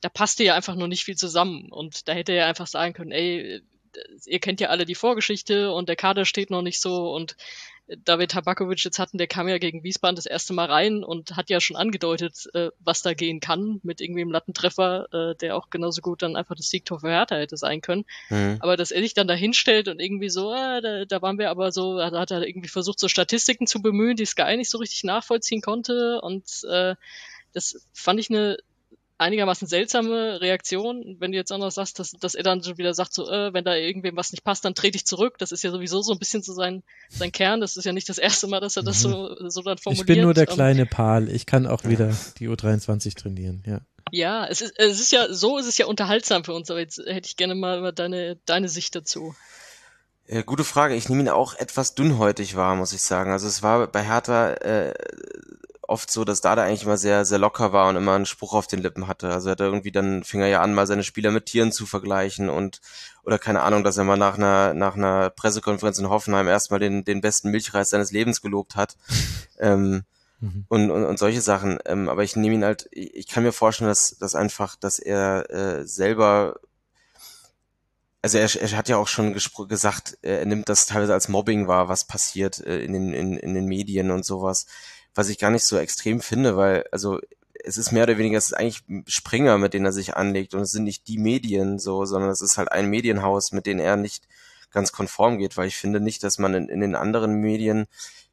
[0.00, 1.70] da passte ja einfach nur nicht viel zusammen.
[1.70, 3.62] Und da hätte er einfach sagen können, ey,
[4.26, 7.36] ihr kennt ja alle die Vorgeschichte und der Kader steht noch nicht so und
[8.04, 11.48] David Tabakovic jetzt hatten, der kam ja gegen Wiesbaden das erste Mal rein und hat
[11.48, 15.70] ja schon angedeutet, äh, was da gehen kann mit irgendwie einem Lattentreffer, äh, der auch
[15.70, 18.04] genauso gut dann einfach das Siegtor für Hertha hätte sein können.
[18.28, 18.58] Mhm.
[18.60, 21.50] Aber dass er sich dann da hinstellt und irgendwie so, äh, da, da waren wir
[21.50, 24.78] aber so, da hat er irgendwie versucht, so Statistiken zu bemühen, die Sky nicht so
[24.78, 26.94] richtig nachvollziehen konnte und äh,
[27.54, 28.58] das fand ich eine
[29.18, 32.94] einigermaßen seltsame Reaktion, wenn du jetzt auch noch sagst, dass, dass er dann schon wieder
[32.94, 35.38] sagt, so, äh, wenn da irgendwem was nicht passt, dann trete ich zurück.
[35.38, 37.60] Das ist ja sowieso so ein bisschen so sein, sein Kern.
[37.60, 40.08] Das ist ja nicht das erste Mal, dass er das so, so dann formuliert.
[40.08, 41.28] Ich bin nur der kleine Pal.
[41.28, 43.80] Ich kann auch wieder die U23 trainieren, ja.
[44.10, 46.98] Ja, es ist, es ist ja, so ist es ja unterhaltsam für uns, aber jetzt
[46.98, 49.34] hätte ich gerne mal deine, deine Sicht dazu.
[50.26, 50.94] Ja, gute Frage.
[50.94, 53.32] Ich nehme ihn auch etwas dünnhäutig wahr, muss ich sagen.
[53.32, 54.94] Also es war bei Hertha äh,
[55.88, 58.66] oft so, dass Dada eigentlich immer sehr, sehr locker war und immer einen Spruch auf
[58.66, 59.30] den Lippen hatte.
[59.30, 61.86] Also er hatte irgendwie dann fing er ja an, mal seine Spieler mit Tieren zu
[61.86, 62.80] vergleichen und
[63.24, 67.04] oder keine Ahnung, dass er mal nach einer, nach einer Pressekonferenz in Hoffenheim erstmal den,
[67.04, 68.96] den besten Milchreis seines Lebens gelobt hat.
[69.58, 70.04] ähm,
[70.40, 70.66] mhm.
[70.68, 71.78] und, und, und solche Sachen.
[71.86, 75.50] Ähm, aber ich nehme ihn halt, ich kann mir vorstellen, dass, dass einfach, dass er
[75.50, 76.56] äh, selber
[78.20, 81.88] also er, er hat ja auch schon gesagt, er nimmt das teilweise als Mobbing wahr,
[81.88, 84.66] was passiert äh, in, den, in, in den Medien und sowas
[85.18, 87.18] was ich gar nicht so extrem finde, weil, also
[87.64, 90.60] es ist mehr oder weniger, es ist eigentlich Springer, mit denen er sich anlegt und
[90.60, 93.96] es sind nicht die Medien so, sondern es ist halt ein Medienhaus, mit denen er
[93.96, 94.28] nicht
[94.70, 97.88] ganz konform geht, weil ich finde nicht, dass man in, in den anderen Medien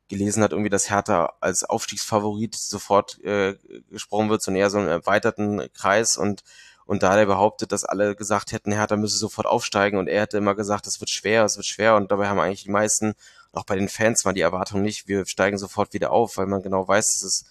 [0.10, 3.56] gelesen hat, irgendwie, dass Hertha als Aufstiegsfavorit sofort äh,
[3.90, 6.44] gesprochen wird, sondern eher so einen erweiterten Kreis und
[6.88, 10.38] und da er behauptet, dass alle gesagt hätten, Hertha müsse sofort aufsteigen und er hätte
[10.38, 13.16] immer gesagt, es wird schwer, es wird schwer und dabei haben eigentlich die meisten
[13.56, 16.62] auch bei den Fans war die Erwartung nicht, wir steigen sofort wieder auf, weil man
[16.62, 17.46] genau weiß, dass es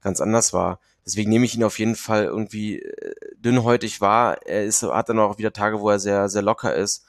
[0.00, 0.80] ganz anders war.
[1.04, 4.46] Deswegen nehme ich ihn auf jeden Fall irgendwie äh, dünnhäutig wahr.
[4.46, 7.04] Er ist, hat dann auch wieder Tage, wo er sehr, sehr locker ist.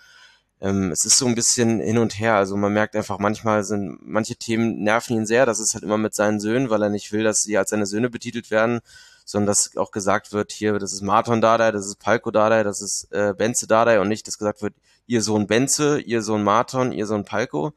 [0.62, 2.36] Ähm, es ist so ein bisschen hin und her.
[2.36, 5.46] Also man merkt einfach, manchmal sind manche Themen nerven ihn sehr.
[5.46, 7.86] Das ist halt immer mit seinen Söhnen, weil er nicht will, dass sie als seine
[7.86, 8.80] Söhne betitelt werden,
[9.26, 12.82] sondern dass auch gesagt wird, hier, das ist Marton Dardai, das ist Palko Dardai, das
[12.82, 14.74] ist äh, Benze Dardai und nicht, dass gesagt wird,
[15.08, 17.74] ihr Sohn Benze, ihr Sohn Marton, ihr Sohn Palko.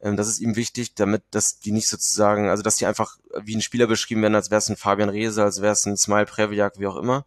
[0.00, 3.56] Ähm, das ist ihm wichtig, damit, dass die nicht sozusagen, also dass die einfach wie
[3.56, 6.26] ein Spieler beschrieben werden, als wäre es ein Fabian Reese, als wäre es ein Smile
[6.26, 7.26] Previak, wie auch immer.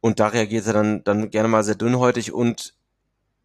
[0.00, 2.74] Und da reagiert er dann, dann gerne mal sehr dünnhäutig und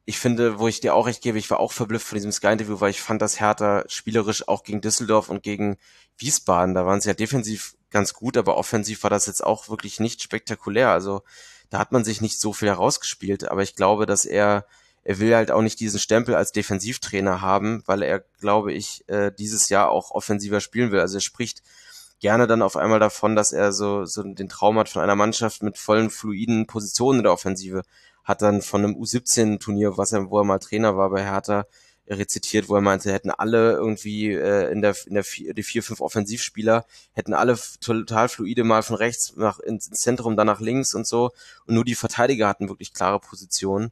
[0.06, 2.80] ich finde, wo ich dir auch recht gebe, ich war auch verblüfft von diesem Sky-Interview,
[2.80, 5.78] weil ich fand, dass Hertha spielerisch auch gegen Düsseldorf und gegen
[6.18, 10.00] Wiesbaden, da waren sie ja defensiv ganz gut, aber offensiv war das jetzt auch wirklich
[10.00, 10.92] nicht spektakulär.
[10.92, 11.24] Also
[11.70, 14.66] da hat man sich nicht so viel herausgespielt, aber ich glaube, dass er
[15.08, 19.32] er will halt auch nicht diesen Stempel als Defensivtrainer haben, weil er, glaube ich, äh,
[19.32, 21.00] dieses Jahr auch offensiver spielen will.
[21.00, 21.64] Also er spricht
[22.20, 25.64] gerne dann auf einmal davon, dass er so, so den Traum hat von einer Mannschaft
[25.64, 27.84] mit vollen fluiden Positionen in der Offensive.
[28.26, 31.68] Hat dann von einem U17-Turnier, was er, wo er mal Trainer war bei Hertha,
[32.10, 35.84] rezitiert, wo er meinte, hätten alle irgendwie äh, in der in der vier, die vier
[35.84, 40.94] fünf Offensivspieler hätten alle total fluide mal von rechts nach ins Zentrum dann nach links
[40.94, 41.32] und so
[41.66, 43.92] und nur die Verteidiger hatten wirklich klare Positionen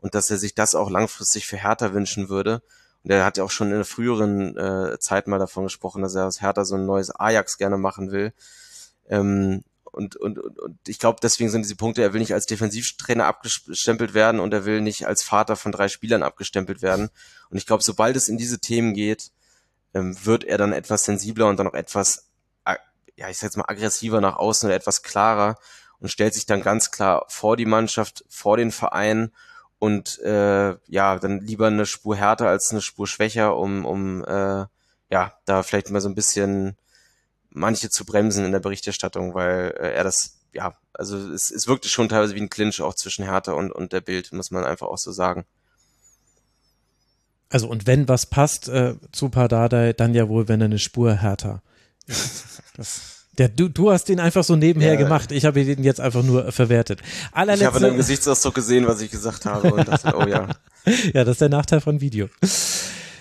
[0.00, 2.62] und dass er sich das auch langfristig für Hertha wünschen würde.
[3.02, 6.14] Und er hat ja auch schon in der früheren äh, Zeit mal davon gesprochen, dass
[6.14, 8.32] er aus Hertha so ein neues Ajax gerne machen will.
[9.08, 12.46] Ähm, und, und, und, und ich glaube, deswegen sind diese Punkte, er will nicht als
[12.46, 17.08] Defensivtrainer abgestempelt werden und er will nicht als Vater von drei Spielern abgestempelt werden.
[17.48, 19.30] Und ich glaube, sobald es in diese Themen geht,
[19.94, 22.26] ähm, wird er dann etwas sensibler und dann auch etwas,
[23.16, 25.58] ja, ich sag jetzt mal aggressiver nach außen oder etwas klarer
[25.98, 29.32] und stellt sich dann ganz klar vor die Mannschaft, vor den Verein
[29.78, 34.64] und äh, ja, dann lieber eine Spur härter als eine Spur schwächer, um, um äh,
[35.10, 36.76] ja, da vielleicht mal so ein bisschen
[37.50, 41.88] manche zu bremsen in der Berichterstattung, weil äh, er das, ja, also es, es wirkte
[41.88, 44.86] schon teilweise wie ein Clinch auch zwischen Hertha und, und der Bild, muss man einfach
[44.86, 45.44] auch so sagen.
[47.48, 51.14] Also und wenn was passt äh, zu Pardadei, dann ja wohl, wenn er eine Spur
[51.14, 51.62] härter.
[52.76, 54.98] Das der, du, du hast ihn einfach so nebenher ja.
[54.98, 55.32] gemacht.
[55.32, 57.00] Ich habe ihn jetzt einfach nur verwertet.
[57.32, 60.48] Allerletzte, ich habe in deinem Gesichtsausdruck gesehen, was ich gesagt habe und dachte, oh ja.
[61.14, 62.28] ja, das ist der Nachteil von Video.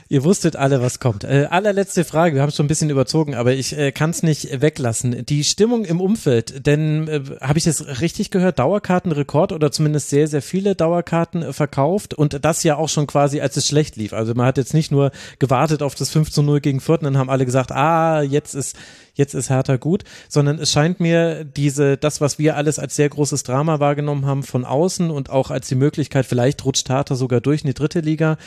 [0.07, 1.23] Ihr wusstet alle, was kommt.
[1.23, 4.21] Äh, allerletzte Frage, wir haben es schon ein bisschen überzogen, aber ich äh, kann es
[4.21, 5.25] nicht weglassen.
[5.25, 8.59] Die Stimmung im Umfeld, denn äh, habe ich das richtig gehört?
[8.59, 13.41] Dauerkartenrekord oder zumindest sehr, sehr viele Dauerkarten äh, verkauft und das ja auch schon quasi,
[13.41, 14.13] als es schlecht lief.
[14.13, 15.09] Also man hat jetzt nicht nur
[15.39, 18.53] gewartet auf das 5 zu 0 gegen Fürth und dann haben alle gesagt, ah, jetzt
[18.53, 18.77] ist,
[19.15, 23.09] jetzt ist Hertha gut, sondern es scheint mir diese, das, was wir alles als sehr
[23.09, 27.41] großes Drama wahrgenommen haben von außen und auch als die Möglichkeit, vielleicht rutscht Hertha sogar
[27.41, 28.37] durch in die dritte Liga,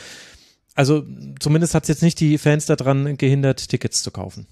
[0.79, 1.03] also
[1.41, 4.47] zumindest hat es jetzt nicht die Fans daran gehindert, Tickets zu kaufen.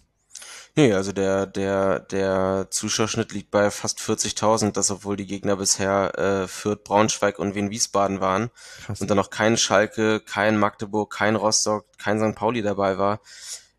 [0.76, 6.20] Nee, also der, der, der Zuschauerschnitt liegt bei fast 40.000, das obwohl die Gegner bisher
[6.20, 8.52] äh, Fürth, Braunschweig und Wien Wiesbaden waren
[8.86, 8.99] Krass.
[8.99, 12.36] und dann noch kein Schalke, kein Magdeburg, kein Rostock, kein St.
[12.36, 13.22] Pauli dabei war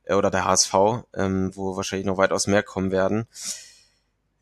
[0.05, 0.75] äh, oder der HSV,
[1.15, 3.27] ähm, wo wahrscheinlich noch weitaus mehr kommen werden.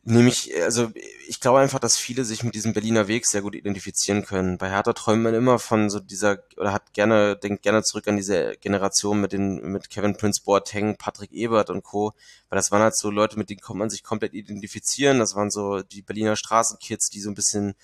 [0.08, 0.92] Nämlich, also
[1.26, 4.56] ich glaube einfach, dass viele sich mit diesem Berliner Weg sehr gut identifizieren können.
[4.56, 8.16] Bei Hertha träumt man immer von so dieser, oder hat gerne, denkt gerne zurück an
[8.16, 12.12] diese Generation mit den, mit Kevin Prince Boateng, Patrick Ebert und Co.
[12.48, 15.18] Weil das waren halt so Leute, mit denen kommt man sich komplett identifizieren.
[15.18, 17.74] Das waren so die Berliner Straßenkids, die so ein bisschen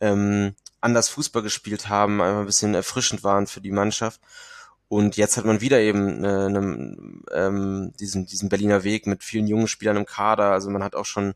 [0.00, 4.22] ähm, anders Fußball gespielt haben, einfach ein bisschen erfrischend waren für die Mannschaft.
[4.88, 6.96] Und jetzt hat man wieder eben äh, ne,
[7.32, 10.52] ähm, diesen, diesen Berliner Weg mit vielen jungen Spielern im Kader.
[10.52, 11.34] Also man hat auch schon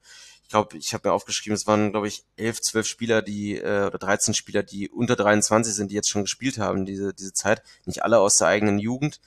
[0.50, 3.98] glaube, ich habe mir aufgeschrieben, es waren, glaube ich, elf, zwölf Spieler, die, äh, oder
[3.98, 7.62] 13 Spieler, die unter 23 sind, die jetzt schon gespielt haben, diese, diese Zeit.
[7.86, 9.20] Nicht alle aus der eigenen Jugend,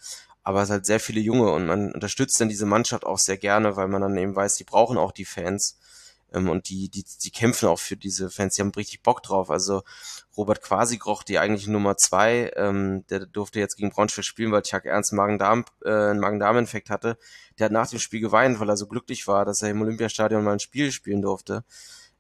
[0.44, 3.76] aber es halt sehr viele Junge und man unterstützt dann diese Mannschaft auch sehr gerne,
[3.76, 5.80] weil man dann eben weiß, die brauchen auch die Fans.
[6.34, 9.50] Ähm, und die, die, die kämpfen auch für diese Fans, die haben richtig Bock drauf.
[9.50, 9.84] Also
[10.36, 14.86] Robert Quasigroch, die eigentliche Nummer zwei, ähm, der durfte jetzt gegen Braunschweig spielen, weil Chuck
[14.86, 17.18] Ernst Magen-Darm, äh, einen Magen-Darm-Infekt hatte.
[17.60, 20.44] Der hat nach dem Spiel geweint, weil er so glücklich war, dass er im Olympiastadion
[20.44, 21.64] mal ein Spiel spielen durfte.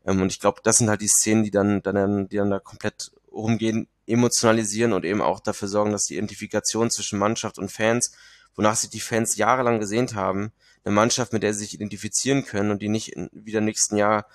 [0.06, 2.60] Ähm, und ich glaube, das sind halt die Szenen, die dann, dann, die dann da
[2.60, 8.11] komplett rumgehen, emotionalisieren und eben auch dafür sorgen, dass die Identifikation zwischen Mannschaft und Fans,
[8.55, 10.51] wonach sich die Fans jahrelang gesehnt haben,
[10.84, 13.95] eine Mannschaft, mit der sie sich identifizieren können und die nicht in, wieder im nächsten
[13.95, 14.25] Jahr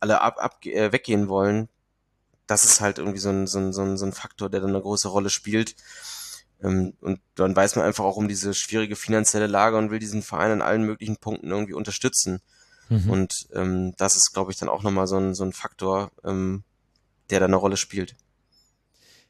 [0.00, 1.68] alle ab, ab äh, weggehen wollen,
[2.46, 4.70] das ist halt irgendwie so ein, so, ein, so, ein, so ein Faktor, der dann
[4.70, 5.76] eine große Rolle spielt.
[6.62, 10.22] Ähm, und dann weiß man einfach auch um diese schwierige finanzielle Lage und will diesen
[10.22, 12.40] Verein an allen möglichen Punkten irgendwie unterstützen.
[12.88, 13.10] Mhm.
[13.10, 16.64] Und ähm, das ist, glaube ich, dann auch nochmal so ein, so ein Faktor, ähm,
[17.30, 18.16] der da eine Rolle spielt.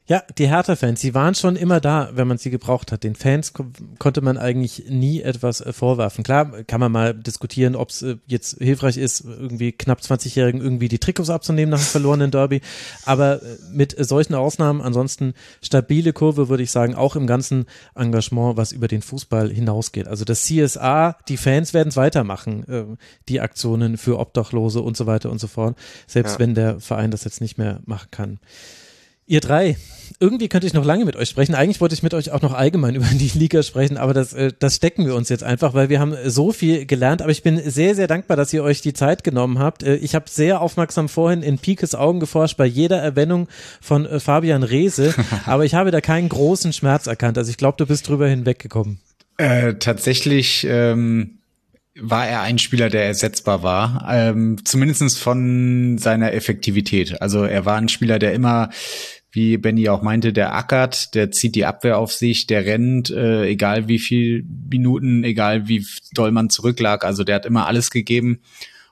[0.07, 3.05] Ja, die Hertha-Fans, sie waren schon immer da, wenn man sie gebraucht hat.
[3.05, 3.65] Den Fans ko
[3.99, 6.23] konnte man eigentlich nie etwas äh, vorwerfen.
[6.23, 10.89] Klar, kann man mal diskutieren, ob es äh, jetzt hilfreich ist, irgendwie knapp 20-Jährigen irgendwie
[10.89, 12.61] die Trikots abzunehmen nach einem verlorenen Derby.
[13.07, 15.33] Aber äh, mit solchen Ausnahmen, ansonsten
[15.63, 17.65] stabile Kurve, würde ich sagen, auch im ganzen
[17.95, 20.07] Engagement, was über den Fußball hinausgeht.
[20.07, 22.99] Also das CSA, die Fans werden es weitermachen,
[23.29, 26.39] die Aktionen für Obdachlose und so weiter und so fort, selbst ja.
[26.41, 28.39] wenn der Verein das jetzt nicht mehr machen kann.
[29.27, 29.77] Ihr drei,
[30.21, 31.55] irgendwie könnte ich noch lange mit euch sprechen.
[31.55, 34.53] Eigentlich wollte ich mit euch auch noch allgemein über die Liga sprechen, aber das, äh,
[34.59, 37.23] das stecken wir uns jetzt einfach, weil wir haben so viel gelernt.
[37.23, 39.83] Aber ich bin sehr, sehr dankbar, dass ihr euch die Zeit genommen habt.
[39.83, 43.49] Äh, ich habe sehr aufmerksam vorhin in Pikes Augen geforscht bei jeder Erwähnung
[43.81, 45.15] von äh, Fabian Rehse,
[45.47, 47.39] aber ich habe da keinen großen Schmerz erkannt.
[47.39, 48.99] Also ich glaube, du bist drüber hinweggekommen.
[49.37, 51.39] Äh, tatsächlich ähm,
[52.01, 57.21] war er ein Spieler, der ersetzbar war, ähm, zumindest von seiner Effektivität.
[57.23, 58.71] Also er war ein Spieler, der immer,
[59.31, 63.47] wie Benny auch meinte, der ackert, der zieht die Abwehr auf sich, der rennt, äh,
[63.47, 67.05] egal wie viel Minuten, egal wie doll man zurücklag.
[67.05, 68.41] Also der hat immer alles gegeben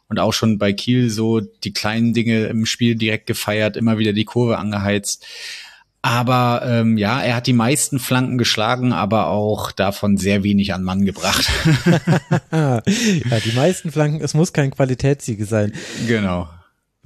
[0.09, 4.13] und auch schon bei Kiel so die kleinen Dinge im Spiel direkt gefeiert, immer wieder
[4.13, 5.27] die Kurve angeheizt.
[6.05, 10.83] Aber ähm, ja, er hat die meisten Flanken geschlagen, aber auch davon sehr wenig an
[10.83, 11.49] Mann gebracht.
[12.53, 15.73] ja, die meisten Flanken, es muss kein Qualitätssiege sein.
[16.09, 16.49] Genau.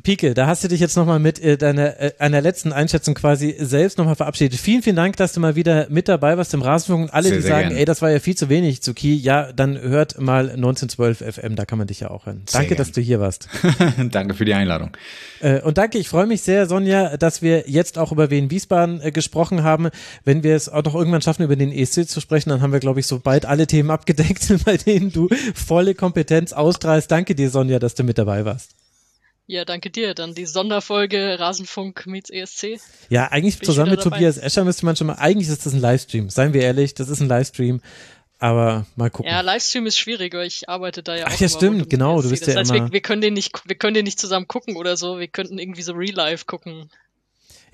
[0.07, 3.57] Pike, da hast du dich jetzt nochmal mit äh, deiner, äh, einer letzten Einschätzung quasi
[3.59, 4.57] selbst nochmal verabschiedet.
[4.57, 7.07] Vielen, vielen Dank, dass du mal wieder mit dabei warst im Rasenfunk.
[7.07, 7.81] Und alle, sehr, die sagen, gerne.
[7.81, 11.57] ey, das war ja viel zu wenig zu Kiel, ja, dann hört mal 1912 FM,
[11.57, 12.43] da kann man dich ja auch hören.
[12.47, 12.79] Sehr danke, gern.
[12.79, 13.49] dass du hier warst.
[14.13, 14.97] danke für die Einladung.
[15.41, 19.01] Äh, und danke, ich freue mich sehr, Sonja, dass wir jetzt auch über Wien Wiesbaden
[19.01, 19.89] äh, gesprochen haben.
[20.23, 22.79] Wenn wir es auch noch irgendwann schaffen, über den ESC zu sprechen, dann haben wir,
[22.79, 27.11] glaube ich, so bald alle Themen abgedeckt, bei denen du volle Kompetenz ausstrahlst.
[27.11, 28.86] Danke dir, Sonja, dass du mit dabei warst.
[29.49, 30.15] Ja, danke dir.
[30.15, 32.81] Dann die Sonderfolge Rasenfunk meets ESC.
[33.09, 35.81] Ja, eigentlich Bin zusammen mit Tobias Escher müsste man schon mal, eigentlich ist das ein
[35.81, 36.31] Livestream.
[36.31, 37.81] Seien wir ehrlich, das ist ein Livestream.
[38.39, 39.31] Aber mal gucken.
[39.31, 40.45] Ja, Livestream ist schwieriger.
[40.45, 41.31] Ich arbeite da ja auch.
[41.31, 42.21] Ach ja, stimmt, genau.
[42.21, 42.87] Du bist das ja heißt, immer.
[42.87, 45.19] Wir, wir, können den nicht, wir können den nicht zusammen gucken oder so.
[45.19, 46.91] Wir könnten irgendwie so Real Life gucken.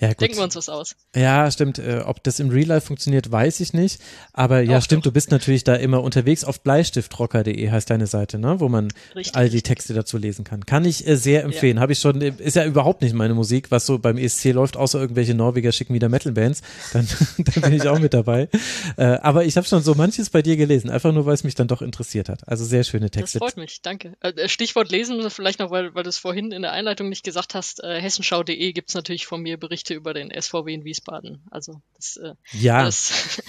[0.03, 0.23] Ja, gut.
[0.23, 0.97] Denken wir uns was aus.
[1.15, 1.79] Ja, stimmt.
[1.79, 4.01] Äh, ob das im Real Life funktioniert, weiß ich nicht.
[4.33, 5.11] Aber ja, Auch stimmt, doch.
[5.11, 8.59] du bist natürlich da immer unterwegs auf bleistiftrocker.de heißt deine Seite, ne?
[8.59, 9.63] wo man Richtig, all die.
[9.63, 10.67] Texte dazu lesen kann.
[10.67, 11.79] Kann ich äh, sehr empfehlen.
[11.79, 14.77] Habe ich schon, äh, ist ja überhaupt nicht meine Musik, was so beim ESC läuft,
[14.77, 16.63] außer irgendwelche Norweger schicken wieder Metal-Bands.
[16.93, 17.07] Dann,
[17.39, 18.49] dann bin ich auch mit dabei.
[18.97, 21.55] Äh, aber ich habe schon so manches bei dir gelesen, einfach nur, weil es mich
[21.55, 22.41] dann doch interessiert hat.
[22.49, 23.39] Also sehr schöne Das Texte.
[23.39, 24.15] freut mich, danke.
[24.47, 27.81] Stichwort lesen, vielleicht noch, weil, weil du es vorhin in der Einleitung nicht gesagt hast,
[27.85, 31.43] hessenschau.de gibt's natürlich von mir Berichte über den SVW in Wiesbaden.
[31.51, 33.41] Also das, äh, Ja, das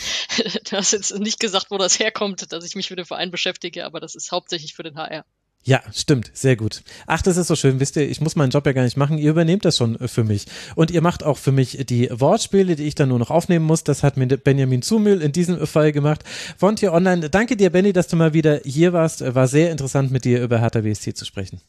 [0.69, 3.85] du hast jetzt nicht gesagt, wo das herkommt, dass ich mich mit dem Verein beschäftige,
[3.85, 5.25] aber das ist hauptsächlich für den HR.
[5.65, 6.83] Ja, stimmt, sehr gut.
[7.07, 9.17] Ach, das ist so schön, wisst ihr, ich muss meinen Job ja gar nicht machen,
[9.17, 10.45] ihr übernehmt das schon äh, für mich.
[10.75, 13.85] Und ihr macht auch für mich die Wortspiele, die ich dann nur noch aufnehmen muss.
[13.85, 16.21] Das hat mir Benjamin Zumühl in diesem Fall gemacht.
[16.57, 19.21] Von Tier Online, danke dir, Benny, dass du mal wieder hier warst.
[19.21, 21.61] Äh, War sehr interessant, mit dir über Hertha BSC zu sprechen.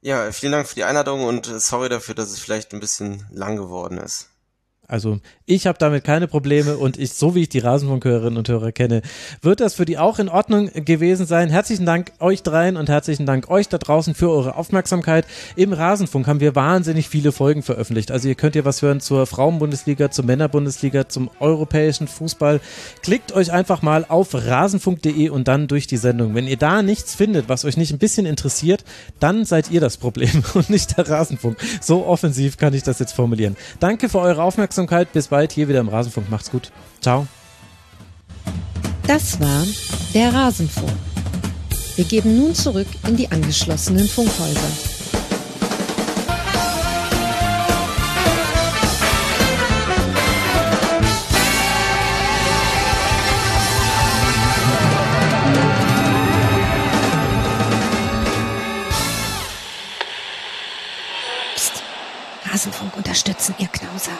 [0.00, 3.26] Ja, vielen Dank für die Einladung und äh, sorry dafür, dass es vielleicht ein bisschen
[3.30, 4.28] lang geworden ist.
[4.90, 8.72] Also ich habe damit keine Probleme und ich, so wie ich die Rasenfunkhörerinnen und Hörer
[8.72, 9.02] kenne,
[9.42, 11.50] wird das für die auch in Ordnung gewesen sein.
[11.50, 15.26] Herzlichen Dank euch dreien und herzlichen Dank euch da draußen für eure Aufmerksamkeit.
[15.56, 18.10] Im Rasenfunk haben wir wahnsinnig viele Folgen veröffentlicht.
[18.10, 22.58] Also ihr könnt hier was hören zur Frauenbundesliga, zur Männerbundesliga, zum europäischen Fußball.
[23.02, 26.34] Klickt euch einfach mal auf rasenfunk.de und dann durch die Sendung.
[26.34, 28.84] Wenn ihr da nichts findet, was euch nicht ein bisschen interessiert,
[29.20, 31.58] dann seid ihr das Problem und nicht der Rasenfunk.
[31.82, 33.54] So offensiv kann ich das jetzt formulieren.
[33.80, 34.77] Danke für eure Aufmerksamkeit.
[34.78, 35.12] Aufmerksamkeit.
[35.12, 36.30] Bis bald hier wieder im Rasenfunk.
[36.30, 36.70] Macht's gut.
[37.00, 37.26] Ciao.
[39.06, 39.64] Das war
[40.14, 40.92] der Rasenfunk.
[41.96, 44.60] Wir geben nun zurück in die angeschlossenen Funkhäuser.
[61.56, 61.82] Psst.
[62.52, 64.12] Rasenfunk unterstützen, ihr Knauser.